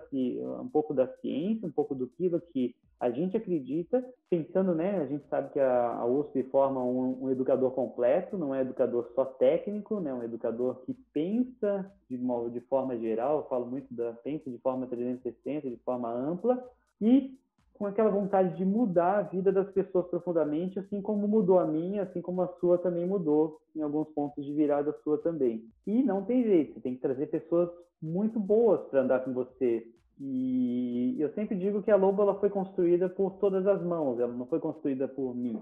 um 0.63 0.69
pouco 0.69 0.95
da 0.95 1.07
ciência, 1.17 1.67
um 1.67 1.73
pouco 1.73 1.95
do 1.97 2.07
que 2.41 2.77
a 3.01 3.11
gente 3.11 3.37
acredita, 3.37 4.07
pensando, 4.29 4.73
né, 4.75 5.01
a 5.01 5.07
gente 5.07 5.27
sabe 5.29 5.53
que 5.53 5.59
a, 5.59 5.95
a 5.97 6.07
USP 6.07 6.45
forma 6.45 6.83
um, 6.85 7.25
um, 7.25 7.31
educador 7.31 7.73
completo, 7.73 8.39
não 8.39 8.55
é 8.55 8.61
educador 8.61 9.11
só 9.15 9.25
técnico, 9.25 9.99
né, 9.99 10.15
um 10.15 10.23
educador 10.23 10.83
que 10.87 10.95
pensa 11.13 11.91
de, 12.09 12.17
de 12.53 12.61
forma 12.69 12.97
geral, 12.99 13.39
eu 13.39 13.49
falo 13.49 13.67
muito 13.67 13.93
da 13.93 14.13
pensa 14.13 14.49
de 14.49 14.59
forma 14.59 14.87
360, 14.87 15.69
de 15.69 15.77
forma 15.79 16.13
ampla, 16.13 16.63
e 17.01 17.37
com 17.81 17.87
aquela 17.87 18.11
vontade 18.11 18.59
de 18.59 18.65
mudar 18.67 19.21
a 19.21 19.23
vida 19.23 19.51
das 19.51 19.73
pessoas 19.73 20.07
profundamente, 20.09 20.79
assim 20.79 21.01
como 21.01 21.27
mudou 21.27 21.59
a 21.59 21.67
minha, 21.67 22.03
assim 22.03 22.21
como 22.21 22.43
a 22.43 22.49
sua 22.61 22.77
também 22.77 23.07
mudou, 23.07 23.59
em 23.75 23.81
alguns 23.81 24.07
pontos 24.11 24.45
de 24.45 24.53
virada 24.53 24.95
sua 25.03 25.17
também. 25.17 25.65
E 25.87 26.03
não 26.03 26.23
tem 26.23 26.45
jeito, 26.45 26.75
você 26.75 26.81
tem 26.81 26.95
que 26.95 27.01
trazer 27.01 27.29
pessoas 27.29 27.71
muito 28.03 28.39
boas 28.39 28.83
para 28.91 29.01
andar 29.01 29.25
com 29.25 29.33
você. 29.33 29.87
E 30.21 31.17
eu 31.19 31.33
sempre 31.33 31.57
digo 31.57 31.83
que 31.83 31.91
a 31.91 31.97
Lobo 31.97 32.21
ela 32.21 32.39
foi 32.39 32.51
construída 32.51 33.09
por 33.09 33.39
todas 33.39 33.67
as 33.67 33.83
mãos, 33.83 34.21
ela 34.21 34.35
não 34.35 34.45
foi 34.45 34.61
construída 34.61 35.09
por 35.09 35.35
mim. 35.35 35.59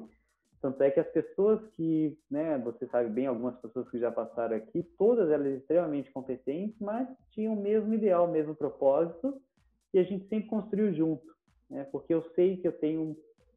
Tanto 0.61 0.83
é 0.83 0.91
que 0.91 0.99
as 0.99 1.09
pessoas 1.13 1.61
que, 1.77 2.19
né, 2.29 2.59
você 2.59 2.85
sabe 2.89 3.11
bem, 3.11 3.29
algumas 3.29 3.55
pessoas 3.61 3.89
que 3.91 3.99
já 4.01 4.11
passaram 4.11 4.57
aqui, 4.57 4.83
todas 4.99 5.31
elas 5.31 5.47
extremamente 5.59 6.11
competentes, 6.11 6.81
mas 6.81 7.09
tinham 7.31 7.55
o 7.55 7.63
mesmo 7.63 7.95
ideal, 7.95 8.27
o 8.27 8.33
mesmo 8.33 8.57
propósito, 8.57 9.41
e 9.95 10.01
a 10.01 10.03
gente 10.03 10.27
sempre 10.27 10.49
construiu 10.49 10.93
junto 10.93 11.38
né? 11.71 11.87
Porque 11.91 12.13
eu 12.13 12.23
sei 12.35 12.57
que 12.57 12.67
eu 12.69 12.73
tenho 12.73 13.17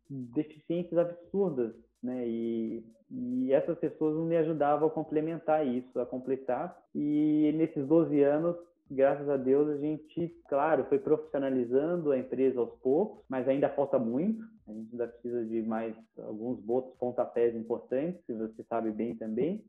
deficiências 0.10 0.98
absurdas, 0.98 1.74
né? 2.04 2.28
E, 2.28 2.84
e 3.10 3.54
essas 3.54 3.78
pessoas 3.80 4.18
me 4.28 4.36
ajudavam 4.38 4.88
a 4.88 4.92
complementar 4.92 5.66
isso, 5.66 6.00
a 6.00 6.06
completar. 6.06 6.78
E 6.94 7.52
nesses 7.56 7.86
12 7.88 8.22
anos, 8.22 8.56
graças 8.90 9.28
a 9.30 9.38
Deus, 9.38 9.70
a 9.70 9.78
gente, 9.78 10.36
claro, 10.50 10.86
foi 10.86 11.00
profissionalizando 11.00 12.12
a 12.12 12.18
empresa 12.18 12.60
aos 12.60 12.74
poucos, 12.80 13.24
mas 13.30 13.48
ainda 13.48 13.70
falta 13.70 13.98
muito. 13.98 14.44
A 14.68 14.74
gente 14.74 14.92
ainda 14.92 15.08
precisa 15.08 15.46
de 15.46 15.62
mais 15.62 15.96
alguns 16.18 16.60
botos, 16.60 16.94
pontapés 16.98 17.56
importantes, 17.56 18.22
que 18.26 18.34
você 18.34 18.64
sabe 18.64 18.92
bem 18.92 19.16
também, 19.16 19.64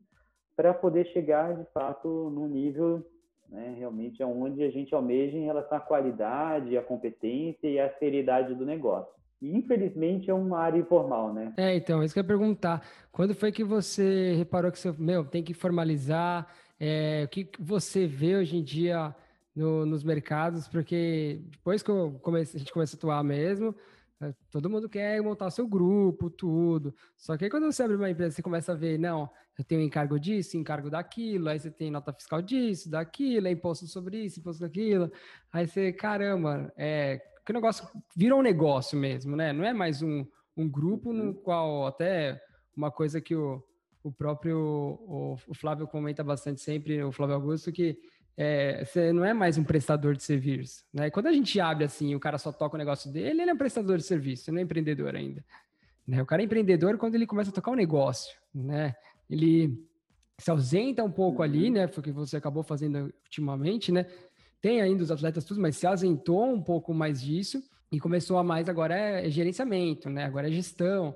para 0.55 0.73
poder 0.73 1.05
chegar, 1.07 1.55
de 1.55 1.65
fato, 1.71 2.29
no 2.29 2.47
nível 2.47 3.03
né? 3.53 3.75
Realmente 3.77 4.21
é 4.21 4.25
onde 4.25 4.63
a 4.63 4.69
gente 4.69 4.93
almeja 4.93 5.37
em 5.37 5.45
relação 5.45 5.77
à 5.77 5.81
qualidade, 5.81 6.77
à 6.77 6.81
competência 6.81 7.67
e 7.67 7.79
à 7.79 7.89
seriedade 7.99 8.55
do 8.55 8.65
negócio. 8.65 9.13
E, 9.41 9.55
infelizmente, 9.55 10.29
é 10.29 10.33
uma 10.33 10.57
área 10.57 10.79
informal, 10.79 11.33
né? 11.33 11.53
É, 11.57 11.75
então, 11.75 12.03
isso 12.03 12.13
que 12.13 12.19
eu 12.19 12.23
ia 12.23 12.27
perguntar. 12.27 12.81
Quando 13.11 13.33
foi 13.35 13.51
que 13.51 13.63
você 13.63 14.33
reparou 14.33 14.71
que 14.71 14.79
você, 14.79 14.91
meu, 14.97 15.23
tem 15.23 15.43
que 15.43 15.53
formalizar, 15.53 16.47
É, 16.79 17.23
o 17.25 17.29
que 17.29 17.47
você 17.59 18.05
vê 18.05 18.35
hoje 18.35 18.57
em 18.57 18.63
dia 18.63 19.15
no, 19.55 19.85
nos 19.85 20.03
mercados? 20.03 20.67
Porque 20.67 21.39
depois 21.51 21.81
que 21.81 21.89
eu 21.89 22.19
comecei, 22.21 22.57
a 22.57 22.59
gente 22.59 22.73
começa 22.73 22.95
a 22.95 22.97
atuar 22.97 23.23
mesmo, 23.23 23.73
todo 24.51 24.69
mundo 24.69 24.87
quer 24.87 25.21
montar 25.21 25.49
seu 25.49 25.67
grupo, 25.67 26.29
tudo. 26.29 26.95
Só 27.17 27.35
que 27.35 27.45
aí 27.45 27.49
quando 27.49 27.71
você 27.71 27.83
abre 27.83 27.95
uma 27.95 28.09
empresa, 28.09 28.35
você 28.35 28.41
começa 28.41 28.71
a 28.71 28.75
ver, 28.75 28.97
não, 28.97 29.29
eu 29.57 29.63
tenho 29.63 29.81
encargo 29.81 30.19
disso, 30.19 30.57
encargo 30.57 30.89
daquilo, 30.89 31.49
aí 31.49 31.59
você 31.59 31.71
tem 31.71 31.91
nota 31.91 32.13
fiscal 32.13 32.41
disso, 32.41 32.89
daquilo, 32.89 33.47
é 33.47 33.51
imposto 33.51 33.87
sobre 33.87 34.23
isso, 34.25 34.39
imposto 34.39 34.61
daquilo. 34.61 35.11
Aí 35.51 35.67
você, 35.67 35.91
caramba, 35.91 36.71
é, 36.77 37.21
que 37.45 37.53
negócio 37.53 37.87
vira 38.15 38.35
um 38.35 38.41
negócio 38.41 38.97
mesmo, 38.97 39.35
né? 39.35 39.51
Não 39.51 39.65
é 39.65 39.73
mais 39.73 40.01
um, 40.01 40.25
um 40.55 40.69
grupo 40.69 41.11
no 41.11 41.25
uhum. 41.25 41.33
qual 41.33 41.87
até 41.87 42.41
uma 42.75 42.89
coisa 42.89 43.19
que 43.19 43.35
o, 43.35 43.63
o 44.03 44.11
próprio 44.11 44.57
o, 44.57 45.35
o 45.47 45.53
Flávio 45.53 45.87
comenta 45.87 46.23
bastante 46.23 46.61
sempre, 46.61 47.03
o 47.03 47.11
Flávio 47.11 47.35
Augusto, 47.35 47.71
que 47.71 47.97
é, 48.35 48.83
você 48.83 49.13
não 49.13 49.23
é 49.23 49.33
mais 49.33 49.57
um 49.57 49.63
prestador 49.63 50.15
de 50.15 50.23
serviço. 50.23 50.83
Né? 50.93 51.09
Quando 51.09 51.27
a 51.27 51.33
gente 51.33 51.59
abre 51.59 51.85
assim, 51.85 52.15
o 52.15 52.19
cara 52.19 52.37
só 52.37 52.51
toca 52.51 52.75
o 52.75 52.79
negócio 52.79 53.11
dele, 53.11 53.41
ele 53.41 53.51
é 53.51 53.53
um 53.53 53.57
prestador 53.57 53.97
de 53.97 54.03
serviço, 54.03 54.51
não 54.51 54.59
é 54.59 54.63
empreendedor 54.63 55.15
ainda. 55.15 55.43
Né? 56.07 56.21
O 56.21 56.25
cara 56.25 56.41
é 56.41 56.45
empreendedor 56.45 56.97
quando 56.97 57.15
ele 57.15 57.27
começa 57.27 57.49
a 57.49 57.53
tocar 57.53 57.71
o 57.71 57.73
um 57.73 57.77
negócio. 57.77 58.35
Né? 58.53 58.95
Ele 59.29 59.77
se 60.37 60.51
ausenta 60.51 61.03
um 61.03 61.11
pouco 61.11 61.37
uhum. 61.39 61.43
ali, 61.43 61.69
né? 61.69 61.87
Foi 61.87 62.01
o 62.01 62.03
que 62.03 62.11
você 62.11 62.37
acabou 62.37 62.63
fazendo 62.63 63.13
ultimamente, 63.23 63.91
né? 63.91 64.05
Tem 64.61 64.81
ainda 64.81 65.03
os 65.03 65.11
atletas 65.11 65.45
tudo, 65.45 65.61
mas 65.61 65.77
se 65.77 65.85
ausentou 65.85 66.45
um 66.45 66.61
pouco 66.61 66.93
mais 66.93 67.21
disso 67.21 67.61
e 67.91 67.99
começou 67.99 68.37
a 68.37 68.43
mais 68.43 68.67
agora 68.67 68.95
é 68.95 69.29
gerenciamento, 69.29 70.09
né? 70.09 70.25
Agora 70.25 70.47
é 70.47 70.51
gestão. 70.51 71.15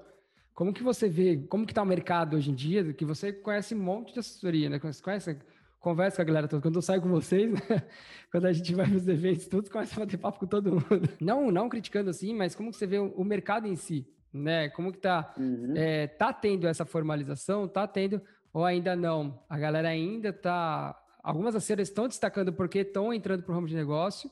Como 0.54 0.74
que 0.74 0.84
você 0.84 1.08
vê, 1.08 1.38
como 1.50 1.66
que 1.66 1.74
tá 1.74 1.82
o 1.82 1.86
mercado 1.86 2.36
hoje 2.36 2.52
em 2.52 2.56
dia, 2.56 2.94
que 2.94 3.06
você 3.06 3.32
conhece 3.32 3.76
um 3.76 3.80
monte 3.80 4.14
de 4.14 4.20
assessoria, 4.20 4.70
né? 4.70 4.80
Você 4.80 5.02
conhece 5.02 5.38
conversa 5.80 6.18
com 6.18 6.22
a 6.24 6.26
galera 6.26 6.48
toda. 6.48 6.62
Quando 6.62 6.76
eu 6.76 6.82
saio 6.82 7.02
com 7.02 7.10
vocês, 7.10 7.52
né? 7.52 7.60
quando 8.32 8.46
a 8.46 8.54
gente 8.54 8.74
vai 8.74 8.88
nos 8.88 9.08
eventos, 9.08 9.48
tudo 9.48 9.70
começa 9.70 9.96
a 9.96 10.06
bater 10.06 10.18
papo 10.18 10.40
com 10.40 10.48
todo 10.48 10.72
mundo. 10.72 11.10
Não, 11.22 11.52
não 11.52 11.70
criticando 11.70 12.10
assim, 12.10 12.34
mas 12.34 12.56
como 12.56 12.72
que 12.72 12.78
você 12.78 12.88
vê 12.88 13.00
o, 13.00 13.24
mercado 13.24 13.68
em 13.68 13.76
si, 13.76 14.08
né? 14.34 14.70
Como 14.70 14.92
que 14.92 15.00
tá, 15.00 15.34
uhum. 15.38 15.74
é, 15.76 16.08
tá 16.08 16.34
tendo 16.34 16.68
essa 16.68 16.86
formalização, 16.86 17.68
tá 17.68 17.88
tendo, 17.88 18.22
ou 18.54 18.66
ainda 18.66 18.96
não? 18.96 19.44
A 19.50 19.58
galera 19.58 19.90
ainda 19.90 20.34
tá, 20.34 20.98
algumas 21.24 21.56
aceiras 21.56 21.88
estão 21.88 22.08
destacando 22.08 22.52
porque 22.54 22.80
estão 22.80 23.14
entrando 23.14 23.44
para 23.44 23.52
o 23.52 23.56
ramo 23.56 23.68
de 23.68 23.76
negócio 23.76 24.30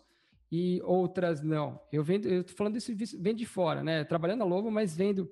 e 0.52 0.82
outras 0.84 1.41
não. 1.41 1.80
Eu 1.91 2.04
vendo, 2.04 2.28
eu 2.28 2.43
tô 2.43 2.54
falando 2.54 2.78
isso 2.78 2.93
vendo 3.20 3.38
de 3.38 3.46
fora, 3.46 3.84
né? 3.84 4.04
Trabalhando 4.04 4.41
a 4.41 4.46
Lobo, 4.46 4.72
mas 4.72 4.96
vendo 4.96 5.30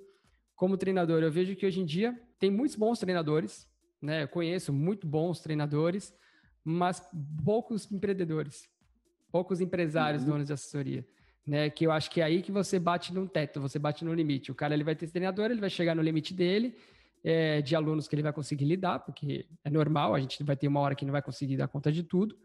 como 0.55 0.77
treinador. 0.77 1.21
Eu 1.23 1.31
vejo 1.31 1.55
que 1.55 1.65
hoje 1.65 1.81
em 1.81 1.85
dia 1.85 2.17
tem 2.39 2.51
muitos 2.51 2.75
bons 2.75 2.99
treinadores, 2.99 3.67
né? 4.03 4.23
Eu 4.23 4.27
conheço 4.27 4.73
muito 4.73 5.07
bons 5.07 5.39
treinadores, 5.39 6.13
mas 6.61 7.01
poucos 7.43 7.89
empreendedores, 7.89 8.67
poucos 9.31 9.61
empresários, 9.61 10.23
uhum. 10.23 10.31
donos 10.31 10.47
de 10.47 10.53
assessoria, 10.53 11.07
né? 11.47 11.69
Que 11.69 11.85
eu 11.85 11.91
acho 11.91 12.11
que 12.11 12.19
é 12.19 12.25
aí 12.25 12.41
que 12.41 12.51
você 12.51 12.77
bate 12.77 13.13
num 13.13 13.25
teto, 13.25 13.61
você 13.61 13.79
bate 13.79 14.03
no 14.03 14.13
limite. 14.13 14.51
O 14.51 14.55
cara 14.55 14.73
ele 14.73 14.83
vai 14.83 14.93
ter 14.93 15.07
treinador, 15.07 15.49
ele 15.49 15.61
vai 15.61 15.69
chegar 15.69 15.95
no 15.95 16.01
limite 16.01 16.33
dele, 16.33 16.75
é, 17.23 17.61
de 17.61 17.77
alunos 17.77 18.05
que 18.05 18.13
ele 18.13 18.21
vai 18.21 18.33
conseguir 18.33 18.65
lidar, 18.65 18.99
porque 18.99 19.47
é 19.63 19.69
normal, 19.69 20.13
a 20.13 20.19
gente 20.19 20.43
vai 20.43 20.57
ter 20.57 20.67
uma 20.67 20.81
hora 20.81 20.95
que 20.95 21.05
não 21.05 21.13
vai 21.13 21.21
conseguir 21.21 21.55
dar 21.55 21.69
conta 21.69 21.89
de 21.89 22.03
tudo. 22.03 22.37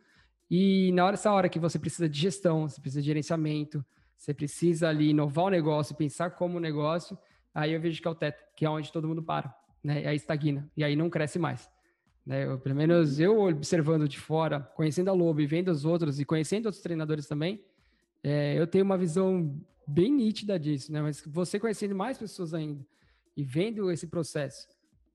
E 0.49 0.93
na 0.93 1.05
hora, 1.05 1.15
essa 1.15 1.33
hora 1.33 1.49
que 1.49 1.59
você 1.59 1.77
precisa 1.77 2.09
de 2.09 2.21
gestão, 2.21 2.69
você 2.69 2.81
precisa 2.81 3.03
de 3.03 3.07
gerenciamento, 3.07 3.85
você 4.17 4.33
precisa 4.33 4.89
ali 4.89 5.11
inovar 5.11 5.47
o 5.47 5.51
negócio, 5.51 5.97
pensar 5.97 6.31
como 6.31 6.61
negócio, 6.61 7.19
aí 7.53 7.73
eu 7.73 7.81
vejo 7.81 8.01
que 8.01 8.07
é 8.07 8.11
o 8.11 8.15
teto, 8.15 8.45
que 8.57 8.65
é 8.65 8.71
onde 8.71 8.93
todo 8.93 9.09
mundo 9.09 9.23
para 9.25 9.58
né? 9.83 10.03
E 10.03 10.07
aí 10.07 10.17
estagna, 10.17 10.71
e 10.77 10.85
aí 10.85 10.97
não 10.97 11.11
cresce 11.11 11.39
mais. 11.39 11.71
Né? 12.27 12.45
Eu, 12.47 12.59
pelo 12.59 12.75
menos 12.75 13.19
eu 13.19 13.41
observando 13.41 14.07
de 14.09 14.19
fora, 14.19 14.61
conhecendo 14.61 15.09
a 15.09 15.13
Lobo 15.13 15.41
e 15.41 15.47
vendo 15.47 15.69
os 15.69 15.85
outros 15.85 16.21
e 16.21 16.25
conhecendo 16.25 16.67
outros 16.67 16.83
treinadores 16.83 17.27
também, 17.27 17.65
é, 18.23 18.59
eu 18.59 18.67
tenho 18.67 18.85
uma 18.85 18.99
visão 18.99 19.57
bem 19.87 20.13
nítida 20.13 20.59
disso, 20.59 20.93
né? 20.93 21.01
Mas 21.01 21.23
você 21.25 21.59
conhecendo 21.59 21.95
mais 21.95 22.19
pessoas 22.19 22.53
ainda 22.53 22.85
e 23.37 23.43
vendo 23.43 23.91
esse 23.91 24.07
processo, 24.07 24.69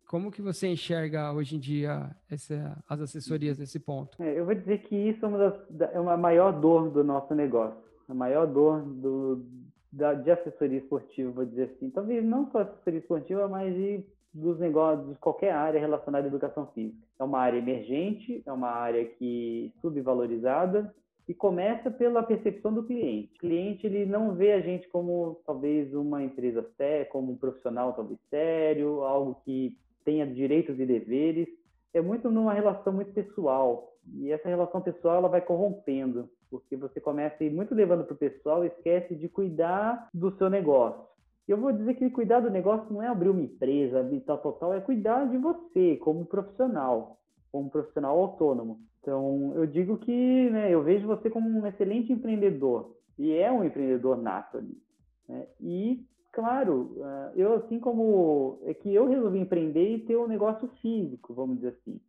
como 0.07 0.31
que 0.31 0.41
você 0.41 0.67
enxerga 0.67 1.31
hoje 1.31 1.55
em 1.55 1.59
dia 1.59 2.09
essa, 2.29 2.81
as 2.87 3.01
assessorias 3.01 3.57
nesse 3.57 3.79
ponto? 3.79 4.21
É, 4.21 4.39
eu 4.39 4.45
vou 4.45 4.55
dizer 4.55 4.79
que 4.83 4.95
isso 4.95 5.25
é 5.25 5.27
uma, 5.27 5.37
das, 5.37 5.91
é 5.93 5.99
uma 5.99 6.17
maior 6.17 6.51
dor 6.51 6.89
do 6.89 7.03
nosso 7.03 7.35
negócio, 7.35 7.77
a 8.07 8.13
maior 8.13 8.47
dor 8.47 8.81
do, 8.81 9.45
da, 9.91 10.13
de 10.13 10.31
assessoria 10.31 10.79
esportiva, 10.79 11.31
vou 11.31 11.45
dizer 11.45 11.71
assim. 11.75 11.89
Talvez 11.89 12.23
não 12.23 12.49
só 12.51 12.59
assessoria 12.59 12.99
esportiva, 12.99 13.47
mas 13.47 13.73
de 13.75 14.03
dos 14.33 14.59
negócios, 14.59 15.07
de 15.09 15.15
qualquer 15.15 15.53
área 15.53 15.79
relacionada 15.79 16.25
à 16.25 16.29
educação 16.29 16.67
física. 16.67 16.97
É 17.19 17.23
uma 17.23 17.39
área 17.39 17.57
emergente, 17.57 18.41
é 18.45 18.51
uma 18.51 18.69
área 18.69 19.05
que 19.05 19.71
subvalorizada 19.81 20.93
e 21.27 21.33
começa 21.33 21.89
pela 21.89 22.23
percepção 22.23 22.73
do 22.73 22.83
cliente. 22.83 23.33
O 23.35 23.39
cliente 23.39 23.85
ele 23.85 24.05
não 24.05 24.33
vê 24.35 24.53
a 24.53 24.61
gente 24.61 24.87
como 24.89 25.39
talvez 25.45 25.93
uma 25.93 26.23
empresa 26.23 26.65
séria, 26.75 27.05
como 27.05 27.31
um 27.31 27.37
profissional 27.37 27.93
talvez 27.93 28.19
sério, 28.29 29.03
algo 29.03 29.39
que 29.45 29.77
tenha 30.03 30.25
direitos 30.25 30.79
e 30.79 30.85
deveres. 30.85 31.47
É 31.93 32.01
muito 32.01 32.29
numa 32.29 32.53
relação 32.53 32.91
muito 32.91 33.13
pessoal. 33.13 33.93
E 34.15 34.31
essa 34.31 34.49
relação 34.49 34.81
pessoal 34.81 35.17
ela 35.17 35.29
vai 35.29 35.39
corrompendo, 35.39 36.29
porque 36.49 36.75
você 36.75 36.99
começa 36.99 37.37
a 37.39 37.45
ir 37.45 37.51
muito 37.51 37.73
levando 37.73 38.03
para 38.03 38.13
o 38.13 38.17
pessoal 38.17 38.63
e 38.63 38.67
esquece 38.67 39.15
de 39.15 39.29
cuidar 39.29 40.09
do 40.13 40.35
seu 40.37 40.49
negócio. 40.49 41.12
Eu 41.47 41.57
vou 41.57 41.73
dizer 41.73 41.95
que 41.95 42.09
cuidar 42.09 42.39
do 42.39 42.49
negócio 42.49 42.91
não 42.91 43.03
é 43.03 43.07
abrir 43.07 43.29
uma 43.29 43.41
empresa, 43.41 43.99
habitar 43.99 44.37
total, 44.37 44.73
é 44.73 44.79
cuidar 44.79 45.25
de 45.25 45.37
você 45.37 45.97
como 45.97 46.25
profissional, 46.25 47.19
como 47.51 47.69
profissional 47.69 48.17
autônomo. 48.17 48.79
Então, 49.01 49.51
eu 49.55 49.67
digo 49.67 49.97
que 49.97 50.49
né, 50.49 50.73
eu 50.73 50.81
vejo 50.81 51.05
você 51.05 51.29
como 51.29 51.49
um 51.49 51.67
excelente 51.67 52.13
empreendedor, 52.13 52.95
e 53.19 53.33
é 53.33 53.51
um 53.51 53.63
empreendedor 53.63 54.17
nato 54.17 54.57
ali. 54.57 54.81
Né? 55.27 55.45
E, 55.59 56.05
claro, 56.31 56.95
ah, 57.03 57.31
eu 57.35 57.53
assim 57.55 57.77
como 57.77 58.59
é 58.63 58.73
que 58.73 58.93
eu 58.93 59.05
resolvi 59.07 59.39
empreender 59.39 59.95
e 59.95 60.05
ter 60.05 60.15
um 60.15 60.27
negócio 60.27 60.69
físico, 60.81 61.33
vamos 61.33 61.57
dizer 61.57 61.75
assim. 61.79 61.99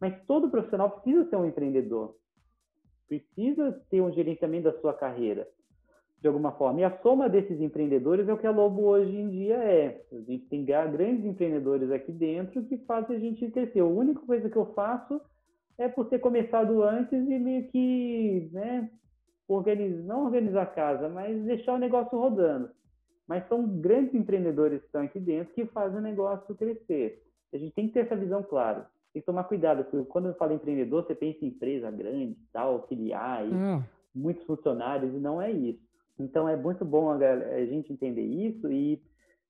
Mas 0.00 0.20
todo 0.26 0.50
profissional 0.50 0.90
precisa 0.90 1.28
ser 1.30 1.36
um 1.36 1.46
empreendedor, 1.46 2.16
precisa 3.06 3.80
ter 3.88 4.00
um 4.00 4.10
gerenciamento 4.10 4.64
da 4.64 4.80
sua 4.80 4.92
carreira 4.92 5.46
de 6.22 6.28
alguma 6.28 6.52
forma. 6.52 6.80
E 6.80 6.84
a 6.84 6.98
soma 7.02 7.28
desses 7.28 7.60
empreendedores 7.60 8.28
é 8.28 8.32
o 8.32 8.38
que 8.38 8.46
a 8.46 8.52
Lobo 8.52 8.82
hoje 8.82 9.14
em 9.14 9.28
dia 9.28 9.56
é. 9.56 10.04
A 10.12 10.20
gente 10.20 10.46
tem 10.46 10.64
grandes 10.64 11.24
empreendedores 11.24 11.90
aqui 11.90 12.12
dentro 12.12 12.62
que 12.62 12.78
fazem 12.78 13.16
a 13.16 13.18
gente 13.18 13.50
crescer. 13.50 13.80
A 13.80 13.84
única 13.84 14.20
coisa 14.20 14.48
que 14.48 14.56
eu 14.56 14.66
faço 14.72 15.20
é 15.76 15.88
por 15.88 16.06
ter 16.08 16.20
começado 16.20 16.80
antes 16.84 17.12
e 17.12 17.38
meio 17.40 17.66
que, 17.68 18.48
né, 18.52 18.88
organizar, 19.48 20.04
não 20.04 20.26
organizar 20.26 20.62
a 20.62 20.66
casa, 20.66 21.08
mas 21.08 21.42
deixar 21.42 21.74
o 21.74 21.78
negócio 21.78 22.16
rodando. 22.16 22.70
Mas 23.26 23.46
são 23.48 23.66
grandes 23.66 24.14
empreendedores 24.14 24.78
que 24.78 24.86
estão 24.86 25.02
aqui 25.02 25.18
dentro 25.18 25.52
que 25.54 25.66
fazem 25.66 25.98
o 25.98 26.02
negócio 26.02 26.54
crescer. 26.54 27.20
A 27.52 27.58
gente 27.58 27.74
tem 27.74 27.88
que 27.88 27.94
ter 27.94 28.00
essa 28.00 28.14
visão 28.14 28.44
clara. 28.44 28.86
Tem 29.12 29.20
que 29.20 29.26
tomar 29.26 29.44
cuidado, 29.44 29.84
porque 29.84 30.08
quando 30.08 30.28
eu 30.28 30.34
falo 30.34 30.54
empreendedor, 30.54 31.04
você 31.04 31.16
pensa 31.16 31.44
em 31.44 31.48
empresa 31.48 31.90
grande, 31.90 32.36
tal, 32.52 32.86
filiais, 32.86 33.52
hum. 33.52 33.82
muitos 34.14 34.44
funcionários, 34.46 35.12
e 35.12 35.18
não 35.18 35.42
é 35.42 35.50
isso. 35.50 35.91
Então 36.18 36.48
é 36.48 36.56
muito 36.56 36.84
bom 36.84 37.10
a, 37.10 37.16
a 37.16 37.66
gente 37.66 37.92
entender 37.92 38.22
isso 38.22 38.70
e 38.70 39.00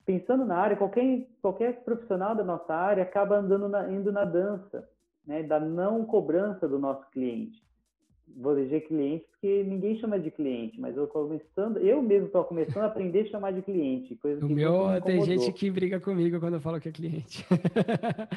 pensando 0.04 0.44
na 0.44 0.56
área, 0.56 0.76
qualquer, 0.76 1.26
qualquer 1.40 1.84
profissional 1.84 2.34
da 2.34 2.44
nossa 2.44 2.74
área 2.74 3.02
acaba 3.02 3.38
andando 3.38 3.68
na, 3.68 3.90
indo 3.90 4.10
na 4.12 4.24
dança, 4.24 4.88
né, 5.26 5.42
da 5.42 5.60
não 5.60 6.04
cobrança 6.04 6.68
do 6.68 6.78
nosso 6.78 7.08
cliente. 7.10 7.62
Vou 8.34 8.56
dizer 8.56 8.82
cliente 8.82 9.26
porque 9.30 9.62
ninguém 9.62 9.98
chama 9.98 10.18
de 10.18 10.30
cliente, 10.30 10.80
mas 10.80 10.96
eu 10.96 11.06
começando, 11.06 11.78
eu 11.78 12.00
mesmo 12.00 12.26
estou 12.26 12.44
começando 12.44 12.84
a 12.84 12.86
aprender 12.86 13.20
a 13.20 13.26
chamar 13.26 13.52
de 13.52 13.60
cliente. 13.60 14.16
Coisa 14.16 14.44
o 14.44 14.48
meu 14.48 15.00
tem 15.02 15.22
gente 15.22 15.52
que 15.52 15.70
briga 15.70 16.00
comigo 16.00 16.40
quando 16.40 16.54
eu 16.54 16.60
falo 16.60 16.80
que 16.80 16.88
é 16.88 16.92
cliente. 16.92 17.44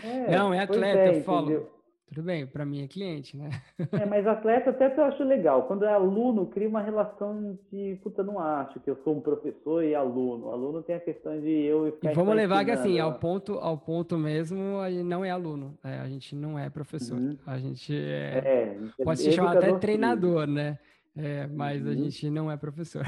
É, 0.04 0.36
não, 0.36 0.54
é 0.54 0.60
atleta, 0.60 1.00
é, 1.00 1.18
eu 1.18 1.24
falo. 1.24 1.46
Entendeu? 1.46 1.70
Tudo 2.08 2.22
bem, 2.22 2.46
para 2.46 2.66
mim 2.66 2.84
é 2.84 2.88
cliente, 2.88 3.36
né? 3.36 3.50
É, 3.92 4.06
mas 4.06 4.28
atleta 4.28 4.70
até 4.70 4.94
eu 4.96 5.04
acho 5.06 5.24
legal. 5.24 5.64
Quando 5.64 5.86
é 5.86 5.92
aluno, 5.92 6.46
cria 6.46 6.70
uma 6.70 6.82
relação 6.82 7.58
de, 7.72 8.00
puta, 8.04 8.24
não 8.24 8.40
acho 8.40 8.80
que 8.80 8.90
eu 8.90 8.96
sou 9.04 9.18
um 9.18 9.22
professor 9.22 9.84
e 9.84 9.96
aluno. 9.96 10.48
O 10.48 10.52
aluno 10.52 10.84
tem 10.84 10.96
a 10.96 11.00
questão 11.00 11.40
de 11.40 11.50
eu 11.50 11.92
ficar 11.94 12.12
e 12.12 12.16
Vamos 12.16 12.36
levar 12.36 12.64
que 12.64 12.72
assim, 12.72 13.00
ao 13.00 13.16
ponto, 13.16 13.54
ao 13.54 13.78
ponto 13.78 14.18
mesmo, 14.18 14.80
a 14.80 14.92
gente 14.92 15.04
não 15.04 15.26
é 15.26 15.32
aluno. 15.32 15.78
É, 15.84 15.98
a 15.98 16.08
gente 16.08 16.36
não 16.36 16.60
é 16.60 16.70
professor. 16.70 17.18
Uhum. 17.18 17.38
A 17.46 17.58
gente 17.58 17.96
é, 17.96 18.78
é 18.98 19.04
pode 19.04 19.22
se 19.22 19.32
chamar 19.32 19.58
até 19.58 19.74
treinador, 19.74 20.46
né? 20.46 20.78
É, 21.18 21.48
mas 21.48 21.82
uhum. 21.84 21.92
a 21.92 21.96
gente 21.96 22.30
não 22.30 22.52
é 22.52 22.58
professor. 22.58 23.04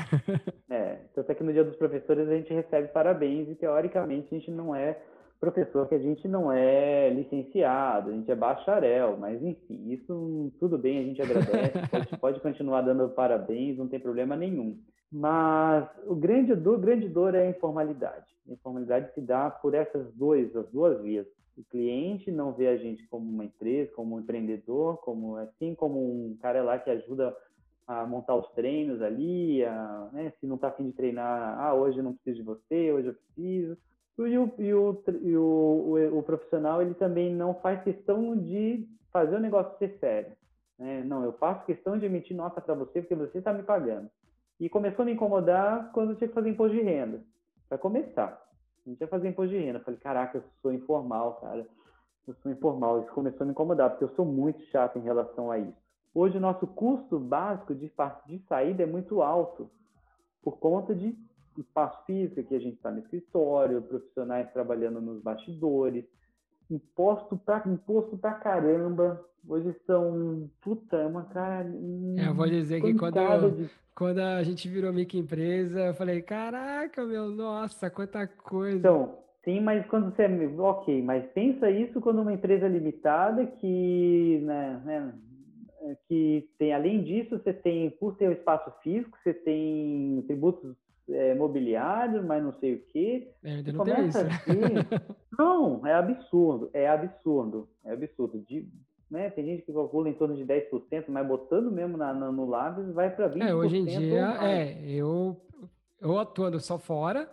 é, 0.69 0.97
tanto 1.13 1.31
é 1.31 1.35
que 1.35 1.43
no 1.43 1.53
dia 1.53 1.63
dos 1.63 1.75
professores 1.75 2.27
a 2.27 2.35
gente 2.35 2.53
recebe 2.53 2.87
parabéns 2.87 3.49
e 3.49 3.55
teoricamente 3.55 4.33
a 4.33 4.37
gente 4.37 4.49
não 4.49 4.73
é 4.73 4.97
professor 5.39 5.87
que 5.87 5.95
a 5.95 5.99
gente 5.99 6.27
não 6.27 6.51
é 6.51 7.09
licenciado, 7.09 8.09
a 8.09 8.13
gente 8.13 8.29
é 8.31 8.35
bacharel, 8.35 9.17
mas 9.17 9.41
enfim, 9.41 9.91
isso 9.91 10.51
tudo 10.59 10.77
bem, 10.77 10.99
a 10.99 11.03
gente 11.03 11.21
agradece, 11.21 11.71
pode, 11.91 12.19
pode 12.19 12.39
continuar 12.39 12.81
dando 12.81 13.09
parabéns, 13.09 13.77
não 13.77 13.87
tem 13.87 13.99
problema 13.99 14.35
nenhum. 14.35 14.79
Mas 15.11 15.87
o 16.05 16.15
grande 16.15 16.53
dor, 16.55 16.79
grande 16.79 17.07
dor 17.07 17.33
é 17.33 17.47
a 17.47 17.49
informalidade. 17.49 18.25
A 18.47 18.53
informalidade 18.53 19.13
se 19.13 19.21
dá 19.21 19.49
por 19.49 19.73
essas 19.73 20.13
duas, 20.13 20.53
as 20.55 20.69
duas 20.69 21.01
vias. 21.01 21.25
O 21.57 21.63
cliente 21.63 22.29
não 22.29 22.53
vê 22.53 22.67
a 22.67 22.77
gente 22.77 23.07
como 23.07 23.29
uma 23.29 23.45
empresa, 23.45 23.91
como 23.93 24.15
um 24.15 24.19
empreendedor, 24.19 24.97
como 24.97 25.37
assim 25.37 25.73
como 25.73 25.99
um 25.99 26.37
cara 26.41 26.61
lá 26.61 26.77
que 26.77 26.89
ajuda 26.89 27.35
a 27.87 28.05
montar 28.05 28.35
os 28.35 28.49
treinos 28.51 29.01
ali, 29.01 29.63
a, 29.63 30.09
né, 30.11 30.33
se 30.39 30.45
não 30.45 30.55
está 30.55 30.67
afim 30.67 30.87
de 30.87 30.93
treinar, 30.93 31.57
ah, 31.59 31.73
hoje 31.73 31.97
eu 31.97 32.03
não 32.03 32.13
preciso 32.13 32.37
de 32.37 32.43
você, 32.43 32.91
hoje 32.91 33.07
eu 33.07 33.13
preciso. 33.13 33.77
E 34.17 34.37
o, 34.37 34.51
e 34.57 34.73
o, 34.73 35.03
e 35.21 35.37
o, 35.37 36.17
o, 36.17 36.23
profissional, 36.23 36.81
ele 36.81 36.95
também 36.95 37.33
não 37.33 37.53
faz 37.55 37.83
questão 37.83 38.35
de 38.35 38.87
fazer 39.11 39.35
o 39.35 39.39
negócio 39.39 39.77
ser 39.77 39.97
sério. 39.99 40.31
Né? 40.77 41.03
Não, 41.03 41.23
eu 41.23 41.33
faço 41.33 41.65
questão 41.65 41.99
de 41.99 42.05
emitir 42.07 42.35
nota 42.35 42.59
para 42.59 42.73
você 42.73 43.01
porque 43.01 43.13
você 43.13 43.37
está 43.37 43.53
me 43.53 43.61
pagando. 43.61 44.09
E 44.59 44.67
começou 44.69 45.03
a 45.03 45.05
me 45.05 45.13
incomodar 45.13 45.91
quando 45.91 46.11
eu 46.11 46.15
tinha 46.15 46.27
que 46.27 46.33
fazer 46.33 46.49
imposto 46.49 46.75
de 46.75 46.81
renda. 46.81 47.21
Para 47.69 47.77
começar. 47.77 48.43
Não 48.85 48.95
tinha 48.95 49.07
que 49.07 49.11
fazer 49.11 49.29
imposto 49.29 49.51
de 49.51 49.59
renda. 49.59 49.77
Eu 49.77 49.83
falei, 49.83 49.99
caraca, 49.99 50.39
eu 50.39 50.43
sou 50.63 50.73
informal, 50.73 51.35
cara. 51.35 51.67
Eu 52.27 52.33
sou 52.41 52.51
informal. 52.51 53.01
Isso 53.01 53.11
começou 53.11 53.43
a 53.43 53.45
me 53.45 53.51
incomodar, 53.51 53.91
porque 53.91 54.03
eu 54.03 54.15
sou 54.15 54.25
muito 54.25 54.59
chato 54.71 54.97
em 54.97 55.01
relação 55.03 55.51
a 55.51 55.59
isso. 55.59 55.77
Hoje 56.13 56.37
o 56.37 56.41
nosso 56.41 56.65
custo 56.65 57.19
básico 57.19 57.75
de, 57.75 57.91
de 58.25 58.39
saída 58.47 58.81
é 58.81 58.87
muito 58.87 59.21
alto, 59.21 59.69
por 60.41 60.57
conta 60.57 60.95
de 60.95 61.15
espaço 61.61 62.05
físico, 62.05 62.43
que 62.43 62.55
a 62.55 62.59
gente 62.59 62.75
está 62.75 62.91
no 62.91 62.99
escritório, 62.99 63.81
profissionais 63.81 64.51
trabalhando 64.51 65.01
nos 65.01 65.21
bastidores, 65.21 66.05
imposto 66.69 67.37
pra, 67.37 67.63
imposto 67.65 68.17
pra 68.17 68.33
caramba. 68.33 69.23
Hoje 69.47 69.73
são, 69.85 70.49
puta, 70.61 70.97
é 70.97 71.05
uma 71.05 71.23
cara. 71.25 71.69
É, 72.17 72.27
eu 72.27 72.33
vou 72.33 72.47
dizer 72.47 72.81
que 72.81 72.93
quando, 72.93 73.51
de... 73.51 73.69
quando 73.95 74.19
a 74.19 74.43
gente 74.43 74.67
virou 74.67 74.91
microempresa, 74.91 75.79
eu 75.79 75.93
falei, 75.93 76.21
caraca, 76.21 77.05
meu, 77.05 77.29
nossa, 77.29 77.89
quanta 77.89 78.27
coisa. 78.27 78.77
Então, 78.77 79.17
sim, 79.45 79.61
mas 79.61 79.85
quando 79.87 80.13
você. 80.13 80.23
É, 80.23 80.47
ok, 80.57 81.01
mas 81.01 81.25
pensa 81.31 81.69
isso 81.69 82.01
quando 82.01 82.21
uma 82.21 82.33
empresa 82.33 82.67
limitada 82.67 83.45
que, 83.45 84.41
né, 84.43 84.81
né 84.83 85.13
que 86.09 86.49
tem, 86.57 86.73
além 86.73 87.03
disso, 87.03 87.37
você 87.37 87.53
tem, 87.53 87.89
por 87.91 88.15
ter 88.15 88.27
o 88.27 88.33
espaço 88.33 88.69
físico, 88.81 89.17
você 89.23 89.33
tem 89.33 90.23
tributos 90.27 90.75
é, 91.09 91.33
mobiliários, 91.33 92.23
mas 92.25 92.43
não 92.43 92.53
sei 92.53 92.75
o 92.75 92.81
quê. 92.87 93.31
É, 93.43 93.51
ainda 93.51 93.71
não 93.71 93.85
tem 93.85 94.07
isso. 94.07 94.17
não, 95.37 95.85
é 95.85 95.93
absurdo, 95.93 96.69
é 96.73 96.87
absurdo, 96.87 97.67
é 97.85 97.93
absurdo. 97.93 98.39
De, 98.47 98.67
né, 99.09 99.29
tem 99.29 99.45
gente 99.45 99.63
que 99.63 99.73
calcula 99.73 100.09
em 100.09 100.13
torno 100.13 100.35
de 100.35 100.45
10%, 100.45 101.05
mas 101.07 101.27
botando 101.27 101.71
mesmo 101.71 101.97
na, 101.97 102.13
na, 102.13 102.31
no 102.31 102.45
lápis 102.47 102.91
vai 102.93 103.09
para 103.15 103.29
20%. 103.29 103.47
É, 103.47 103.55
hoje 103.55 103.77
em 103.77 103.85
dia, 103.85 104.37
é, 104.41 104.81
eu, 104.85 105.39
eu 106.01 106.19
atuando 106.19 106.59
só 106.59 106.77
fora, 106.77 107.29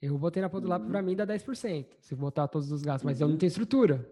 eu 0.00 0.16
botei 0.16 0.40
na 0.40 0.48
ponta 0.48 0.62
do 0.62 0.68
lápis 0.68 0.86
uhum. 0.86 0.92
para 0.92 1.02
mim 1.02 1.14
dá 1.14 1.26
10%, 1.26 1.86
se 2.00 2.14
botar 2.14 2.48
todos 2.48 2.72
os 2.72 2.82
gastos, 2.82 3.04
mas 3.04 3.20
uhum. 3.20 3.26
eu 3.26 3.30
não 3.30 3.38
tenho 3.38 3.48
estrutura. 3.48 4.06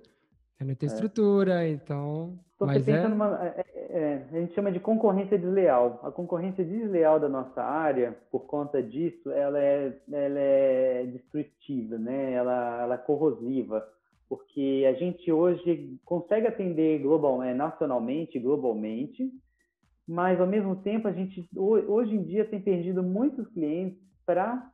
Eu 0.60 0.66
não 0.66 0.74
tenho 0.74 0.90
é. 0.90 0.94
estrutura, 0.94 1.68
então. 1.68 2.38
então 2.56 2.66
mas 2.66 2.86
é... 2.88 3.08
numa. 3.08 3.46
É, 3.46 3.64
é, 3.88 4.26
a 4.30 4.40
gente 4.40 4.54
chama 4.54 4.70
de 4.70 4.78
concorrência 4.78 5.38
desleal. 5.38 6.00
A 6.02 6.10
concorrência 6.10 6.64
desleal 6.64 7.18
da 7.18 7.28
nossa 7.28 7.62
área, 7.62 8.16
por 8.30 8.46
conta 8.46 8.82
disso, 8.82 9.30
ela 9.30 9.58
é, 9.58 9.98
ela 10.12 10.38
é 10.38 11.04
destrutiva, 11.06 11.96
né? 11.98 12.32
ela, 12.32 12.82
ela 12.82 12.94
é 12.94 12.98
corrosiva, 12.98 13.86
porque 14.28 14.84
a 14.86 14.92
gente 14.92 15.32
hoje 15.32 15.98
consegue 16.04 16.46
atender 16.46 17.00
global, 17.00 17.42
é, 17.42 17.54
nacionalmente, 17.54 18.38
globalmente, 18.38 19.32
mas 20.06 20.40
ao 20.40 20.46
mesmo 20.46 20.76
tempo 20.76 21.08
a 21.08 21.12
gente 21.12 21.48
hoje 21.54 22.14
em 22.14 22.22
dia 22.22 22.44
tem 22.44 22.60
perdido 22.60 23.02
muitos 23.02 23.46
clientes 23.48 23.98
para 24.24 24.70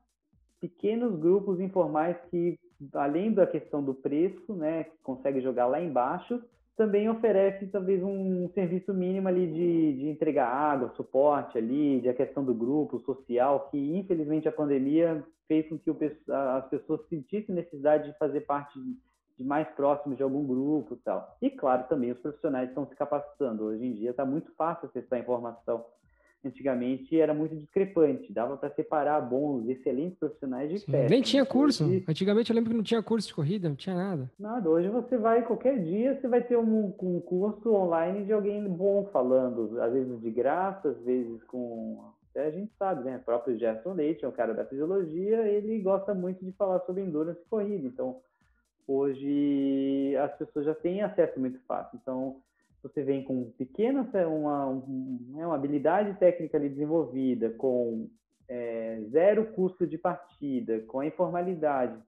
pequenos 0.61 1.19
grupos 1.19 1.61
informais 1.61 2.17
que 2.31 2.59
além 2.95 3.33
da 3.33 3.47
questão 3.47 3.83
do 3.83 3.95
preço, 3.95 4.55
né, 4.55 4.87
consegue 5.03 5.41
jogar 5.41 5.67
lá 5.67 5.81
embaixo, 5.81 6.43
também 6.77 7.09
oferece 7.09 7.67
talvez 7.67 8.03
um 8.03 8.49
serviço 8.53 8.93
mínimo 8.93 9.29
ali 9.29 9.47
de, 9.47 9.93
de 9.99 10.09
entregar 10.09 10.49
água, 10.49 10.93
suporte 10.97 11.57
ali, 11.57 12.01
de 12.01 12.09
a 12.09 12.15
questão 12.15 12.45
do 12.45 12.55
grupo 12.55 13.01
social, 13.01 13.69
que 13.71 13.79
infelizmente 13.97 14.49
a 14.49 14.53
pandemia 14.53 15.25
fez 15.47 15.69
com 15.69 15.79
que 15.79 15.91
o, 15.91 15.97
as 16.57 16.69
pessoas 16.69 17.01
sentissem 17.09 17.55
necessidade 17.55 18.11
de 18.11 18.19
fazer 18.19 18.41
parte 18.43 18.79
de 19.37 19.45
mais 19.45 19.69
próximos 19.71 20.17
de 20.17 20.23
algum 20.23 20.45
grupo 20.47 20.95
e 20.95 20.99
tal. 20.99 21.37
E 21.43 21.51
claro, 21.51 21.85
também 21.89 22.13
os 22.13 22.19
profissionais 22.19 22.69
estão 22.69 22.87
se 22.87 22.95
capacitando. 22.95 23.65
Hoje 23.65 23.85
em 23.85 23.93
dia 23.93 24.11
está 24.11 24.25
muito 24.25 24.53
fácil 24.55 24.89
acessar 24.89 25.19
informação 25.19 25.85
antigamente 26.49 27.19
era 27.21 27.35
muito 27.35 27.57
discrepante, 27.57 28.33
dava 28.33 28.57
para 28.57 28.71
separar 28.71 29.21
bons, 29.21 29.69
excelentes 29.69 30.19
profissionais 30.19 30.71
de 30.71 30.87
pé. 30.87 31.09
Nem 31.09 31.23
tinha 31.23 31.45
curso. 31.45 31.85
Hoje... 31.85 32.05
Antigamente 32.09 32.51
eu 32.51 32.55
lembro 32.55 32.71
que 32.71 32.77
não 32.77 32.85
tinha 32.85 33.03
curso 33.03 33.29
de 33.29 33.35
corrida, 33.35 33.69
não 33.69 33.77
tinha 33.77 33.95
nada. 33.95 34.31
Nada. 34.39 34.69
Hoje 34.69 34.89
você 34.89 35.17
vai, 35.17 35.45
qualquer 35.45 35.83
dia, 35.83 36.19
você 36.21 36.29
vai 36.29 36.43
ter 36.43 36.57
um, 36.57 36.95
um 37.03 37.21
curso 37.21 37.73
online 37.73 38.25
de 38.25 38.33
alguém 38.33 38.67
bom 38.69 39.09
falando, 39.13 39.81
às 39.81 39.93
vezes 39.93 40.21
de 40.21 40.31
graça, 40.31 40.89
às 40.89 40.99
vezes 41.05 41.43
com. 41.45 42.13
Até 42.31 42.47
a 42.47 42.51
gente 42.51 42.73
sabe, 42.77 43.05
né? 43.05 43.17
O 43.19 43.25
próprio 43.25 43.57
Gerson 43.57 43.93
Leite 43.93 44.25
é 44.25 44.29
um 44.29 44.33
cara 44.33 44.53
da 44.53 44.65
fisiologia, 44.65 45.47
ele 45.47 45.79
gosta 45.81 46.13
muito 46.13 46.45
de 46.45 46.51
falar 46.53 46.81
sobre 46.81 47.03
endurance 47.03 47.41
e 47.41 47.49
corrida. 47.49 47.87
Então, 47.87 48.17
hoje 48.89 50.17
as 50.17 50.37
pessoas 50.37 50.65
já 50.65 50.75
têm 50.75 51.03
acesso 51.03 51.39
muito 51.39 51.61
fácil. 51.61 51.97
Então, 52.03 52.43
você 52.85 53.03
vem 53.03 53.25
com 53.25 53.51
pequena 53.53 54.03
uma, 54.27 54.75
né, 55.31 55.47
uma 55.47 55.55
habilidade 55.55 56.19
técnica 56.19 56.59
ali 56.59 56.69
desenvolvida, 56.69 57.51
com 57.51 58.11
é, 58.47 59.01
zero 59.11 59.47
custo 59.53 59.87
de 59.87 59.97
partida, 59.97 60.81
com 60.81 61.01
a 61.01 61.07
informalidade, 61.07 61.99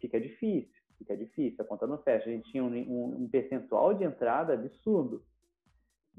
fica 0.00 0.20
difícil, 0.20 0.74
fica 0.98 1.16
difícil, 1.16 1.62
a 1.62 1.64
conta 1.64 1.86
não 1.86 1.98
fecha. 1.98 2.28
A 2.28 2.32
gente 2.32 2.50
tinha 2.50 2.64
um, 2.64 2.74
um, 2.74 3.22
um 3.22 3.28
percentual 3.28 3.94
de 3.94 4.02
entrada 4.02 4.54
absurdo. 4.54 5.22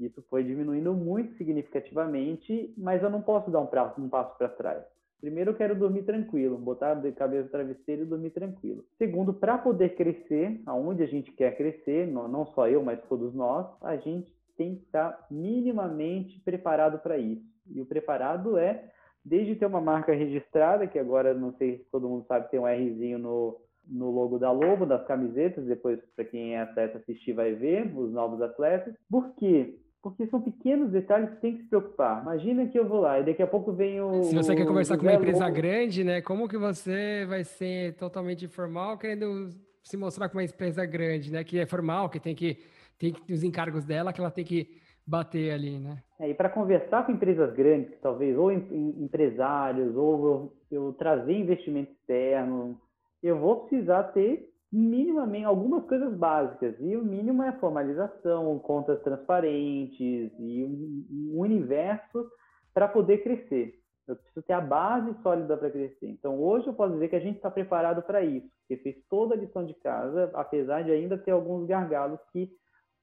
Isso 0.00 0.22
foi 0.30 0.42
diminuindo 0.42 0.94
muito 0.94 1.36
significativamente, 1.36 2.72
mas 2.76 3.02
eu 3.02 3.10
não 3.10 3.20
posso 3.20 3.50
dar 3.50 3.60
um, 3.60 3.66
pra, 3.66 3.94
um 3.98 4.08
passo 4.08 4.36
para 4.38 4.48
trás. 4.48 4.84
Primeiro, 5.22 5.52
eu 5.52 5.54
quero 5.54 5.76
dormir 5.76 6.02
tranquilo, 6.02 6.58
botar 6.58 6.92
a 6.92 7.12
cabeça 7.12 7.44
no 7.44 7.48
travesseiro 7.48 8.02
e 8.02 8.06
dormir 8.06 8.30
tranquilo. 8.30 8.84
Segundo, 8.98 9.32
para 9.32 9.56
poder 9.56 9.94
crescer, 9.94 10.60
aonde 10.66 11.00
a 11.04 11.06
gente 11.06 11.30
quer 11.30 11.56
crescer, 11.56 12.08
não 12.08 12.44
só 12.46 12.68
eu, 12.68 12.82
mas 12.82 13.00
todos 13.08 13.32
nós, 13.32 13.64
a 13.80 13.96
gente 13.96 14.26
tem 14.56 14.74
que 14.74 14.82
estar 14.82 15.24
minimamente 15.30 16.40
preparado 16.40 16.98
para 16.98 17.18
isso. 17.18 17.46
E 17.72 17.80
o 17.80 17.86
preparado 17.86 18.58
é 18.58 18.90
desde 19.24 19.54
ter 19.54 19.66
uma 19.66 19.80
marca 19.80 20.12
registrada, 20.12 20.88
que 20.88 20.98
agora 20.98 21.32
não 21.32 21.52
sei 21.52 21.78
se 21.78 21.84
todo 21.84 22.08
mundo 22.08 22.26
sabe, 22.26 22.50
tem 22.50 22.58
um 22.58 22.66
Rzinho 22.66 23.20
no, 23.20 23.60
no 23.86 24.10
logo 24.10 24.40
da 24.40 24.50
Lobo, 24.50 24.84
das 24.84 25.06
camisetas, 25.06 25.64
depois 25.64 26.00
para 26.16 26.24
quem 26.24 26.56
é 26.56 26.62
atleta 26.62 26.98
assistir 26.98 27.32
vai 27.32 27.54
ver, 27.54 27.96
os 27.96 28.12
novos 28.12 28.42
atletas. 28.42 28.92
Por 29.08 29.32
quê? 29.36 29.78
Porque 30.02 30.26
são 30.26 30.40
pequenos 30.40 30.90
detalhes 30.90 31.30
que 31.30 31.36
tem 31.36 31.56
que 31.56 31.62
se 31.62 31.68
preocupar. 31.68 32.22
Imagina 32.22 32.66
que 32.66 32.76
eu 32.76 32.88
vou 32.88 33.00
lá 33.00 33.20
e 33.20 33.24
daqui 33.24 33.40
a 33.40 33.46
pouco 33.46 33.72
vem 33.72 34.00
o. 34.00 34.24
Se 34.24 34.34
você 34.34 34.54
quer 34.56 34.66
conversar 34.66 34.96
com 34.96 35.04
uma 35.04 35.14
empresa 35.14 35.48
grande, 35.48 36.02
né? 36.02 36.20
Como 36.20 36.48
que 36.48 36.58
você 36.58 37.24
vai 37.28 37.44
ser 37.44 37.94
totalmente 37.94 38.44
informal 38.44 38.98
querendo 38.98 39.50
se 39.84 39.96
mostrar 39.96 40.28
com 40.28 40.38
uma 40.38 40.44
empresa 40.44 40.84
grande, 40.84 41.32
né? 41.32 41.44
Que 41.44 41.60
é 41.60 41.66
formal, 41.66 42.08
que 42.08 42.18
tem 42.18 42.34
que 42.34 42.58
tem 42.98 43.14
os 43.30 43.42
encargos 43.42 43.84
dela 43.84 44.12
que 44.12 44.20
ela 44.20 44.30
tem 44.30 44.44
que 44.44 44.80
bater 45.06 45.52
ali, 45.52 45.78
né? 45.78 46.02
É, 46.20 46.30
e 46.30 46.34
para 46.34 46.48
conversar 46.48 47.04
com 47.04 47.12
empresas 47.12 47.52
grandes, 47.52 47.90
que 47.90 48.00
talvez 48.00 48.36
ou 48.36 48.52
em, 48.52 48.94
empresários 49.00 49.96
ou 49.96 50.52
eu, 50.70 50.78
eu 50.78 50.92
trazer 50.92 51.32
investimento 51.32 51.90
externo, 51.92 52.80
eu 53.22 53.38
vou 53.38 53.66
precisar 53.66 54.04
ter 54.04 54.51
minimamente 54.72 55.44
algumas 55.44 55.84
coisas 55.84 56.14
básicas 56.14 56.74
e 56.80 56.96
o 56.96 57.04
mínimo 57.04 57.42
é 57.42 57.52
formalização, 57.52 58.58
contas 58.60 59.02
transparentes 59.02 60.32
e 60.38 60.64
um, 60.64 61.38
universo 61.38 62.26
para 62.72 62.88
poder 62.88 63.22
crescer. 63.22 63.78
Eu 64.08 64.16
preciso 64.16 64.42
ter 64.42 64.54
a 64.54 64.60
base 64.60 65.14
sólida 65.22 65.56
para 65.56 65.70
crescer. 65.70 66.08
Então, 66.08 66.40
hoje 66.40 66.66
eu 66.66 66.74
posso 66.74 66.94
dizer 66.94 67.08
que 67.08 67.16
a 67.16 67.20
gente 67.20 67.36
está 67.36 67.50
preparado 67.50 68.02
para 68.02 68.22
isso, 68.24 68.48
porque 68.60 68.82
fez 68.82 68.96
toda 69.08 69.34
a 69.34 69.38
lição 69.38 69.64
de 69.64 69.74
casa, 69.74 70.30
apesar 70.34 70.82
de 70.82 70.90
ainda 70.90 71.18
ter 71.18 71.30
alguns 71.30 71.66
gargalos 71.66 72.18
que 72.32 72.50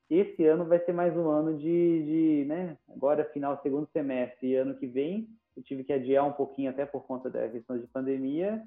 esse 0.09 0.43
ano 0.45 0.65
vai 0.65 0.79
ser 0.79 0.91
mais 0.91 1.15
um 1.15 1.29
ano 1.29 1.55
de, 1.55 2.41
de 2.41 2.45
né, 2.47 2.77
agora 2.89 3.23
final 3.25 3.61
segundo 3.61 3.87
semestre 3.93 4.47
e 4.47 4.55
ano 4.55 4.75
que 4.75 4.87
vem 4.87 5.29
eu 5.59 5.63
tive 5.63 5.83
que 5.83 5.91
adiar 5.91 6.25
um 6.25 6.31
pouquinho 6.31 6.69
até 6.69 6.85
por 6.85 7.05
conta 7.05 7.29
da 7.29 7.47
questão 7.49 7.77
de 7.77 7.85
pandemia, 7.87 8.63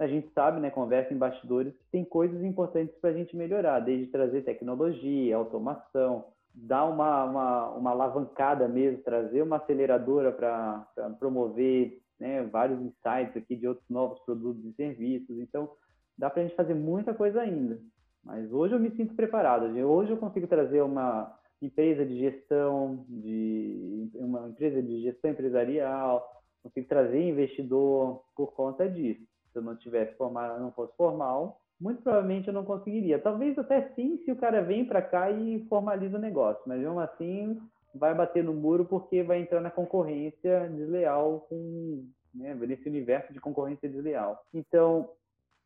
a 0.00 0.06
gente 0.06 0.30
sabe, 0.32 0.60
né, 0.60 0.70
conversa 0.70 1.12
em 1.12 1.18
bastidores, 1.18 1.74
que 1.74 1.90
tem 1.92 2.04
coisas 2.04 2.42
importantes 2.42 2.94
para 2.96 3.10
a 3.10 3.12
gente 3.12 3.36
melhorar, 3.36 3.80
desde 3.80 4.06
trazer 4.06 4.42
tecnologia, 4.42 5.36
automação, 5.36 6.24
dar 6.54 6.86
uma, 6.86 7.24
uma, 7.24 7.68
uma 7.72 7.90
alavancada 7.90 8.66
mesmo, 8.66 9.02
trazer 9.02 9.42
uma 9.42 9.56
aceleradora 9.56 10.32
para 10.32 10.86
promover 11.18 12.00
né, 12.18 12.42
vários 12.44 12.80
insights 12.80 13.36
aqui 13.36 13.54
de 13.54 13.68
outros 13.68 13.86
novos 13.90 14.18
produtos 14.20 14.64
e 14.64 14.72
serviços. 14.72 15.38
Então, 15.38 15.70
dá 16.16 16.30
para 16.30 16.40
a 16.40 16.46
gente 16.46 16.56
fazer 16.56 16.74
muita 16.74 17.12
coisa 17.12 17.42
ainda. 17.42 17.78
Mas 18.24 18.50
hoje 18.50 18.74
eu 18.74 18.80
me 18.80 18.90
sinto 18.92 19.14
preparado. 19.14 19.66
Hoje 19.66 20.12
eu 20.12 20.16
consigo 20.16 20.46
trazer 20.46 20.80
uma 20.80 21.30
empresa 21.60 22.06
de 22.06 22.18
gestão, 22.18 23.04
de 23.06 24.08
uma 24.14 24.48
empresa 24.48 24.82
de 24.82 25.02
gestão 25.02 25.30
empresarial, 25.30 26.26
consigo 26.62 26.88
trazer 26.88 27.22
investidor 27.22 28.22
por 28.34 28.52
conta 28.52 28.88
disso 28.88 29.28
se 29.52 29.58
eu 29.58 29.62
não 29.62 29.76
tivesse 29.76 30.16
formal, 30.16 30.58
não 30.58 30.72
fosse 30.72 30.94
formal, 30.96 31.60
muito 31.80 32.02
provavelmente 32.02 32.48
eu 32.48 32.54
não 32.54 32.64
conseguiria. 32.64 33.18
Talvez 33.18 33.58
até 33.58 33.88
sim 33.94 34.18
se 34.24 34.30
o 34.30 34.36
cara 34.36 34.62
vem 34.62 34.84
para 34.84 35.00
cá 35.00 35.30
e 35.30 35.64
formaliza 35.68 36.18
o 36.18 36.20
negócio, 36.20 36.62
mas 36.66 36.78
mesmo 36.78 37.00
assim 37.00 37.60
vai 37.94 38.14
bater 38.14 38.44
no 38.44 38.54
muro 38.54 38.84
porque 38.84 39.22
vai 39.22 39.40
entrar 39.40 39.60
na 39.60 39.70
concorrência 39.70 40.68
desleal 40.68 41.46
com 41.48 42.06
né, 42.34 42.54
nesse 42.54 42.88
universo 42.88 43.32
de 43.32 43.40
concorrência 43.40 43.88
desleal. 43.88 44.44
Então, 44.54 45.10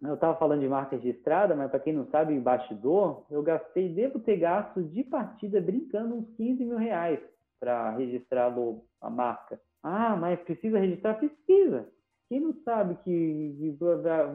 eu 0.02 0.14
estava 0.14 0.36
falando 0.38 0.60
de 0.60 0.68
marca 0.68 0.96
registrada, 0.96 1.54
mas 1.54 1.70
para 1.70 1.80
quem 1.80 1.92
não 1.92 2.06
sabe, 2.06 2.38
bastidor, 2.38 3.24
eu 3.30 3.42
gastei, 3.42 3.88
devo 3.88 4.18
ter 4.18 4.36
gasto 4.36 4.82
de 4.82 5.02
partida 5.04 5.60
brincando 5.60 6.14
uns 6.14 6.30
15 6.36 6.64
mil 6.64 6.76
reais 6.76 7.20
para 7.60 7.90
registrar 7.90 8.52
a 9.00 9.10
marca. 9.10 9.60
Ah, 9.82 10.16
mas 10.16 10.40
precisa 10.40 10.78
registrar? 10.78 11.14
Precisa. 11.14 11.88
Quem 12.28 12.40
não 12.40 12.54
sabe 12.64 12.96
que 13.04 13.66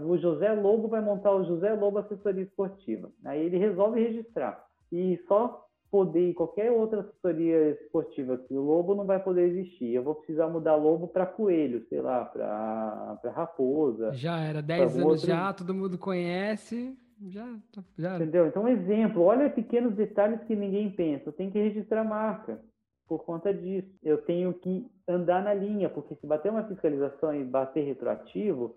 o 0.04 0.18
José 0.18 0.54
Lobo 0.54 0.88
vai 0.88 1.02
montar 1.02 1.34
o 1.34 1.44
José 1.44 1.74
Lobo 1.74 1.98
Assessoria 1.98 2.44
Esportiva? 2.44 3.12
Aí 3.26 3.46
ele 3.46 3.58
resolve 3.58 4.02
registrar. 4.02 4.64
E 4.92 5.20
só 5.28 5.66
poder 5.92 6.34
qualquer 6.34 6.72
outra 6.72 7.02
assessoria 7.02 7.72
esportiva 7.72 8.38
que 8.38 8.54
o 8.54 8.62
Lobo 8.62 8.94
não 8.96 9.06
vai 9.06 9.22
poder 9.22 9.48
existir. 9.50 9.94
Eu 9.94 10.04
vou 10.04 10.16
precisar 10.16 10.48
mudar 10.48 10.76
Lobo 10.76 11.08
para 11.08 11.26
Coelho, 11.26 11.86
sei 11.90 12.00
lá, 12.02 12.26
para 12.26 13.32
Raposa. 13.32 14.14
Já 14.14 14.40
era, 14.40 14.62
10 14.62 14.96
anos 14.96 15.06
outro... 15.06 15.28
já, 15.28 15.52
todo 15.52 15.74
mundo 15.74 15.98
conhece. 15.98 16.96
Já, 17.28 17.60
já. 17.98 18.16
Entendeu? 18.16 18.48
Então, 18.48 18.68
exemplo, 18.68 19.24
olha 19.24 19.50
pequenos 19.50 19.94
detalhes 19.96 20.42
que 20.44 20.56
ninguém 20.56 20.90
pensa. 20.92 21.30
Eu 21.30 21.34
tenho 21.34 21.52
que 21.52 21.60
registrar 21.60 22.04
marca 22.04 22.62
por 23.08 23.26
conta 23.26 23.54
disso. 23.54 23.90
Eu 24.04 24.20
tenho 24.20 24.54
que 24.54 24.90
andar 25.10 25.44
na 25.44 25.54
linha, 25.54 25.90
porque 25.90 26.16
se 26.16 26.28
bater 26.28 26.52
uma 26.52 26.64
fiscalização 26.64 27.34
e 27.34 27.44
bater 27.44 27.84
retroativo, 27.84 28.76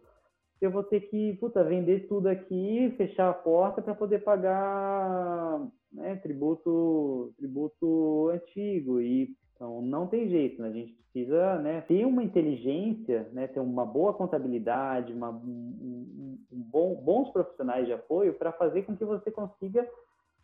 eu 0.60 0.70
vou 0.70 0.82
ter 0.82 1.00
que 1.00 1.34
puta, 1.34 1.62
vender 1.62 2.06
tudo 2.08 2.28
aqui, 2.28 2.94
fechar 2.96 3.28
a 3.28 3.34
porta 3.34 3.82
para 3.82 3.94
poder 3.94 4.20
pagar 4.20 5.60
né, 5.92 6.16
tributo, 6.16 7.34
tributo 7.36 8.30
antigo. 8.32 9.00
E 9.00 9.34
então 9.54 9.82
não 9.82 10.06
tem 10.06 10.28
jeito, 10.28 10.62
né? 10.62 10.68
a 10.68 10.72
gente 10.72 10.92
precisa 10.92 11.58
né, 11.58 11.80
ter 11.82 12.04
uma 12.06 12.22
inteligência, 12.22 13.28
né, 13.32 13.46
ter 13.46 13.60
uma 13.60 13.84
boa 13.84 14.12
contabilidade, 14.14 15.12
uma, 15.12 15.30
um, 15.30 16.38
um 16.50 16.60
bom, 16.60 16.94
bons 16.96 17.30
profissionais 17.30 17.86
de 17.86 17.92
apoio 17.92 18.34
para 18.34 18.50
fazer 18.52 18.82
com 18.82 18.96
que 18.96 19.04
você 19.04 19.30
consiga 19.30 19.86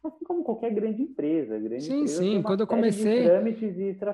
assim 0.05 0.24
como 0.24 0.44
qualquer 0.44 0.72
grande 0.72 1.03
empresa. 1.03 1.59
Grande 1.59 1.84
sim, 1.84 2.03
empresa 2.03 2.22
sim. 2.22 2.42
Quando 2.42 2.61
eu 2.61 2.66
comecei, 2.66 3.28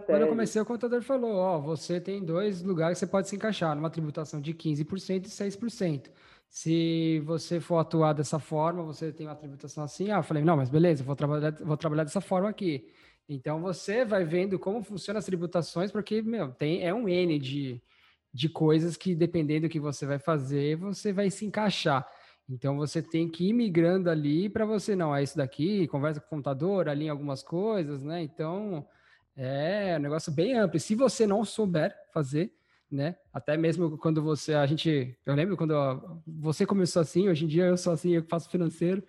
quando 0.06 0.22
eu 0.22 0.28
comecei, 0.28 0.62
o 0.62 0.64
contador 0.64 1.02
falou: 1.02 1.36
ó, 1.36 1.58
você 1.58 2.00
tem 2.00 2.24
dois 2.24 2.62
lugares 2.62 2.98
que 2.98 3.00
você 3.00 3.10
pode 3.10 3.28
se 3.28 3.36
encaixar, 3.36 3.74
numa 3.76 3.90
tributação 3.90 4.40
de 4.40 4.54
15% 4.54 5.26
e 5.26 5.28
6%. 5.28 6.10
Se 6.48 7.20
você 7.20 7.58
for 7.60 7.78
atuar 7.78 8.12
dessa 8.12 8.38
forma, 8.38 8.82
você 8.82 9.12
tem 9.12 9.26
uma 9.26 9.34
tributação 9.34 9.84
assim. 9.84 10.10
Ah, 10.10 10.18
eu 10.18 10.22
falei: 10.22 10.44
não, 10.44 10.56
mas 10.56 10.70
beleza, 10.70 11.02
vou 11.02 11.16
trabalhar, 11.16 11.52
vou 11.60 11.76
trabalhar 11.76 12.04
dessa 12.04 12.20
forma 12.20 12.48
aqui. 12.48 12.86
Então 13.28 13.60
você 13.60 14.04
vai 14.04 14.24
vendo 14.24 14.58
como 14.58 14.82
funcionam 14.82 15.18
as 15.18 15.24
tributações, 15.24 15.90
porque 15.90 16.22
meu, 16.22 16.52
tem 16.52 16.86
é 16.86 16.92
um 16.92 17.08
N 17.08 17.38
de, 17.38 17.82
de 18.32 18.48
coisas 18.48 18.96
que 18.96 19.14
dependendo 19.14 19.66
do 19.66 19.70
que 19.70 19.80
você 19.80 20.04
vai 20.06 20.18
fazer, 20.18 20.76
você 20.76 21.12
vai 21.12 21.30
se 21.30 21.46
encaixar. 21.46 22.06
Então 22.48 22.76
você 22.76 23.02
tem 23.02 23.28
que 23.28 23.48
ir 23.48 23.52
migrando 23.52 24.10
ali 24.10 24.48
para 24.48 24.66
você, 24.66 24.94
não, 24.94 25.14
é 25.14 25.22
isso 25.22 25.36
daqui, 25.36 25.86
conversa 25.88 26.20
com 26.20 26.26
o 26.26 26.30
contador, 26.30 26.88
alinha 26.88 27.10
algumas 27.10 27.42
coisas, 27.42 28.02
né? 28.02 28.22
Então 28.22 28.86
é 29.36 29.96
um 29.98 30.02
negócio 30.02 30.32
bem 30.32 30.54
amplo. 30.54 30.78
Se 30.78 30.94
você 30.94 31.26
não 31.26 31.44
souber 31.44 31.94
fazer, 32.12 32.52
né? 32.90 33.16
Até 33.32 33.56
mesmo 33.56 33.96
quando 33.98 34.22
você, 34.22 34.54
a 34.54 34.66
gente, 34.66 35.18
eu 35.24 35.34
lembro 35.34 35.56
quando 35.56 36.22
você 36.26 36.66
começou 36.66 37.00
assim, 37.00 37.28
hoje 37.28 37.44
em 37.44 37.48
dia 37.48 37.64
eu 37.64 37.76
sou 37.76 37.92
assim, 37.92 38.10
eu 38.12 38.24
faço 38.24 38.50
financeiro, 38.50 39.02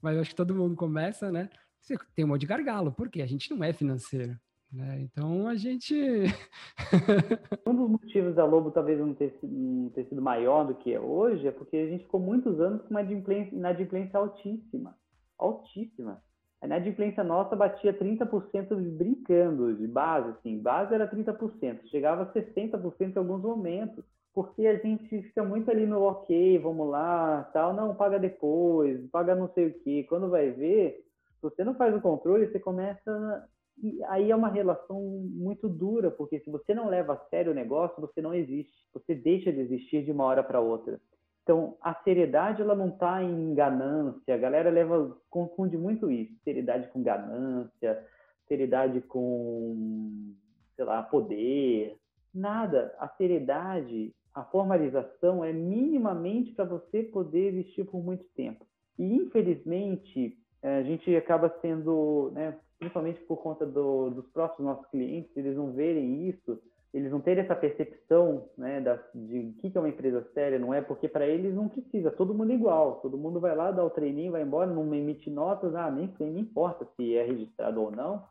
mas 0.00 0.18
acho 0.18 0.30
que 0.30 0.36
todo 0.36 0.54
mundo 0.54 0.76
começa, 0.76 1.32
né? 1.32 1.48
Você 1.80 1.96
tem 2.14 2.24
um 2.24 2.28
monte 2.28 2.42
de 2.42 2.46
gargalo, 2.46 2.92
porque 2.92 3.22
a 3.22 3.26
gente 3.26 3.50
não 3.50 3.64
é 3.64 3.72
financeiro. 3.72 4.38
Né? 4.72 5.00
Então 5.02 5.46
a 5.46 5.54
gente. 5.54 5.94
um 7.66 7.74
dos 7.74 7.90
motivos 7.90 8.34
da 8.34 8.44
Lobo 8.44 8.70
talvez 8.70 8.98
não 8.98 9.12
ter, 9.12 9.38
não 9.42 9.90
ter, 9.90 10.06
sido 10.06 10.22
maior 10.22 10.64
do 10.64 10.74
que 10.74 10.94
é 10.94 10.98
hoje 10.98 11.46
é 11.46 11.50
porque 11.50 11.76
a 11.76 11.86
gente 11.86 12.04
ficou 12.04 12.18
muitos 12.18 12.58
anos 12.58 12.80
com 12.82 12.90
uma 12.90 13.02
inadimplência 13.02 14.18
altíssima. 14.18 14.96
Altíssima. 15.38 16.22
A 16.62 16.66
inadimplência 16.66 17.22
nossa 17.22 17.54
batia 17.54 17.92
30% 17.92 18.74
brincando, 18.96 19.74
de 19.74 19.86
base, 19.86 20.30
assim. 20.30 20.58
Base 20.58 20.94
era 20.94 21.10
30%, 21.10 21.88
chegava 21.90 22.22
a 22.22 22.32
60% 22.32 23.14
em 23.14 23.18
alguns 23.18 23.42
momentos. 23.42 24.04
Porque 24.32 24.66
a 24.66 24.78
gente 24.78 25.22
fica 25.24 25.44
muito 25.44 25.70
ali 25.70 25.84
no 25.84 26.00
ok, 26.00 26.58
vamos 26.60 26.88
lá, 26.88 27.50
tal, 27.52 27.74
não, 27.74 27.94
paga 27.94 28.18
depois, 28.18 28.98
paga 29.10 29.34
não 29.34 29.52
sei 29.52 29.66
o 29.66 29.74
quê. 29.80 30.06
Quando 30.08 30.30
vai 30.30 30.50
ver, 30.50 31.04
você 31.42 31.62
não 31.62 31.74
faz 31.74 31.94
o 31.94 32.00
controle, 32.00 32.46
você 32.46 32.58
começa 32.58 33.46
e 33.82 34.02
aí 34.04 34.30
é 34.30 34.36
uma 34.36 34.48
relação 34.48 35.00
muito 35.00 35.68
dura, 35.68 36.10
porque 36.10 36.38
se 36.40 36.50
você 36.50 36.72
não 36.72 36.88
leva 36.88 37.14
a 37.14 37.28
sério 37.28 37.50
o 37.50 37.54
negócio, 37.54 38.00
você 38.00 38.22
não 38.22 38.32
existe. 38.32 38.72
Você 38.94 39.14
deixa 39.14 39.52
de 39.52 39.60
existir 39.60 40.04
de 40.04 40.12
uma 40.12 40.24
hora 40.24 40.42
para 40.42 40.60
outra. 40.60 41.00
Então, 41.42 41.76
a 41.80 41.92
seriedade 42.04 42.62
ela 42.62 42.76
não 42.76 42.90
está 42.90 43.22
em 43.24 43.52
ganância. 43.54 44.32
A 44.32 44.38
galera 44.38 44.70
leva 44.70 45.16
confunde 45.28 45.76
muito 45.76 46.08
isso, 46.08 46.32
seriedade 46.44 46.86
com 46.88 47.02
ganância, 47.02 48.06
seriedade 48.46 49.00
com, 49.00 50.32
sei 50.76 50.84
lá, 50.84 51.02
poder. 51.02 51.96
Nada. 52.32 52.94
A 53.00 53.08
seriedade, 53.08 54.14
a 54.32 54.44
formalização 54.44 55.44
é 55.44 55.52
minimamente 55.52 56.52
para 56.52 56.64
você 56.64 57.02
poder 57.02 57.48
existir 57.48 57.84
por 57.84 58.00
muito 58.00 58.24
tempo. 58.36 58.64
E 58.96 59.16
infelizmente, 59.16 60.38
a 60.62 60.82
gente 60.82 61.14
acaba 61.16 61.52
sendo, 61.60 62.30
né, 62.32 62.56
principalmente 62.82 63.20
por 63.20 63.36
conta 63.36 63.64
do, 63.64 64.10
dos 64.10 64.26
próprios 64.32 64.66
nossos 64.66 64.84
clientes, 64.86 65.30
eles 65.36 65.56
não 65.56 65.72
verem 65.72 66.28
isso, 66.28 66.60
eles 66.92 67.12
não 67.12 67.20
terem 67.20 67.44
essa 67.44 67.54
percepção 67.54 68.48
né, 68.58 68.80
da, 68.80 68.96
de 69.14 69.54
o 69.56 69.70
que 69.70 69.78
é 69.78 69.80
uma 69.80 69.88
empresa 69.88 70.26
séria, 70.34 70.58
não 70.58 70.74
é? 70.74 70.82
Porque 70.82 71.08
para 71.08 71.24
eles 71.24 71.54
não 71.54 71.68
precisa, 71.68 72.10
todo 72.10 72.34
mundo 72.34 72.50
é 72.50 72.56
igual, 72.56 72.96
todo 72.96 73.16
mundo 73.16 73.38
vai 73.38 73.54
lá, 73.54 73.70
dá 73.70 73.84
o 73.84 73.90
treininho, 73.90 74.32
vai 74.32 74.42
embora, 74.42 74.68
não 74.68 74.92
emite 74.92 75.30
notas, 75.30 75.74
ah, 75.76 75.90
nem, 75.92 76.12
nem 76.18 76.40
importa 76.40 76.84
se 76.96 77.14
é 77.14 77.24
registrado 77.24 77.80
ou 77.80 77.92
não, 77.92 78.24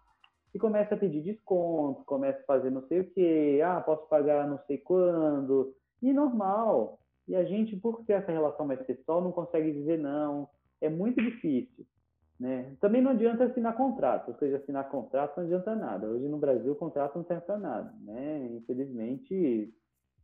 e 0.54 0.60
começa 0.60 0.96
a 0.96 0.98
pedir 0.98 1.22
desconto, 1.22 2.04
começa 2.04 2.40
a 2.42 2.46
fazer 2.46 2.70
não 2.70 2.86
sei 2.88 3.00
o 3.00 3.10
que, 3.10 3.62
ah, 3.62 3.80
posso 3.80 4.06
pagar 4.10 4.50
não 4.50 4.60
sei 4.68 4.78
quando, 4.80 5.74
e 6.02 6.12
normal. 6.12 7.00
E 7.26 7.36
a 7.38 7.46
gente, 7.46 7.78
por 7.78 8.04
ter 8.04 8.14
essa 8.14 8.34
relação 8.34 8.66
mais 8.66 8.82
pessoal, 8.82 9.22
não 9.22 9.32
consegue 9.32 9.72
dizer 9.72 9.98
não, 9.98 10.50
é 10.82 10.90
muito 10.90 11.22
difícil. 11.22 11.86
Né? 12.42 12.76
Também 12.82 13.04
não 13.04 13.12
adianta 13.12 13.44
assinar 13.44 13.78
contrato, 13.78 14.30
ou 14.30 14.36
seja, 14.40 14.58
assinar 14.58 14.90
contrato 14.90 15.38
não 15.38 15.44
adianta 15.44 15.76
nada. 15.76 16.08
Hoje 16.08 16.28
no 16.28 16.40
Brasil 16.40 16.72
o 16.72 16.76
contrato 16.76 17.16
não 17.16 17.24
serve 17.24 17.46
para 17.46 17.60
nada, 17.60 17.94
né? 18.02 18.50
Infelizmente. 18.54 19.72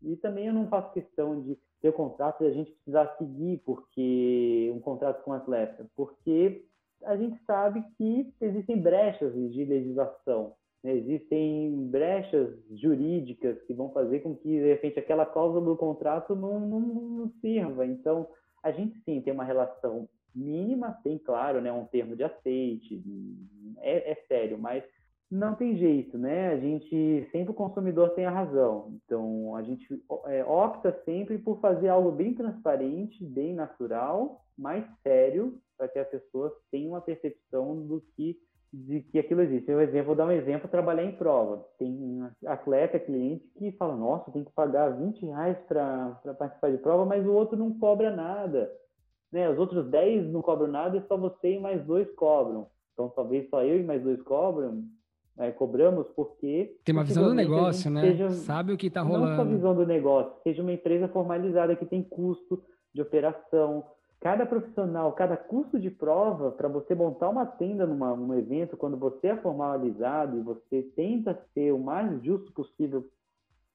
E 0.02 0.16
também 0.16 0.48
eu 0.48 0.54
não 0.54 0.68
faço 0.68 0.92
questão 0.94 1.40
de 1.44 1.56
ter 1.80 1.94
contrato 1.94 2.44
e 2.44 2.48
a 2.48 2.52
gente 2.52 2.72
precisar 2.72 3.16
seguir 3.20 3.62
porque 3.64 4.72
um 4.76 4.80
contrato 4.80 5.24
com 5.24 5.32
atleta, 5.32 5.86
porque 5.96 6.66
a 7.04 7.16
gente 7.16 7.40
sabe 7.46 7.84
que 8.00 8.34
existem 8.42 8.82
brechas 8.82 9.32
de 9.52 9.64
legislação, 9.64 10.56
né? 10.84 10.96
existem 10.96 11.88
brechas 11.88 12.52
jurídicas 12.72 13.62
que 13.62 13.76
vão 13.76 13.92
fazer 13.92 14.22
com 14.22 14.36
que 14.36 14.50
de 14.50 14.68
repente 14.68 14.98
aquela 14.98 15.24
cláusula 15.24 15.64
do 15.64 15.78
contrato 15.78 16.36
não, 16.36 16.60
não, 16.60 16.80
não 16.80 17.32
sirva. 17.42 17.86
Então 17.86 18.28
a 18.64 18.72
gente 18.72 19.00
sim 19.06 19.22
tem 19.22 19.32
uma 19.32 19.44
relação 19.44 20.10
mínima, 20.38 20.98
tem, 21.04 21.18
claro, 21.18 21.60
né, 21.60 21.72
um 21.72 21.86
termo 21.86 22.16
de 22.16 22.24
aceite, 22.24 23.02
é, 23.80 24.12
é 24.12 24.16
sério, 24.28 24.58
mas 24.58 24.84
não 25.30 25.56
tem 25.56 25.76
jeito, 25.76 26.18
né? 26.18 26.50
A 26.50 26.58
gente 26.58 27.28
sempre 27.32 27.52
o 27.52 27.56
consumidor 27.56 28.12
tem 28.12 28.26
a 28.26 28.32
razão. 28.32 28.94
Então 29.04 29.56
a 29.56 29.62
gente 29.62 29.86
é, 30.28 30.44
opta 30.46 30.98
sempre 31.04 31.38
por 31.38 31.60
fazer 31.60 31.90
algo 31.90 32.12
bem 32.12 32.34
transparente, 32.34 33.26
bem 33.26 33.54
natural, 33.54 34.42
mais 34.58 34.86
sério, 35.04 35.60
para 35.78 35.90
que 35.90 36.00
as 36.00 36.08
pessoas 36.08 36.54
tenham 36.72 36.92
uma 36.92 37.02
percepção 37.02 37.86
do 37.86 38.02
que 38.16 38.38
de 38.72 39.02
que 39.02 39.18
aquilo 39.18 39.42
existe. 39.42 39.72
Eu 39.72 39.82
exemplo, 39.82 40.08
vou 40.08 40.16
dar 40.16 40.26
um 40.26 40.32
exemplo, 40.32 40.70
trabalhar 40.70 41.04
em 41.04 41.16
prova. 41.16 41.66
Tem 41.80 42.22
atleta, 42.46 43.00
cliente 43.00 43.48
que 43.58 43.72
fala, 43.72 43.96
nossa, 43.96 44.32
tem 44.32 44.44
que 44.44 44.52
pagar 44.52 44.90
20 44.90 45.26
reais 45.26 45.58
para 45.68 46.20
participar 46.38 46.72
de 46.72 46.78
prova, 46.78 47.06
mas 47.06 47.26
o 47.26 47.32
outro 47.32 47.58
não 47.58 47.80
cobra 47.80 48.14
nada 48.14 48.70
né, 49.32 49.50
os 49.50 49.58
outros 49.58 49.86
10 49.90 50.32
não 50.32 50.42
cobram 50.42 50.68
nada 50.68 50.98
e 50.98 51.08
só 51.08 51.18
você 51.18 51.54
e 51.54 51.60
mais 51.60 51.84
dois 51.86 52.10
cobram. 52.16 52.68
Então, 52.94 53.10
talvez 53.10 53.50
só 53.50 53.64
eu 53.64 53.80
e 53.80 53.84
mais 53.84 54.02
dois 54.02 54.22
cobram, 54.24 54.84
né, 55.36 55.52
cobramos 55.52 56.08
porque... 56.16 56.76
Tem 56.84 56.96
uma 56.96 57.04
visão 57.04 57.26
do 57.26 57.34
negócio, 57.34 57.92
né? 57.92 58.02
Seja, 58.02 58.30
Sabe 58.32 58.74
o 58.74 58.78
que 58.78 58.88
está 58.88 59.02
rolando. 59.02 59.30
Não 59.30 59.36
só 59.36 59.44
visão 59.46 59.76
do 59.76 59.86
negócio, 59.86 60.34
seja 60.44 60.62
uma 60.62 60.74
empresa 60.74 61.08
formalizada 61.08 61.76
que 61.76 61.86
tem 61.86 62.02
custo 62.02 62.64
de 62.94 63.02
operação. 63.02 63.84
Cada 64.20 64.48
profissional, 64.48 65.12
cada 65.14 65.38
custo 65.38 65.80
de 65.80 65.92
prova, 65.92 66.52
para 66.52 66.68
você 66.68 66.96
montar 66.96 67.30
uma 67.30 67.46
tenda 67.46 67.86
numa, 67.86 68.16
num 68.16 68.34
evento, 68.36 68.76
quando 68.76 68.98
você 68.98 69.28
é 69.28 69.38
formalizado 69.38 70.40
e 70.40 70.42
você 70.42 70.82
tenta 70.96 71.40
ser 71.54 71.72
o 71.72 71.78
mais 71.78 72.24
justo 72.24 72.52
possível 72.52 73.06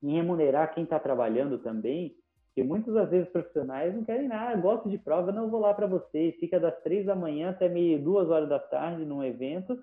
em 0.02 0.14
remunerar 0.14 0.74
quem 0.74 0.82
está 0.82 0.98
trabalhando 0.98 1.58
também, 1.58 2.16
Porque 2.54 2.68
muitas 2.68 2.92
das 2.92 3.08
vezes 3.08 3.30
profissionais 3.30 3.94
não 3.94 4.04
querem 4.04 4.28
nada, 4.28 4.60
gosto 4.60 4.88
de 4.90 4.98
prova, 4.98 5.32
não 5.32 5.48
vou 5.48 5.60
lá 5.60 5.72
para 5.72 5.86
você, 5.86 6.36
fica 6.38 6.60
das 6.60 6.78
três 6.82 7.06
da 7.06 7.16
manhã 7.16 7.48
até 7.48 7.66
meio 7.66 8.02
duas 8.02 8.28
horas 8.28 8.48
da 8.48 8.58
tarde 8.58 9.06
num 9.06 9.24
evento 9.24 9.82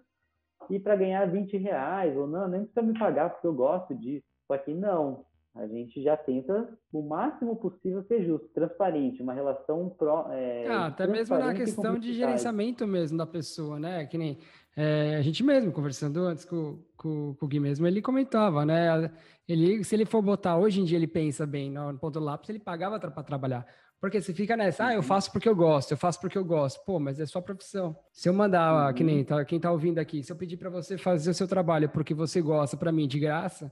e 0.69 0.79
para 0.79 0.95
ganhar 0.95 1.25
20 1.25 1.57
reais, 1.57 2.15
ou 2.15 2.27
não, 2.27 2.47
nem 2.47 2.63
precisa 2.63 2.83
me 2.83 2.97
pagar 2.97 3.31
porque 3.31 3.47
eu 3.47 3.53
gosto 3.53 3.95
disso. 3.95 4.23
Só 4.47 4.55
que 4.55 4.71
não, 4.71 5.25
a 5.55 5.65
gente 5.65 6.01
já 6.01 6.15
tenta 6.15 6.69
o 6.93 7.01
máximo 7.01 7.55
possível 7.55 8.03
ser 8.03 8.23
justo, 8.23 8.47
transparente, 8.49 9.21
uma 9.21 9.33
relação 9.33 9.89
pró. 9.89 10.27
É, 10.31 10.67
ah, 10.67 10.87
até 10.87 11.07
mesmo 11.07 11.37
na 11.39 11.53
questão 11.55 11.97
de 11.97 12.13
gerenciamento 12.13 12.85
mesmo 12.85 13.17
da 13.17 13.25
pessoa, 13.25 13.79
né? 13.79 14.05
Que 14.05 14.17
nem 14.17 14.37
é, 14.75 15.15
a 15.15 15.21
gente 15.21 15.43
mesmo, 15.43 15.71
conversando 15.71 16.25
antes 16.25 16.45
com, 16.45 16.83
com, 16.95 17.33
com, 17.35 17.45
o 17.45 17.47
Gui 17.47 17.59
mesmo, 17.59 17.85
ele 17.85 18.01
comentava, 18.01 18.65
né? 18.65 19.11
Ele, 19.47 19.83
se 19.83 19.95
ele 19.95 20.05
for 20.05 20.21
botar, 20.21 20.57
hoje 20.57 20.79
em 20.79 20.85
dia 20.85 20.97
ele 20.97 21.07
pensa 21.07 21.45
bem 21.45 21.71
no 21.71 21.97
ponto 21.97 22.19
do 22.19 22.25
lápis, 22.25 22.49
ele 22.49 22.59
pagava 22.59 22.99
para 22.99 23.23
trabalhar. 23.23 23.65
Porque 23.99 24.21
você 24.21 24.33
fica 24.33 24.55
nessa, 24.55 24.87
ah, 24.87 24.93
eu 24.93 24.97
uhum. 24.97 25.03
faço 25.03 25.31
porque 25.31 25.49
eu 25.49 25.55
gosto, 25.55 25.91
eu 25.91 25.97
faço 25.97 26.21
porque 26.21 26.37
eu 26.37 26.45
gosto. 26.45 26.83
Pô, 26.85 26.99
mas 26.99 27.19
é 27.19 27.25
sua 27.25 27.41
profissão. 27.41 27.97
Se 28.13 28.29
eu 28.29 28.33
mandar, 28.33 28.87
uhum. 28.87 28.93
que 28.93 29.03
nem 29.03 29.23
tá, 29.25 29.43
quem 29.43 29.59
tá 29.59 29.69
ouvindo 29.71 29.99
aqui, 29.99 30.23
se 30.23 30.31
eu 30.31 30.37
pedir 30.37 30.55
para 30.55 30.69
você 30.69 30.97
fazer 30.97 31.31
o 31.31 31.33
seu 31.33 31.47
trabalho 31.47 31.89
porque 31.89 32.13
você 32.13 32.41
gosta, 32.41 32.77
para 32.77 32.91
mim, 32.91 33.07
de 33.07 33.19
graça, 33.19 33.71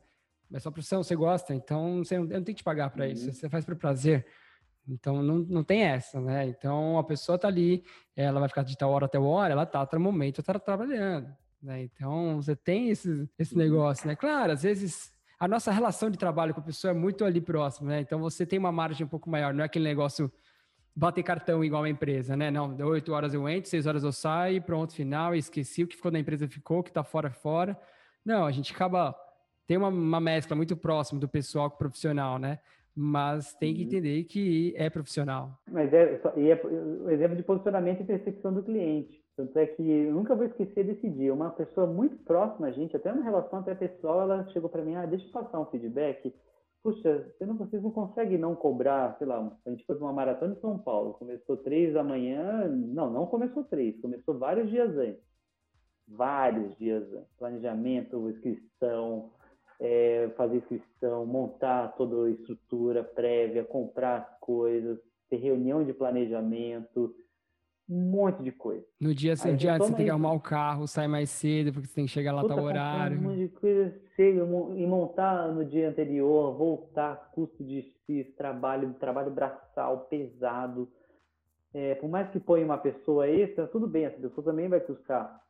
é 0.52 0.60
sua 0.60 0.72
profissão, 0.72 1.02
você 1.02 1.16
gosta, 1.16 1.54
então 1.54 2.04
você 2.04 2.18
não, 2.18 2.26
eu 2.26 2.38
não 2.38 2.43
tenho 2.43 2.45
que 2.45 2.56
te 2.56 2.64
pagar 2.64 2.89
para 2.89 3.06
uhum. 3.06 3.12
isso, 3.12 3.32
você 3.32 3.48
faz 3.48 3.64
por 3.64 3.76
prazer. 3.78 4.26
Então 4.88 5.22
não, 5.22 5.40
não 5.40 5.64
tem 5.64 5.84
essa, 5.84 6.20
né? 6.22 6.48
Então 6.48 6.98
a 6.98 7.04
pessoa 7.04 7.38
tá 7.38 7.48
ali, 7.48 7.84
ela 8.16 8.40
vai 8.40 8.50
ficar 8.50 8.64
de 8.64 8.78
tal 8.78 8.92
hora 8.92 9.06
até 9.06 9.20
hora, 9.20 9.54
ela 9.54 9.66
tá, 9.66 9.82
até 9.82 9.98
momento, 9.98 10.42
tá 10.42 10.58
trabalhando. 10.58 11.28
Né? 11.62 11.84
Então 11.84 12.42
você 12.42 12.56
tem 12.56 12.90
esse, 12.90 13.30
esse 13.38 13.54
uhum. 13.54 13.60
negócio, 13.60 14.08
né? 14.08 14.16
Claro, 14.16 14.54
às 14.54 14.64
vezes 14.64 15.12
a 15.40 15.48
nossa 15.48 15.72
relação 15.72 16.10
de 16.10 16.18
trabalho 16.18 16.54
com 16.54 16.62
a 16.62 16.64
pessoa 16.64 16.92
é 16.92 16.94
muito 16.94 17.26
ali 17.26 17.42
próximo, 17.42 17.90
né? 17.90 18.02
Então 18.02 18.20
você 18.20 18.46
tem 18.46 18.58
uma 18.58 18.72
margem 18.72 19.06
um 19.06 19.10
pouco 19.10 19.30
maior, 19.30 19.54
não 19.54 19.64
é 19.64 19.66
aquele 19.66 19.86
negócio 19.86 20.32
bater 20.96 21.22
cartão 21.22 21.64
igual 21.64 21.84
uma 21.84 21.90
empresa, 21.90 22.36
né? 22.36 22.50
Não, 22.50 22.74
deu 22.74 22.88
oito 22.88 23.14
horas 23.14 23.34
eu 23.34 23.48
entro, 23.48 23.70
seis 23.70 23.86
horas 23.86 24.04
eu 24.04 24.12
saio, 24.12 24.62
pronto, 24.62 24.94
final, 24.94 25.36
esqueci 25.36 25.84
o 25.84 25.88
que 25.88 25.96
ficou 25.96 26.10
da 26.10 26.18
empresa 26.18 26.48
ficou, 26.48 26.80
o 26.80 26.84
que 26.84 26.92
tá 26.92 27.04
fora 27.04 27.30
fora. 27.30 27.80
Não, 28.26 28.46
a 28.46 28.52
gente 28.52 28.74
acaba 28.74 29.16
tem 29.68 29.76
uma, 29.78 29.90
uma 29.90 30.20
mescla 30.20 30.56
muito 30.56 30.76
próxima 30.78 31.20
do 31.20 31.28
pessoal 31.28 31.70
com 31.70 31.76
o 31.76 31.80
profissional, 31.80 32.40
né? 32.40 32.60
Mas 33.00 33.54
tem 33.54 33.76
que 33.76 33.82
uhum. 33.82 33.88
entender 33.88 34.24
que 34.24 34.74
é 34.76 34.89
profissional. 34.89 35.52
Mas 35.72 35.93
é, 35.93 36.20
e 36.36 36.50
é 36.50 36.60
o 36.66 37.12
exemplo 37.12 37.38
de 37.38 37.43
posicionamento 37.43 38.02
e 38.02 38.06
percepção 38.06 38.52
do 38.52 38.64
cliente. 38.64 39.24
Tanto 39.36 39.56
é 39.60 39.68
que 39.68 39.88
eu 39.88 40.12
nunca 40.12 40.34
vou 40.34 40.48
esquecer 40.48 40.84
desse 40.84 41.08
dia. 41.08 41.32
Uma 41.32 41.52
pessoa 41.52 41.86
muito 41.86 42.18
próxima 42.24 42.68
a 42.68 42.72
gente, 42.72 42.95
até 42.95 43.14
uma 43.14 43.24
relação 43.24 43.60
até 43.60 43.76
pessoal, 43.76 44.22
ela 44.22 44.48
chegou 44.48 44.68
para 44.68 44.84
mim, 44.84 44.95
ah, 44.95 45.06
deixa 45.06 45.28
eu 45.28 45.32
passar 45.32 45.60
um 45.60 45.68
feedback. 45.68 46.34
Puxa, 46.82 47.32
você 47.38 47.45
não, 47.45 47.56
vocês 47.56 47.84
não 47.84 47.91
conseguem 47.91 48.39
não 48.39 48.56
cobrar, 48.56 49.16
sei 49.20 49.28
lá, 49.28 49.56
a 49.64 49.70
gente 49.70 49.86
foi 49.86 49.95
uma 49.98 50.14
maratona 50.14 50.56
em 50.56 50.60
São 50.60 50.80
Paulo, 50.80 51.14
começou 51.14 51.58
três 51.58 51.93
da 51.93 52.04
manhã, 52.04 52.68
não, 52.68 53.12
não 53.12 53.28
começou 53.28 53.64
três, 53.64 54.00
começou 54.02 54.39
vários 54.39 54.72
dias 54.72 54.98
antes. 54.98 55.22
Vários 56.08 56.76
dias 56.78 57.04
antes. 57.14 57.30
Planejamento, 57.38 58.30
inscrição, 58.30 59.30
é, 59.80 60.30
fazer 60.36 60.58
inscrição, 60.58 61.26
montar 61.26 61.96
toda 61.96 62.28
a 62.28 62.32
estrutura 62.32 63.04
prévia, 63.04 63.64
comprar 63.64 64.18
as 64.18 64.40
coisas, 64.40 65.00
ter 65.30 65.38
reunião 65.38 65.84
de 65.84 65.94
planejamento, 65.94 67.14
um 67.90 68.12
monte 68.12 68.44
de 68.44 68.52
coisa. 68.52 68.86
No 69.00 69.14
dia, 69.14 69.34
Aí, 69.44 69.56
dia 69.56 69.78
você 69.78 69.94
tem 69.94 70.06
que 70.06 70.12
arrumar 70.12 70.34
o 70.34 70.40
carro, 70.40 70.88
sair 70.88 71.08
mais 71.08 71.30
cedo, 71.30 71.72
porque 71.72 71.88
você 71.88 71.96
tem 71.96 72.06
que 72.06 72.12
chegar 72.12 72.34
lá 72.34 72.46
tal 72.46 72.62
horário. 72.62 73.18
Um 73.18 73.22
monte 73.22 73.40
de 73.40 73.50
coisa, 73.50 73.94
chega 74.16 74.42
e 74.42 74.88
montar 74.88 75.48
no 75.54 75.64
dia 75.64 75.90
anterior, 75.90 76.58
voltar, 76.58 77.32
custo 77.32 77.64
de 77.64 77.94
trabalho, 78.38 78.94
trabalho 78.96 79.32
braçal 79.32 80.02
pesado. 80.10 80.90
É, 81.74 81.96
por 81.96 82.10
mais 82.10 82.30
que 82.30 82.40
ponha 82.40 82.66
uma 82.66 82.78
pessoa 82.78 83.28
extra, 83.28 83.68
tudo 83.68 83.88
bem, 83.88 84.06
essa 84.06 84.20
pessoa 84.20 84.44
também 84.44 84.68
vai 84.68 84.80
custar. 84.80 85.42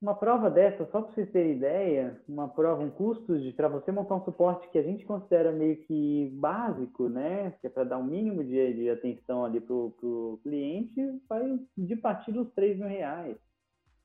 Uma 0.00 0.14
prova 0.14 0.50
dessa, 0.50 0.84
só 0.90 1.00
para 1.00 1.12
vocês 1.12 1.30
terem 1.30 1.52
ideia, 1.52 2.20
uma 2.28 2.48
prova, 2.48 2.82
um 2.82 2.90
custo 2.90 3.32
para 3.56 3.68
você 3.68 3.90
montar 3.90 4.16
um 4.16 4.24
suporte 4.24 4.68
que 4.68 4.78
a 4.78 4.82
gente 4.82 5.06
considera 5.06 5.50
meio 5.50 5.76
que 5.84 6.30
básico, 6.34 7.08
né? 7.08 7.52
Que 7.60 7.66
é 7.66 7.70
para 7.70 7.84
dar 7.84 7.98
um 7.98 8.04
mínimo 8.04 8.44
de, 8.44 8.74
de 8.74 8.90
atenção 8.90 9.44
ali 9.44 9.58
para 9.58 9.74
o 9.74 10.38
cliente, 10.42 11.00
vai 11.26 11.58
de 11.76 11.96
partir 11.96 12.32
dos 12.32 12.52
3 12.52 12.78
mil 12.78 12.88
reais 12.88 13.38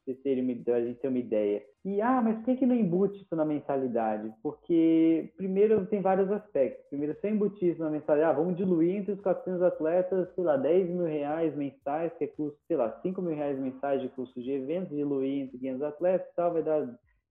vocês 0.04 0.20
terem 0.22 0.44
uma, 0.44 0.76
a 0.76 0.82
gente 0.82 1.00
ter 1.00 1.08
uma 1.08 1.18
ideia. 1.18 1.64
E, 1.84 2.02
ah, 2.02 2.22
mas 2.22 2.38
por 2.38 2.46
que, 2.46 2.58
que 2.58 2.66
não 2.66 2.76
embute 2.76 3.22
isso 3.22 3.36
na 3.36 3.46
mensalidade? 3.46 4.32
Porque, 4.44 5.32
primeiro, 5.36 5.86
tem 5.88 6.02
vários 6.02 6.32
aspectos. 6.32 6.86
Primeiro, 6.90 7.16
se 7.20 7.28
eu 7.28 7.32
embutir 7.32 7.72
isso 7.72 7.84
na 7.84 7.90
mensalidade, 7.90 8.32
ah, 8.32 8.40
vamos 8.40 8.58
diluir 8.58 8.98
entre 8.98 9.14
os 9.14 9.22
400 9.22 9.62
atletas, 9.62 10.34
sei 10.36 10.44
lá, 10.44 10.58
10 10.58 10.90
mil 10.90 11.06
reais 11.06 11.56
mensais, 11.56 12.14
que 12.18 12.26
é 12.26 12.28
custo, 12.28 12.60
sei 12.68 12.78
lá, 12.78 13.00
5 13.02 13.22
mil 13.22 13.36
reais 13.36 13.58
mensais 13.60 14.02
de 14.02 14.10
custo 14.10 14.42
de 14.42 14.52
eventos, 14.52 14.96
diluir 14.96 15.44
entre 15.44 15.58
500 15.58 15.82
atletas 15.84 16.28
tal, 16.36 16.54
vai 16.54 16.64
dar 16.64 16.88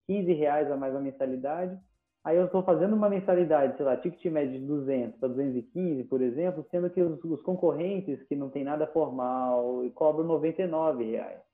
15 0.07 0.33
reais 0.33 0.71
a 0.71 0.77
mais 0.77 0.95
a 0.95 1.01
mensalidade. 1.01 1.79
Aí 2.23 2.37
eu 2.37 2.47
estou 2.47 2.63
fazendo 2.63 2.95
uma 2.95 3.09
mensalidade, 3.09 3.77
sei 3.77 3.87
lá, 3.87 3.97
ticket 3.97 4.25
médio 4.31 4.61
de 4.61 4.67
200 4.67 5.19
para 5.19 5.29
215, 5.29 6.05
por 6.05 6.21
exemplo, 6.21 6.67
sendo 6.71 6.91
que 6.91 7.01
os, 7.01 7.23
os 7.25 7.41
concorrentes 7.43 8.23
que 8.25 8.37
não 8.37 8.51
tem 8.51 8.63
nada 8.63 8.87
formal 8.89 9.83
cobram 9.95 10.27
99 10.27 11.05
reais. 11.05 11.50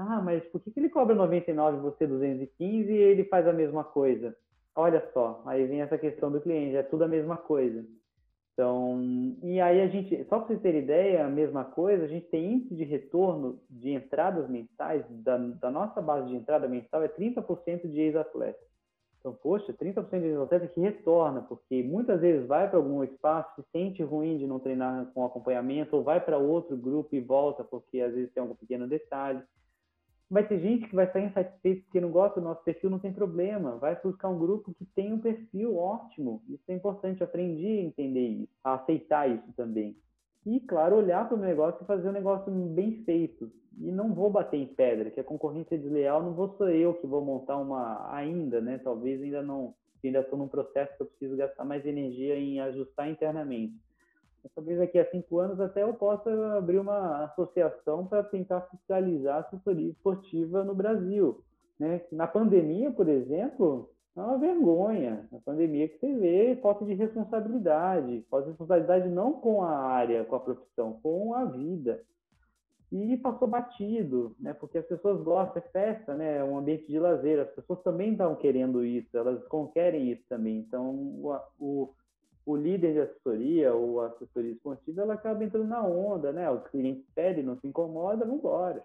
Ah, 0.00 0.20
mas 0.22 0.44
por 0.44 0.60
que, 0.60 0.70
que 0.70 0.78
ele 0.78 0.88
cobra 0.88 1.12
99 1.12 1.76
e 1.76 1.80
você 1.80 2.06
215 2.06 2.88
e 2.88 2.96
ele 2.96 3.24
faz 3.24 3.48
a 3.48 3.52
mesma 3.52 3.82
coisa? 3.82 4.32
Olha 4.72 5.04
só, 5.12 5.42
aí 5.44 5.66
vem 5.66 5.80
essa 5.80 5.98
questão 5.98 6.30
do 6.30 6.40
cliente, 6.40 6.76
é 6.76 6.84
tudo 6.84 7.02
a 7.02 7.08
mesma 7.08 7.36
coisa. 7.36 7.84
Então, 8.52 9.36
e 9.42 9.60
aí 9.60 9.80
a 9.80 9.88
gente, 9.88 10.24
só 10.28 10.38
para 10.38 10.46
vocês 10.46 10.60
terem 10.60 10.82
ideia, 10.82 11.26
a 11.26 11.28
mesma 11.28 11.64
coisa, 11.64 12.04
a 12.04 12.06
gente 12.06 12.28
tem 12.28 12.54
índice 12.54 12.76
de 12.76 12.84
retorno 12.84 13.60
de 13.68 13.90
entradas 13.90 14.48
mensais, 14.48 15.04
da, 15.10 15.36
da 15.36 15.68
nossa 15.68 16.00
base 16.00 16.28
de 16.28 16.36
entrada 16.36 16.68
mensal 16.68 17.02
é 17.02 17.08
30% 17.08 17.88
de 17.88 18.00
ex-atleta. 18.00 18.60
Então, 19.18 19.32
poxa, 19.34 19.72
30% 19.72 20.20
de 20.20 20.26
ex-atleta 20.26 20.68
que 20.68 20.80
retorna, 20.80 21.42
porque 21.42 21.82
muitas 21.82 22.20
vezes 22.20 22.46
vai 22.46 22.70
para 22.70 22.78
algum 22.78 23.02
espaço, 23.02 23.60
se 23.60 23.68
sente 23.72 24.00
ruim 24.04 24.38
de 24.38 24.46
não 24.46 24.60
treinar 24.60 25.06
com 25.12 25.24
acompanhamento, 25.24 25.96
ou 25.96 26.04
vai 26.04 26.20
para 26.24 26.38
outro 26.38 26.76
grupo 26.76 27.16
e 27.16 27.20
volta, 27.20 27.64
porque 27.64 28.00
às 28.00 28.14
vezes 28.14 28.32
tem 28.32 28.40
algum 28.40 28.54
pequeno 28.54 28.86
detalhe. 28.86 29.42
Vai 30.30 30.46
ter 30.46 30.60
gente 30.60 30.86
que 30.86 30.94
vai 30.94 31.10
sair 31.10 31.26
insatisfeito 31.26 31.84
porque 31.84 32.00
não 32.00 32.10
gosta 32.10 32.38
do 32.38 32.44
nosso 32.44 32.62
perfil, 32.62 32.90
não 32.90 32.98
tem 32.98 33.12
problema. 33.12 33.76
Vai 33.76 33.98
buscar 34.02 34.28
um 34.28 34.38
grupo 34.38 34.74
que 34.74 34.84
tem 34.84 35.12
um 35.12 35.20
perfil 35.20 35.76
ótimo. 35.76 36.42
Isso 36.48 36.64
é 36.68 36.74
importante. 36.74 37.20
Eu 37.20 37.26
aprendi 37.26 37.66
a 37.66 37.82
entender 37.82 38.28
isso, 38.28 38.52
a 38.62 38.74
aceitar 38.74 39.30
isso 39.30 39.50
também. 39.56 39.96
E, 40.44 40.60
claro, 40.60 40.96
olhar 40.96 41.26
para 41.26 41.36
o 41.36 41.40
negócio 41.40 41.82
e 41.82 41.86
fazer 41.86 42.08
um 42.08 42.12
negócio 42.12 42.52
bem 42.52 43.02
feito. 43.04 43.50
E 43.80 43.90
não 43.90 44.12
vou 44.12 44.28
bater 44.28 44.58
em 44.58 44.66
pedra, 44.66 45.10
que 45.10 45.20
a 45.20 45.24
concorrência 45.24 45.76
é 45.76 45.78
desleal 45.78 46.22
não 46.22 46.34
vou 46.34 46.56
ser 46.56 46.74
eu 46.76 46.94
que 46.94 47.06
vou 47.06 47.24
montar 47.24 47.56
uma 47.56 48.12
ainda, 48.12 48.60
né? 48.60 48.78
Talvez 48.78 49.22
ainda 49.22 49.40
não, 49.40 49.72
ainda 50.04 50.18
estou 50.20 50.38
num 50.38 50.48
processo 50.48 50.96
que 50.96 51.02
eu 51.02 51.06
preciso 51.06 51.36
gastar 51.36 51.64
mais 51.64 51.86
energia 51.86 52.36
em 52.36 52.60
ajustar 52.60 53.08
internamente 53.08 53.74
talvez 54.54 54.78
daqui 54.78 54.98
a 54.98 55.10
cinco 55.10 55.38
anos 55.38 55.60
até 55.60 55.82
eu 55.82 55.94
possa 55.94 56.30
abrir 56.56 56.78
uma 56.78 57.24
associação 57.24 58.06
para 58.06 58.22
tentar 58.22 58.62
fiscalizar 58.62 59.36
a 59.36 59.40
assessoria 59.40 59.90
esportiva 59.90 60.64
no 60.64 60.74
Brasil. 60.74 61.42
Né? 61.78 62.02
Na 62.10 62.26
pandemia, 62.26 62.90
por 62.90 63.08
exemplo, 63.08 63.90
é 64.16 64.20
uma 64.20 64.38
vergonha. 64.38 65.28
Na 65.30 65.38
pandemia 65.40 65.88
que 65.88 65.98
você 65.98 66.12
vê 66.14 66.58
falta 66.60 66.84
de 66.84 66.94
responsabilidade, 66.94 68.26
falta 68.30 68.46
de 68.46 68.50
responsabilidade 68.50 69.08
não 69.08 69.32
com 69.34 69.62
a 69.62 69.76
área, 69.76 70.24
com 70.24 70.36
a 70.36 70.40
profissão, 70.40 70.98
com 71.02 71.34
a 71.34 71.44
vida. 71.44 72.02
E 72.90 73.18
passou 73.18 73.46
batido, 73.46 74.34
né? 74.40 74.54
Porque 74.54 74.78
as 74.78 74.86
pessoas 74.86 75.22
gostam, 75.22 75.62
é 75.62 75.68
festa, 75.68 76.14
né? 76.14 76.38
É 76.38 76.44
um 76.44 76.56
ambiente 76.56 76.86
de 76.86 76.98
lazer. 76.98 77.38
As 77.38 77.50
pessoas 77.50 77.82
também 77.82 78.12
estão 78.12 78.34
querendo 78.34 78.82
isso, 78.82 79.16
elas 79.16 79.40
querem 79.74 80.10
isso 80.10 80.22
também. 80.26 80.58
Então, 80.60 80.90
o, 80.90 81.38
o 81.58 81.94
o 82.48 82.56
líder 82.56 82.94
de 82.94 83.00
assessoria 83.00 83.74
ou 83.74 84.00
a 84.00 84.06
assessoria 84.06 84.52
esportiva, 84.52 85.02
ela 85.02 85.12
acaba 85.12 85.44
entrando 85.44 85.68
na 85.68 85.84
onda, 85.84 86.32
né? 86.32 86.50
Os 86.50 86.66
clientes 86.68 87.04
pedem, 87.14 87.44
não 87.44 87.58
se 87.60 87.66
incomoda, 87.66 88.24
vamos 88.24 88.40
embora. 88.40 88.82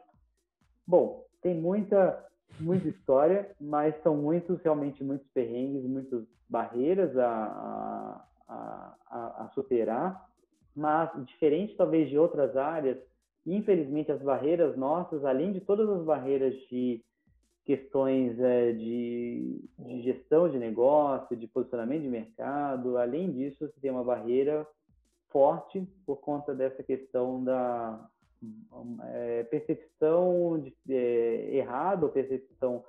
Bom, 0.86 1.26
tem 1.42 1.56
muita, 1.56 2.28
muita 2.60 2.90
história, 2.90 3.56
mas 3.62 3.96
são 4.04 4.18
muitos, 4.18 4.62
realmente, 4.64 5.02
muitos 5.02 5.26
perrengues, 5.30 5.82
muitas 5.86 6.26
barreiras 6.50 7.18
a, 7.18 8.28
a, 8.50 8.96
a, 9.08 9.46
a 9.46 9.52
superar, 9.54 10.28
mas 10.76 11.10
diferente 11.26 11.78
talvez 11.78 12.10
de 12.10 12.18
outras 12.18 12.58
áreas, 12.58 12.98
infelizmente 13.46 14.12
as 14.12 14.22
barreiras 14.22 14.76
nossas, 14.76 15.24
além 15.24 15.54
de 15.54 15.62
todas 15.62 15.88
as 15.88 16.04
barreiras 16.04 16.54
de 16.70 17.02
questões 17.66 18.40
é, 18.40 18.72
de, 18.74 19.62
de, 19.80 20.02
gestão 20.02 20.50
de 20.50 20.58
negócio, 20.58 21.36
de 21.36 21.48
posicionamento 21.48 22.02
de 22.02 22.10
mercado. 22.10 22.98
Além 22.98 23.32
disso, 23.32 23.68
você 23.68 23.80
tem 23.80 23.92
uma 23.92 24.04
barreira 24.04 24.68
forte 25.30 25.82
por 26.06 26.18
conta 26.18 26.54
dessa 26.54 26.84
questão 26.84 27.44
da 27.44 28.08
é, 29.06 29.44
percepção 29.44 30.60
de, 30.60 30.74
é, 30.94 31.56
errada 31.56 32.06
ou 32.06 32.12
percepção 32.12 32.84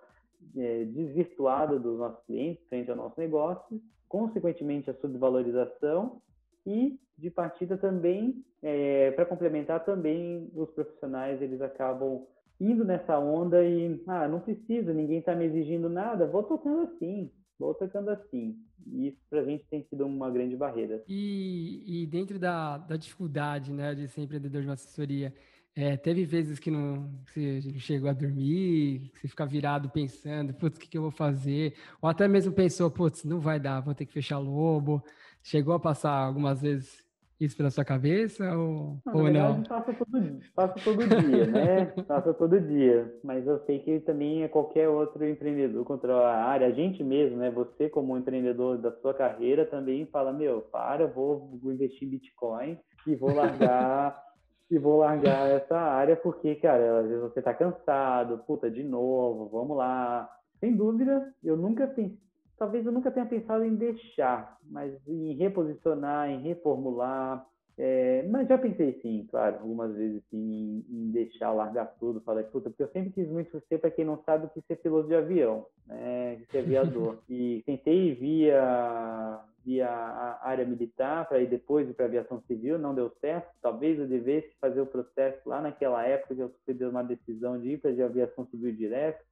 é, 0.57 0.85
desvirtuada 0.85 1.79
dos 1.79 1.99
nossos 1.99 2.23
clientes 2.27 2.67
frente 2.69 2.91
ao 2.91 2.97
nosso 2.97 3.19
negócio, 3.19 3.81
consequentemente 4.09 4.91
a 4.91 4.95
subvalorização 4.95 6.21
e 6.67 6.99
de 7.17 7.31
partida 7.31 7.77
também, 7.77 8.45
é, 8.63 9.13
para 9.13 9.25
complementar 9.25 9.85
também, 9.85 10.51
os 10.55 10.71
profissionais 10.71 11.41
eles 11.41 11.61
acabam 11.61 12.27
indo 12.61 12.85
nessa 12.85 13.19
onda 13.19 13.63
e, 13.65 14.03
ah, 14.07 14.29
não 14.29 14.41
preciso, 14.41 14.93
ninguém 14.93 15.19
está 15.19 15.35
me 15.35 15.45
exigindo 15.45 15.89
nada, 15.89 16.27
vou 16.27 16.43
tocando 16.43 16.83
assim, 16.83 17.31
vou 17.59 17.75
tocando 17.75 18.11
assim. 18.11 18.57
E 18.87 19.09
isso 19.09 19.19
para 19.29 19.41
a 19.41 19.45
gente 19.45 19.65
tem 19.69 19.83
sido 19.83 20.07
uma 20.07 20.31
grande 20.31 20.57
barreira. 20.57 21.03
E, 21.09 22.03
e 22.03 22.07
dentro 22.07 22.39
da, 22.39 22.79
da 22.79 22.97
dificuldade 22.97 23.73
né, 23.73 23.95
de 23.95 24.09
ser 24.09 24.23
empreendedor 24.23 24.63
de 24.63 24.69
uma 24.69 24.75
assessoria, 24.75 25.35
é, 25.77 25.97
teve 25.97 26.25
vezes 26.25 26.61
que 26.61 26.71
não 26.71 27.11
que 27.33 27.61
você 27.61 27.79
chegou 27.81 28.09
a 28.09 28.13
dormir, 28.13 29.11
que 29.13 29.21
você 29.21 29.29
fica 29.29 29.45
virado 29.45 29.91
pensando, 29.91 30.55
putz, 30.55 30.77
o 30.77 30.81
que, 30.81 30.89
que 30.89 30.97
eu 30.97 31.03
vou 31.03 31.11
fazer? 31.11 31.75
Ou 32.01 32.09
até 32.09 32.29
mesmo 32.29 32.53
pensou, 32.53 32.91
putz, 32.91 33.25
não 33.25 33.41
vai 33.41 33.59
dar, 33.59 33.81
vou 33.81 33.95
ter 33.95 34.07
que 34.07 34.13
fechar 34.13 34.39
lobo. 34.39 35.03
Chegou 35.43 35.75
a 35.75 35.81
passar 35.81 36.13
algumas 36.13 36.63
vezes 36.63 37.04
isso 37.41 37.57
pela 37.57 37.71
sua 37.71 37.85
cabeça 37.85 38.57
ou 38.57 38.99
não? 39.05 39.15
Ou 39.15 39.31
não? 39.31 39.63
Passa 39.63 39.93
todo, 39.93 40.41
passa 40.55 40.75
todo 40.85 41.07
dia, 41.07 41.47
né? 41.47 41.87
passa 42.07 42.35
todo 42.35 42.61
dia. 42.61 43.13
Mas 43.23 43.47
eu 43.47 43.59
sei 43.67 43.81
que 43.81 44.01
também 44.01 44.43
é 44.43 44.49
qualquer 44.49 44.89
outro 44.89 45.27
empreendedor 45.27 45.85
contra 45.85 46.15
a 46.15 46.45
área, 46.45 46.67
a 46.67 46.73
gente 46.73 47.03
mesmo, 47.03 47.39
né? 47.39 47.51
Você 47.51 47.89
como 47.89 48.17
empreendedor 48.17 48.79
da 48.79 48.93
sua 48.93 49.13
carreira 49.13 49.67
também 49.67 50.07
fala, 50.07 50.33
meu, 50.33 50.61
para, 50.61 51.07
vou, 51.07 51.59
vou 51.63 51.73
investir 51.73 52.07
em 52.07 52.11
Bitcoin 52.13 52.79
e 53.07 53.15
vou 53.15 53.35
largar 53.35 54.23
e 54.71 54.79
vou 54.79 54.99
largar 54.99 55.49
essa 55.51 55.77
área 55.77 56.17
porque, 56.17 56.55
cara, 56.57 57.01
às 57.01 57.07
vezes 57.07 57.23
você 57.23 57.43
tá 57.43 57.53
cansado, 57.53 58.39
puta, 58.47 58.71
de 58.71 58.83
novo, 58.83 59.49
vamos 59.49 59.77
lá. 59.77 60.29
Sem 60.61 60.75
dúvida, 60.75 61.35
eu 61.43 61.57
nunca 61.57 61.87
pensei, 61.87 62.19
talvez 62.59 62.85
eu 62.85 62.93
nunca 62.93 63.11
tenha 63.11 63.27
pensado 63.27 63.65
em 63.65 63.75
deixar, 63.75 64.59
mas 64.71 64.93
em 65.07 65.35
reposicionar, 65.35 66.31
em 66.31 66.41
reformular. 66.43 67.47
É, 67.77 68.25
mas 68.31 68.47
já 68.47 68.57
pensei 68.57 69.01
sim, 69.03 69.27
claro, 69.29 69.57
algumas 69.57 69.93
vezes 69.97 70.23
sim, 70.31 70.85
em, 70.89 71.11
deixar, 71.11 71.53
largar 71.53 71.87
tudo, 71.99 72.21
falar, 72.21 72.45
puta, 72.45 72.71
porque 72.71 72.85
eu 72.85 72.93
sempre 72.93 73.11
quis 73.11 73.29
muito 73.29 73.61
ser, 73.69 73.79
para 73.79 73.91
quem 73.91 74.05
não 74.05 74.23
sabe, 74.23 74.49
que 74.51 74.61
ser 74.63 74.77
piloto 74.77 75.09
de 75.09 75.17
avião, 75.17 75.67
né, 75.89 76.41
ser 76.53 76.59
aviador. 76.59 77.19
e 77.29 77.65
tentei 77.67 78.15
via 78.15 79.43
via 79.65 79.89
a 79.89 80.47
área 80.47 80.65
militar 80.65 81.27
para 81.27 81.41
ir 81.41 81.49
depois 81.49 81.91
para 81.97 82.05
a 82.05 82.09
aviação 82.09 82.41
civil, 82.43 82.79
não 82.79 82.95
deu 82.95 83.11
certo. 83.21 83.51
Talvez 83.63 83.99
eu 83.99 84.07
devesse 84.07 84.55
fazer 84.61 84.81
o 84.81 84.87
processo 84.87 85.49
lá 85.49 85.61
naquela 85.61 86.05
época 86.07 86.35
que 86.35 86.43
eu 86.43 86.53
fui 86.65 86.87
uma 86.87 87.03
decisão 87.03 87.59
de 87.59 87.71
ir 87.71 87.79
para 87.79 87.91
a 87.91 88.07
aviação 88.07 88.47
civil 88.49 88.73
direto. 88.73 89.25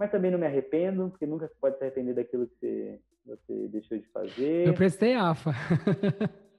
Mas 0.00 0.10
também 0.10 0.30
não 0.30 0.38
me 0.38 0.46
arrependo, 0.46 1.10
porque 1.10 1.26
nunca 1.26 1.46
se 1.46 1.54
pode 1.60 1.76
se 1.76 1.84
arrepender 1.84 2.14
daquilo 2.14 2.46
que 2.46 2.54
você, 2.56 3.00
você 3.26 3.68
deixou 3.68 3.98
de 3.98 4.08
fazer. 4.08 4.66
Eu 4.66 4.72
prestei 4.72 5.14
AFA. 5.14 5.52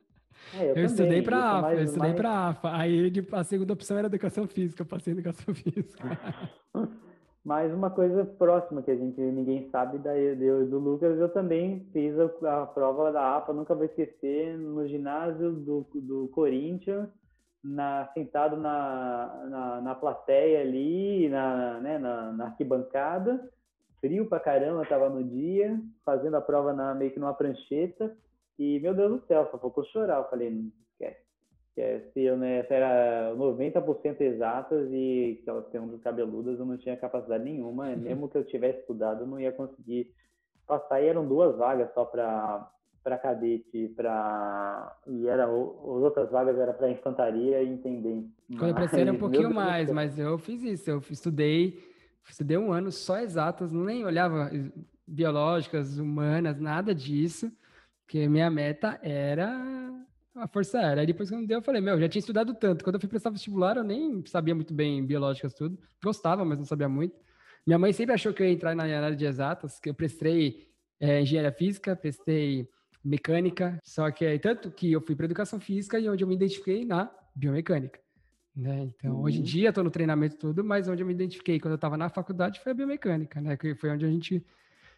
É, 0.57 0.71
eu, 0.71 0.75
eu 0.75 0.85
estudei 0.85 1.21
para 1.21 1.37
AFA, 1.37 1.61
mais, 1.61 1.77
eu 1.77 1.85
estudei 1.85 2.09
mais... 2.09 2.19
para 2.19 2.47
AFA. 2.47 2.75
Aí 2.75 3.13
a 3.31 3.43
segunda 3.43 3.73
opção 3.73 3.95
era 3.95 4.07
educação 4.07 4.47
física, 4.47 4.81
eu 4.81 4.85
passei 4.87 5.13
em 5.13 5.17
educação 5.17 5.53
física. 5.53 6.19
Mas 7.45 7.71
uma 7.71 7.91
coisa 7.91 8.25
próxima 8.25 8.81
que 8.81 8.89
a 8.89 8.95
gente 8.95 9.21
ninguém 9.21 9.69
sabe 9.69 9.99
da 9.99 10.17
eu, 10.17 10.67
do 10.67 10.79
Lucas, 10.79 11.19
eu 11.19 11.29
também 11.29 11.87
fiz 11.93 12.15
a, 12.17 12.63
a, 12.63 12.65
prova 12.65 13.11
da 13.11 13.37
APA, 13.37 13.53
nunca 13.53 13.75
vou 13.75 13.85
esquecer, 13.85 14.57
no 14.57 14.87
ginásio 14.87 15.51
do, 15.51 15.85
do 15.93 16.27
Corinthians, 16.29 17.07
na, 17.64 18.09
sentado 18.14 18.57
na, 18.57 19.45
na, 19.49 19.82
na 19.82 19.95
plateia 19.95 20.62
ali, 20.62 21.30
na, 21.30 21.80
né, 21.80 21.97
na, 21.97 22.32
na, 22.32 22.45
arquibancada, 22.45 23.49
frio 23.99 24.26
pra 24.26 24.39
caramba, 24.39 24.86
tava 24.86 25.09
no 25.09 25.24
dia, 25.24 25.80
fazendo 26.03 26.36
a 26.38 26.41
prova 26.41 26.74
na, 26.74 26.95
meio 26.95 27.12
que 27.12 27.20
numa 27.20 27.34
prancheta, 27.34 28.16
e 28.57 28.80
meu 28.80 28.93
Deus 28.93 29.22
do 29.22 29.28
céu, 29.28 29.47
só 29.51 29.57
faltou 29.57 29.84
chorar. 29.86 30.18
Eu 30.18 30.30
falei, 30.30 30.49
esquece 30.91 31.32
que 31.74 31.82
é, 31.82 31.99
se 32.14 32.22
eu 32.22 32.38
né, 32.38 32.66
era 32.70 33.34
90% 33.36 34.20
exatas 34.22 34.89
e 34.91 35.41
que 35.43 35.49
elas 35.49 35.68
têm 35.70 35.80
um 35.80 35.97
cabeludas, 35.99 36.59
eu 36.59 36.66
não 36.66 36.78
tinha 36.78 36.97
capacidade 36.97 37.43
nenhuma, 37.43 37.95
mesmo 37.95 38.30
que 38.30 38.38
eu 38.38 38.45
tivesse 38.45 38.80
estudado, 38.80 39.22
eu 39.22 39.28
não 39.28 39.39
ia 39.39 39.51
conseguir 39.51 40.14
passar. 40.68 41.01
E 41.01 41.07
eram 41.07 41.28
duas 41.28 41.55
vagas 41.57 41.93
só 41.93 42.05
para 42.05 42.70
para 43.04 43.18
cadete, 43.18 43.91
para 43.95 44.95
e 45.08 45.28
era 45.28 45.45
as 45.45 45.49
outras 45.52 46.30
vagas 46.30 46.58
era 46.58 46.74
para 46.74 46.91
infantaria 46.91 47.62
e 47.62 47.70
intendente. 47.70 48.30
Quando 48.58 48.70
eu 48.70 48.76
prestei 48.76 49.02
era 49.02 49.12
um 49.12 49.18
pouquinho 49.18 49.54
mais, 49.54 49.91
mas 49.91 50.18
eu 50.20 50.38
fiz 50.38 50.62
isso, 50.64 50.89
eu 50.89 51.02
estudei, 51.10 51.80
estudei 52.30 52.58
um 52.58 52.72
ano 52.72 52.91
só 52.91 53.20
exatas, 53.20 53.72
nem 53.72 54.06
olhava 54.06 54.52
biológicas, 55.08 55.97
humanas, 55.97 56.60
nada 56.60 56.93
disso, 56.93 57.52
porque 58.04 58.28
minha 58.28 58.49
meta 58.49 58.99
era 59.02 59.49
a 60.36 60.47
Força 60.47 60.80
Aérea. 60.80 61.02
Aí 61.02 61.08
depois 61.08 61.30
que 61.30 61.36
não 61.36 61.45
deu, 61.45 61.60
eu 61.60 61.64
falei, 61.64 61.82
meu, 61.82 61.99
já 61.99 62.08
tinha 62.08 62.20
estudado 62.20 62.54
tanto. 62.54 62.84
Quando 62.84 62.95
eu 62.95 62.99
fui 62.99 63.10
prestar 63.10 63.30
vestibular, 63.30 63.78
eu 63.78 63.84
nem 63.84 64.24
sabia 64.26 64.56
muito 64.56 64.74
bem 64.74 65.06
biológicas 65.06 65.54
tudo. 65.54 65.78
Gostava, 66.04 66.45
mas 66.45 66.58
não 66.58 66.66
sabia 66.66 66.88
muito. 66.88 67.16
Minha 67.66 67.78
mãe 67.78 67.93
sempre 67.93 68.16
achou 68.16 68.34
que 68.34 68.41
eu 68.41 68.47
ia 68.47 68.54
entrar 68.54 68.76
na 68.76 68.84
área 68.84 69.16
de 69.16 69.26
exatas, 69.26 69.80
que 69.80 69.89
eu 69.89 69.93
prestei 69.93 70.68
é, 70.99 71.22
engenharia 71.22 71.52
física, 71.52 71.95
prestei 71.95 72.70
mecânica, 73.04 73.80
só 73.84 74.10
que 74.12 74.38
tanto 74.39 74.72
que 74.72 74.91
eu 74.91 75.02
fui 75.02 75.16
para 75.16 75.26
educação 75.26 75.60
física 75.60 75.99
e 75.99 76.08
onde 76.08 76.24
eu 76.24 76.28
me 76.28 76.36
identifiquei 76.36 76.86
na 76.86 77.12
biomecânica. 77.36 77.99
Né? 78.56 78.91
Então, 78.95 79.16
uhum. 79.16 79.24
hoje 79.24 79.38
em 79.38 79.39
uhum. 79.39 79.45
dia, 79.45 79.70
estou 79.70 79.84
no 79.84 79.89
treinamento 79.89 80.36
tudo, 80.36 80.64
mas 80.64 80.88
onde 80.88 81.02
eu 81.02 81.08
me 81.08 81.14
identifiquei 81.14 81.60
quando 81.60 81.74
eu 81.74 81.76
estava 81.76 81.97
na 81.97 82.10
faculdade 82.10 82.60
foi 82.60 82.74
a 82.74 82.76
biomecânica, 82.76 83.39
né? 83.39 83.56
Que 83.56 83.74
foi 83.76 83.89
onde 83.91 84.06
a 84.06 84.10
gente 84.10 84.45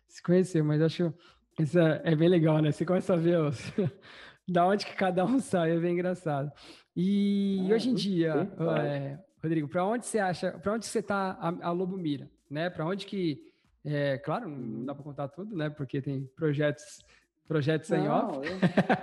se 0.08 0.24
conheceu. 0.24 0.66
Mas 0.66 0.82
acho 0.82 1.14
isso 1.60 1.78
é, 1.80 2.01
é 2.04 2.16
bem 2.16 2.30
legal, 2.30 2.60
né? 2.60 2.72
Você 2.72 2.86
começa 2.86 3.14
a 3.14 3.18
ver 3.18 3.39
os, 3.39 3.60
da 4.47 4.66
onde 4.66 4.86
que 4.86 4.95
cada 4.95 5.24
um 5.24 5.39
sai, 5.39 5.72
é 5.72 5.80
bem 5.80 5.93
engraçado. 5.93 6.51
E 6.95 7.60
ah, 7.70 7.76
hoje 7.76 7.89
em 7.89 7.93
dia, 7.93 8.51
é, 8.84 9.20
Rodrigo, 9.41 9.68
para 9.68 9.86
onde 9.86 10.06
você 10.06 10.20
acha, 10.20 10.51
para 10.51 10.74
onde 10.74 10.86
você 10.86 10.99
está 10.99 11.38
a, 11.39 11.68
a, 11.68 11.72
Lobo 11.72 11.95
Mira, 11.95 12.30
né? 12.49 12.70
Para 12.72 12.86
onde 12.86 13.06
que, 13.06 13.51
é, 13.86 14.18
claro, 14.18 14.49
não 14.49 14.86
dá 14.86 14.95
para 14.95 15.04
contar 15.04 15.28
tudo, 15.28 15.56
né? 15.56 15.70
Porque 15.70 16.01
tem 16.01 16.26
projetos 16.36 17.06
projetos 17.47 17.91
em 17.91 18.07
off. 18.07 18.39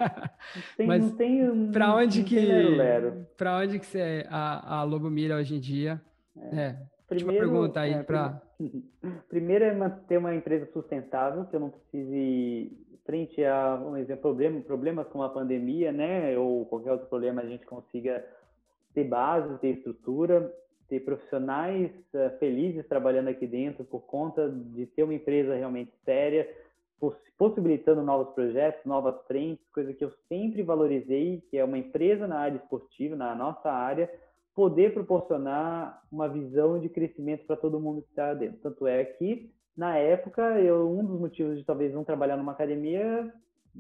Tem, 0.77 0.87
Mas 0.87 1.15
para 1.73 1.95
onde 1.95 2.25
que 2.25 2.49
para 3.37 3.59
onde 3.59 3.79
que 3.79 3.87
você 3.87 4.27
a, 4.29 4.81
a 4.81 4.83
Lobo 4.83 5.11
Mira 5.11 5.37
hoje 5.37 5.57
em 5.57 5.61
dia? 5.61 6.01
É. 6.37 6.61
é. 6.61 6.77
Primeiro, 7.09 7.51
pergunta 7.51 7.81
aí 7.81 7.93
é, 7.93 8.03
para 8.03 8.41
Primeiro 9.29 9.65
é 9.65 9.91
ter 10.09 10.19
uma 10.19 10.35
empresa 10.35 10.69
sustentável, 10.73 11.45
que 11.47 11.57
eu 11.57 11.61
não 11.61 11.71
precise 11.71 12.73
frente 13.05 13.45
a, 13.45 13.75
um 13.75 13.97
exemplo, 13.97 14.23
problema, 14.23 14.61
problemas 14.61 15.07
com 15.09 15.23
a 15.23 15.29
pandemia, 15.29 15.91
né, 15.91 16.37
ou 16.39 16.65
qualquer 16.67 16.93
outro 16.93 17.09
problema, 17.09 17.43
a 17.43 17.47
gente 17.47 17.67
consiga 17.67 18.25
ter 18.95 19.05
base, 19.05 19.59
ter 19.59 19.77
estrutura, 19.77 20.53
ter 20.89 21.01
profissionais 21.01 21.91
uh, 22.15 22.39
felizes 22.39 22.87
trabalhando 22.87 23.29
aqui 23.29 23.47
dentro 23.47 23.85
por 23.85 24.01
conta 24.01 24.49
de 24.49 24.87
ter 24.87 25.03
uma 25.03 25.15
empresa 25.15 25.55
realmente 25.55 25.93
séria, 26.05 26.49
possibilitando 27.39 28.03
novos 28.03 28.35
projetos, 28.35 28.85
novas 28.85 29.15
frentes, 29.27 29.65
coisa 29.73 29.93
que 29.93 30.05
eu 30.05 30.13
sempre 30.29 30.63
valorizei, 30.63 31.43
que 31.51 31.57
é 31.57 31.65
uma 31.65 31.79
empresa 31.79 32.27
na 32.27 32.39
área 32.39 32.57
esportiva, 32.57 33.17
na 33.17 33.35
nossa 33.35 33.71
área, 33.71 34.11
poder 34.55 34.93
proporcionar 34.93 36.03
uma 36.13 36.29
visão 36.29 36.79
de 36.79 36.89
crescimento 36.89 37.47
para 37.47 37.57
todo 37.57 37.81
mundo 37.81 38.03
que 38.03 38.09
está 38.11 38.35
dentro. 38.35 38.59
Tanto 38.63 38.87
é 38.87 39.05
que 39.05 39.51
na 39.77 39.97
época, 39.97 40.43
eu, 40.61 40.91
um 40.91 41.05
dos 41.05 41.19
motivos 41.19 41.57
de 41.57 41.65
talvez 41.65 41.95
não 41.95 42.05
trabalhar 42.05 42.37
numa 42.37 42.53
academia, 42.53 43.33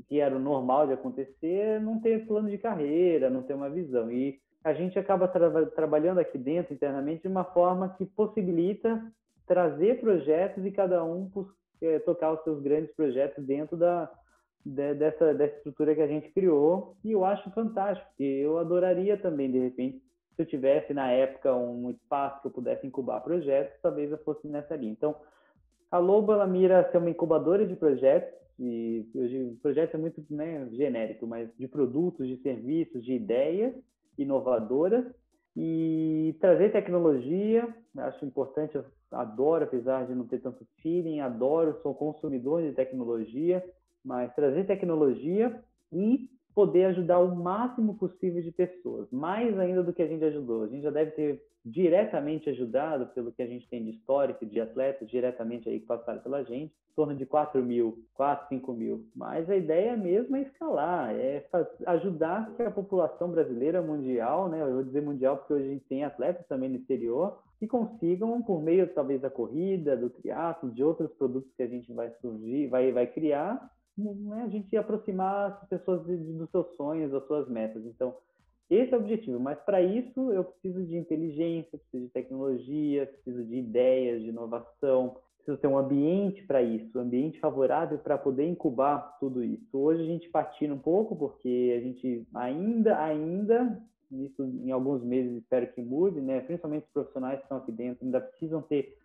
que 0.08 0.20
era 0.20 0.34
o 0.34 0.38
normal 0.38 0.86
de 0.86 0.94
acontecer, 0.94 1.80
não 1.80 2.00
ter 2.00 2.26
plano 2.26 2.48
de 2.48 2.56
carreira, 2.56 3.28
não 3.28 3.42
ter 3.42 3.54
uma 3.54 3.68
visão. 3.68 4.10
E 4.10 4.38
a 4.64 4.72
gente 4.72 4.98
acaba 4.98 5.28
tra 5.28 5.66
trabalhando 5.66 6.18
aqui 6.18 6.38
dentro, 6.38 6.72
internamente, 6.72 7.22
de 7.22 7.28
uma 7.28 7.44
forma 7.44 7.94
que 7.98 8.06
possibilita 8.06 9.02
trazer 9.46 10.00
projetos 10.00 10.64
e 10.64 10.70
cada 10.70 11.04
um 11.04 11.28
é, 11.82 11.98
tocar 12.00 12.32
os 12.32 12.42
seus 12.42 12.62
grandes 12.62 12.94
projetos 12.94 13.44
dentro 13.44 13.76
da, 13.76 14.10
de, 14.64 14.94
dessa, 14.94 15.34
dessa 15.34 15.56
estrutura 15.56 15.94
que 15.94 16.02
a 16.02 16.06
gente 16.06 16.30
criou. 16.30 16.96
E 17.04 17.12
eu 17.12 17.24
acho 17.24 17.50
fantástico, 17.50 18.08
porque 18.08 18.24
eu 18.24 18.58
adoraria 18.58 19.16
também, 19.16 19.50
de 19.50 19.58
repente, 19.58 20.02
se 20.36 20.42
eu 20.42 20.46
tivesse 20.46 20.94
na 20.94 21.10
época 21.10 21.54
um 21.54 21.90
espaço 21.90 22.40
que 22.40 22.46
eu 22.46 22.52
pudesse 22.52 22.86
incubar 22.86 23.20
projetos, 23.20 23.78
talvez 23.82 24.10
eu 24.10 24.18
fosse 24.18 24.46
nessa 24.46 24.76
linha. 24.76 24.92
Então, 24.92 25.14
a 25.90 25.98
Lobo 25.98 26.32
ela 26.32 26.46
mira 26.46 26.88
ser 26.90 26.98
uma 26.98 27.10
incubadora 27.10 27.66
de 27.66 27.74
projetos 27.74 28.38
e 28.58 29.08
hoje 29.14 29.42
o 29.42 29.56
projeto 29.56 29.94
é 29.94 29.98
muito 29.98 30.22
né, 30.30 30.68
genérico, 30.72 31.26
mas 31.26 31.48
de 31.58 31.66
produtos, 31.66 32.28
de 32.28 32.36
serviços, 32.42 33.02
de 33.02 33.14
ideias 33.14 33.74
inovadoras 34.18 35.04
e 35.56 36.36
trazer 36.40 36.72
tecnologia. 36.72 37.68
Acho 37.96 38.24
importante, 38.24 38.76
eu 38.76 38.84
adoro, 39.10 39.64
apesar 39.64 40.06
de 40.06 40.14
não 40.14 40.26
ter 40.26 40.38
tanto 40.38 40.66
feeling, 40.80 41.20
adoro, 41.20 41.78
sou 41.82 41.94
consumidor 41.94 42.62
de 42.62 42.72
tecnologia, 42.72 43.64
mas 44.04 44.34
trazer 44.34 44.66
tecnologia 44.66 45.62
e 45.92 46.30
poder 46.54 46.86
ajudar 46.86 47.18
o 47.20 47.34
máximo 47.34 47.94
possível 47.94 48.42
de 48.42 48.50
pessoas, 48.50 49.08
mais 49.10 49.58
ainda 49.58 49.82
do 49.82 49.92
que 49.92 50.02
a 50.02 50.06
gente 50.06 50.24
ajudou. 50.24 50.64
A 50.64 50.68
gente 50.68 50.82
já 50.82 50.90
deve 50.90 51.12
ter 51.12 51.42
diretamente 51.64 52.48
ajudado, 52.48 53.06
pelo 53.08 53.32
que 53.32 53.42
a 53.42 53.46
gente 53.46 53.68
tem 53.68 53.84
de 53.84 53.90
histórico 53.90 54.46
de 54.46 54.60
atletas, 54.60 55.08
diretamente 55.08 55.68
aí 55.68 55.80
que 55.80 55.86
passaram 55.86 56.20
pela 56.20 56.42
gente, 56.42 56.72
em 56.72 56.94
torno 56.96 57.14
de 57.14 57.26
4 57.26 57.62
mil, 57.62 58.02
4, 58.14 58.48
5 58.48 58.72
mil. 58.72 59.06
Mas 59.14 59.48
a 59.48 59.56
ideia 59.56 59.96
mesmo 59.96 60.36
é 60.36 60.42
escalar, 60.42 61.14
é 61.14 61.46
ajudar 61.86 62.54
que 62.56 62.62
a 62.62 62.70
população 62.70 63.30
brasileira 63.30 63.82
mundial, 63.82 64.48
né, 64.48 64.62
eu 64.62 64.74
vou 64.74 64.84
dizer 64.84 65.02
mundial 65.02 65.36
porque 65.36 65.54
hoje 65.54 65.64
a 65.64 65.72
gente 65.72 65.84
tem 65.84 66.04
atletas 66.04 66.46
também 66.46 66.70
no 66.70 66.76
exterior, 66.76 67.38
que 67.58 67.66
consigam, 67.66 68.40
por 68.42 68.62
meio 68.62 68.86
talvez 68.94 69.20
da 69.20 69.28
corrida, 69.28 69.94
do 69.94 70.08
triatlo, 70.08 70.70
de 70.70 70.82
outros 70.82 71.12
produtos 71.12 71.52
que 71.54 71.62
a 71.62 71.66
gente 71.66 71.92
vai 71.92 72.10
surgir, 72.22 72.68
vai, 72.68 72.90
vai 72.90 73.06
criar, 73.06 73.70
né, 74.00 74.42
a 74.44 74.48
gente 74.48 74.76
aproximar 74.76 75.52
as 75.52 75.68
pessoas 75.68 76.04
de, 76.06 76.16
de, 76.16 76.32
dos 76.32 76.50
seus 76.50 76.66
sonhos, 76.76 77.12
das 77.12 77.26
suas 77.26 77.48
metas. 77.48 77.84
Então, 77.84 78.14
esse 78.68 78.94
é 78.94 78.96
o 78.96 79.00
objetivo, 79.00 79.40
mas 79.40 79.58
para 79.60 79.82
isso 79.82 80.32
eu 80.32 80.44
preciso 80.44 80.84
de 80.84 80.96
inteligência, 80.96 81.78
preciso 81.78 82.06
de 82.06 82.12
tecnologia, 82.12 83.06
preciso 83.06 83.44
de 83.44 83.56
ideias, 83.56 84.22
de 84.22 84.28
inovação, 84.28 85.16
preciso 85.38 85.58
ter 85.58 85.66
um 85.66 85.76
ambiente 85.76 86.46
para 86.46 86.62
isso, 86.62 86.96
um 86.96 87.02
ambiente 87.02 87.40
favorável 87.40 87.98
para 87.98 88.16
poder 88.16 88.46
incubar 88.46 89.16
tudo 89.18 89.42
isso. 89.42 89.76
Hoje 89.76 90.02
a 90.02 90.06
gente 90.06 90.28
patina 90.28 90.74
um 90.74 90.78
pouco 90.78 91.16
porque 91.16 91.74
a 91.76 91.80
gente 91.80 92.26
ainda, 92.32 93.02
ainda, 93.02 93.82
isso 94.10 94.44
em 94.44 94.70
alguns 94.70 95.02
meses 95.02 95.42
espero 95.42 95.66
que 95.72 95.80
mude, 95.80 96.20
né? 96.20 96.40
Principalmente 96.40 96.84
os 96.84 96.92
profissionais 96.92 97.38
que 97.38 97.44
estão 97.44 97.58
aqui 97.58 97.72
dentro 97.72 98.04
ainda 98.04 98.20
precisam 98.20 98.62
ter 98.62 98.96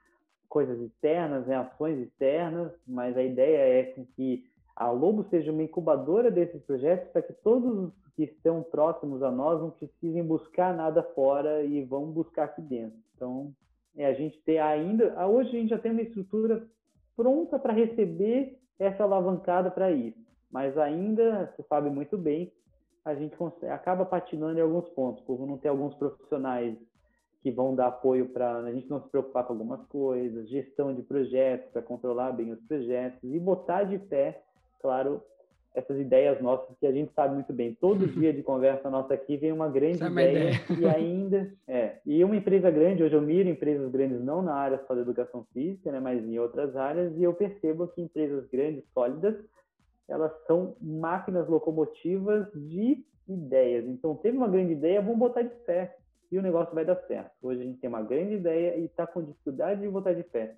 coisas 0.47 0.79
externas, 0.79 1.45
né? 1.47 1.57
ações 1.57 1.99
externas, 1.99 2.71
mas 2.87 3.17
a 3.17 3.23
ideia 3.23 3.79
é 3.79 3.83
que 4.15 4.45
a 4.75 4.89
Lobo 4.91 5.23
seja 5.29 5.51
uma 5.51 5.63
incubadora 5.63 6.29
desses 6.29 6.61
projetos 6.63 7.09
para 7.11 7.21
que 7.21 7.33
todos 7.33 7.93
que 8.15 8.23
estão 8.23 8.63
próximos 8.63 9.21
a 9.23 9.31
nós 9.31 9.61
não 9.61 9.69
precisem 9.69 10.23
buscar 10.23 10.75
nada 10.75 11.03
fora 11.03 11.63
e 11.63 11.83
vão 11.83 12.05
buscar 12.11 12.45
aqui 12.45 12.61
dentro. 12.61 12.97
Então, 13.15 13.53
é 13.95 14.05
a 14.05 14.13
gente 14.13 14.37
ter 14.41 14.57
ainda. 14.59 15.27
Hoje 15.27 15.49
a 15.49 15.59
gente 15.59 15.69
já 15.69 15.77
tem 15.77 15.91
uma 15.91 16.01
estrutura 16.01 16.65
pronta 17.15 17.57
para 17.57 17.73
receber 17.73 18.57
essa 18.77 19.03
alavancada 19.03 19.71
para 19.71 19.91
isso, 19.91 20.19
mas 20.51 20.77
ainda, 20.77 21.53
você 21.55 21.63
sabe 21.63 21.89
muito 21.89 22.17
bem, 22.17 22.51
a 23.05 23.13
gente 23.15 23.35
acaba 23.69 24.03
patinando 24.03 24.59
em 24.59 24.61
alguns 24.61 24.89
pontos, 24.89 25.23
por 25.23 25.45
não 25.45 25.57
ter 25.57 25.69
alguns 25.69 25.93
profissionais 25.95 26.75
que 27.41 27.51
vão 27.51 27.75
dar 27.75 27.87
apoio 27.87 28.29
para 28.29 28.57
a 28.57 28.73
gente 28.73 28.89
não 28.89 29.01
se 29.01 29.07
preocupar 29.09 29.45
com 29.45 29.53
algumas 29.53 29.85
coisas, 29.85 30.49
gestão 30.49 30.93
de 30.93 31.03
projetos, 31.03 31.71
para 31.71 31.81
controlar 31.81 32.31
bem 32.31 32.51
os 32.51 32.59
projetos 32.61 33.23
e 33.23 33.39
botar 33.39 33.83
de 33.83 33.99
pé, 33.99 34.43
claro, 34.81 35.21
essas 35.75 35.99
ideias 35.99 36.41
nossas 36.41 36.75
que 36.79 36.87
a 36.87 36.91
gente 36.91 37.11
sabe 37.13 37.35
muito 37.35 37.51
bem. 37.51 37.75
Todo 37.75 38.07
dia 38.07 38.33
de 38.33 38.41
conversa 38.41 38.89
nossa 38.89 39.13
aqui 39.13 39.37
vem 39.37 39.51
uma 39.51 39.69
grande 39.69 40.01
é 40.03 40.07
ideia, 40.07 40.49
ideia, 40.69 40.79
e 40.79 40.85
ainda 40.85 41.53
é. 41.67 41.97
E 42.05 42.23
uma 42.23 42.35
empresa 42.35 42.71
grande, 42.71 43.03
hoje 43.03 43.15
eu 43.15 43.21
miro 43.21 43.49
empresas 43.49 43.91
grandes 43.91 44.23
não 44.23 44.41
na 44.41 44.55
área 44.55 44.81
só 44.87 44.95
da 44.95 45.01
educação 45.01 45.45
física, 45.53 45.91
né, 45.91 45.99
mas 45.99 46.23
em 46.23 46.39
outras 46.39 46.75
áreas, 46.75 47.15
e 47.17 47.23
eu 47.23 47.33
percebo 47.33 47.87
que 47.89 48.01
empresas 48.01 48.47
grandes, 48.49 48.83
sólidas, 48.93 49.35
elas 50.07 50.31
são 50.45 50.75
máquinas 50.79 51.47
locomotivas 51.47 52.47
de 52.53 53.03
ideias. 53.27 53.85
Então, 53.85 54.15
teve 54.15 54.37
uma 54.37 54.47
grande 54.47 54.73
ideia, 54.73 55.01
vamos 55.01 55.17
botar 55.17 55.41
de 55.41 55.55
pé 55.65 55.97
e 56.31 56.37
o 56.37 56.41
negócio 56.41 56.73
vai 56.73 56.85
dar 56.85 56.95
certo. 57.07 57.31
Hoje 57.41 57.61
a 57.61 57.63
gente 57.63 57.79
tem 57.79 57.89
uma 57.89 58.01
grande 58.01 58.35
ideia 58.35 58.75
e 58.77 58.85
está 58.85 59.07
com 59.07 59.23
dificuldade 59.23 59.81
de 59.81 59.87
botar 59.87 60.13
de 60.13 60.23
pé. 60.23 60.55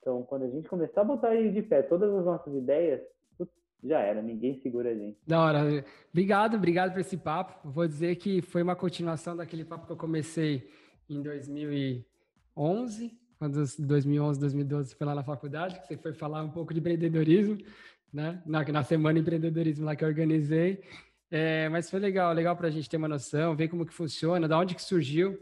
Então, 0.00 0.22
quando 0.24 0.44
a 0.44 0.48
gente 0.48 0.68
começar 0.68 1.02
a 1.02 1.04
botar 1.04 1.34
de 1.34 1.62
pé 1.62 1.82
todas 1.82 2.12
as 2.12 2.24
nossas 2.24 2.52
ideias, 2.54 3.00
já 3.82 3.98
era, 3.98 4.22
ninguém 4.22 4.54
segura 4.60 4.90
a 4.90 4.94
gente. 4.94 5.18
Da 5.26 5.40
hora. 5.40 5.84
Obrigado, 6.10 6.56
obrigado 6.56 6.92
por 6.92 7.00
esse 7.00 7.16
papo. 7.16 7.68
Vou 7.68 7.86
dizer 7.86 8.16
que 8.16 8.40
foi 8.40 8.62
uma 8.62 8.76
continuação 8.76 9.36
daquele 9.36 9.64
papo 9.64 9.86
que 9.86 9.92
eu 9.92 9.96
comecei 9.96 10.68
em 11.08 11.20
2011, 11.20 13.18
quando 13.38 13.54
2011, 13.54 14.38
2012 14.40 14.94
foi 14.94 15.06
lá 15.06 15.14
na 15.14 15.24
faculdade, 15.24 15.80
que 15.80 15.86
você 15.86 15.96
foi 15.96 16.12
falar 16.12 16.44
um 16.44 16.50
pouco 16.50 16.72
de 16.72 16.80
empreendedorismo, 16.80 17.58
né? 18.12 18.40
Na, 18.46 18.62
na 18.64 18.84
semana 18.84 19.14
de 19.14 19.20
empreendedorismo 19.20 19.84
lá 19.84 19.96
que 19.96 20.04
eu 20.04 20.08
organizei. 20.08 20.80
É, 21.28 21.68
mas 21.68 21.90
foi 21.90 21.98
legal, 21.98 22.32
legal 22.32 22.54
para 22.54 22.68
a 22.68 22.70
gente 22.70 22.88
ter 22.88 22.98
uma 22.98 23.08
noção, 23.08 23.56
ver 23.56 23.66
como 23.66 23.86
que 23.86 23.92
funciona, 23.92 24.46
da 24.46 24.58
onde 24.58 24.74
que 24.74 24.82
surgiu 24.82 25.38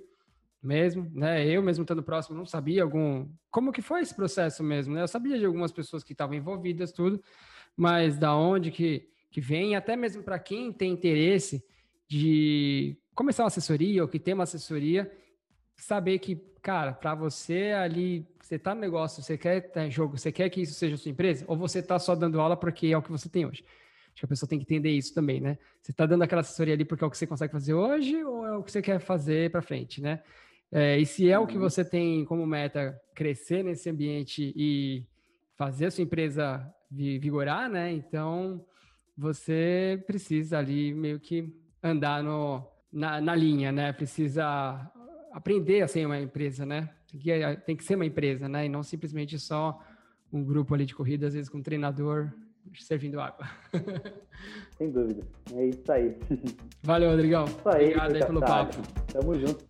mesmo, 0.63 1.11
né? 1.15 1.47
Eu 1.47 1.63
mesmo 1.63 1.83
estando 1.83 2.03
próximo 2.03 2.37
não 2.37 2.47
sabia 2.47 2.83
algum 2.83 3.29
como 3.51 3.73
que 3.73 3.83
foi 3.83 4.03
esse 4.03 4.15
processo 4.15 4.63
mesmo, 4.63 4.95
né? 4.95 5.03
Eu 5.03 5.09
sabia 5.09 5.39
de 5.39 5.45
algumas 5.45 5.73
pessoas 5.73 6.05
que 6.05 6.13
estavam 6.13 6.35
envolvidas 6.35 6.93
tudo, 6.93 7.21
mas 7.81 8.19
da 8.19 8.37
onde 8.37 8.71
que, 8.71 9.09
que 9.31 9.41
vem, 9.41 9.75
até 9.75 9.97
mesmo 9.97 10.23
para 10.23 10.39
quem 10.39 10.71
tem 10.71 10.93
interesse 10.93 11.65
de 12.07 12.95
começar 13.15 13.43
uma 13.43 13.47
assessoria 13.47 14.03
ou 14.03 14.09
que 14.09 14.19
tem 14.19 14.35
uma 14.35 14.43
assessoria, 14.43 15.11
saber 15.79 16.19
que, 16.19 16.37
cara, 16.61 16.93
para 16.93 17.15
você 17.15 17.73
ali, 17.73 18.29
você 18.39 18.57
está 18.57 18.75
no 18.75 18.83
negócio, 18.83 19.23
você 19.23 19.39
quer 19.39 19.65
estar 19.65 19.87
em 19.87 19.91
jogo, 19.91 20.19
você 20.19 20.31
quer 20.31 20.51
que 20.51 20.61
isso 20.61 20.75
seja 20.75 20.97
a 20.97 20.99
sua 20.99 21.11
empresa, 21.11 21.43
ou 21.49 21.57
você 21.57 21.79
está 21.79 21.99
só 21.99 22.15
dando 22.15 22.39
aula 22.39 22.55
porque 22.55 22.89
é 22.89 22.99
o 22.99 23.03
que 23.03 23.11
você 23.11 23.31
tem 23.31 23.47
hoje. 23.47 23.65
Acho 24.13 24.21
que 24.21 24.25
a 24.27 24.29
pessoa 24.29 24.47
tem 24.47 24.59
que 24.59 24.65
entender 24.67 24.91
isso 24.91 25.15
também, 25.15 25.41
né? 25.41 25.57
Você 25.81 25.93
está 25.93 26.05
dando 26.05 26.21
aquela 26.21 26.43
assessoria 26.43 26.75
ali 26.75 26.85
porque 26.85 27.03
é 27.03 27.07
o 27.07 27.11
que 27.11 27.17
você 27.17 27.27
consegue 27.27 27.51
fazer 27.51 27.73
hoje 27.73 28.23
ou 28.23 28.45
é 28.45 28.59
o 28.59 28.63
que 28.63 28.71
você 28.71 28.83
quer 28.83 29.01
fazer 29.01 29.51
para 29.51 29.63
frente, 29.63 30.03
né? 30.03 30.23
É, 30.71 30.99
e 30.99 31.07
se 31.07 31.31
é 31.31 31.39
o 31.39 31.47
que 31.47 31.55
uhum. 31.55 31.63
você 31.63 31.83
tem 31.83 32.27
como 32.27 32.47
meta 32.47 33.01
crescer 33.15 33.65
nesse 33.65 33.89
ambiente 33.89 34.53
e 34.55 35.07
fazer 35.57 35.87
a 35.87 35.91
sua 35.91 36.05
empresa 36.05 36.71
vigorar, 36.91 37.69
né? 37.69 37.93
Então 37.93 38.65
você 39.17 40.03
precisa 40.07 40.59
ali 40.59 40.93
meio 40.95 41.21
que 41.21 41.55
andar 41.83 42.23
no, 42.23 42.67
na, 42.93 43.21
na 43.21 43.35
linha, 43.35 43.71
né? 43.71 43.93
Precisa 43.93 44.91
aprender 45.33 45.83
a 45.83 45.89
ser 45.89 46.07
uma 46.07 46.19
empresa, 46.19 46.67
né? 46.67 46.91
Tem 47.11 47.21
que, 47.21 47.57
tem 47.67 47.77
que 47.77 47.85
ser 47.85 47.95
uma 47.95 48.07
empresa, 48.07 48.49
né? 48.49 48.67
E 48.67 48.69
não 48.69 48.83
simplesmente 48.83 49.39
só 49.39 49.79
um 50.33 50.45
grupo 50.45 50.75
ali 50.75 50.87
de 50.87 50.95
corrida, 50.95 51.27
às 51.27 51.35
vezes 51.35 51.49
com 51.49 51.59
um 51.59 51.63
treinador 51.63 52.33
servindo 52.75 53.21
água. 53.21 53.49
Sem 54.77 54.91
dúvida. 54.91 55.23
É 55.55 55.67
isso 55.67 55.91
aí. 55.93 56.17
Valeu, 56.83 57.11
Rodrigão. 57.11 57.45
Isso 57.45 57.69
aí, 57.69 57.85
Obrigado 57.87 58.15
aí 58.15 58.25
pelo 58.25 58.41
papo. 58.41 58.77
Tamo 59.13 59.35
junto. 59.35 59.65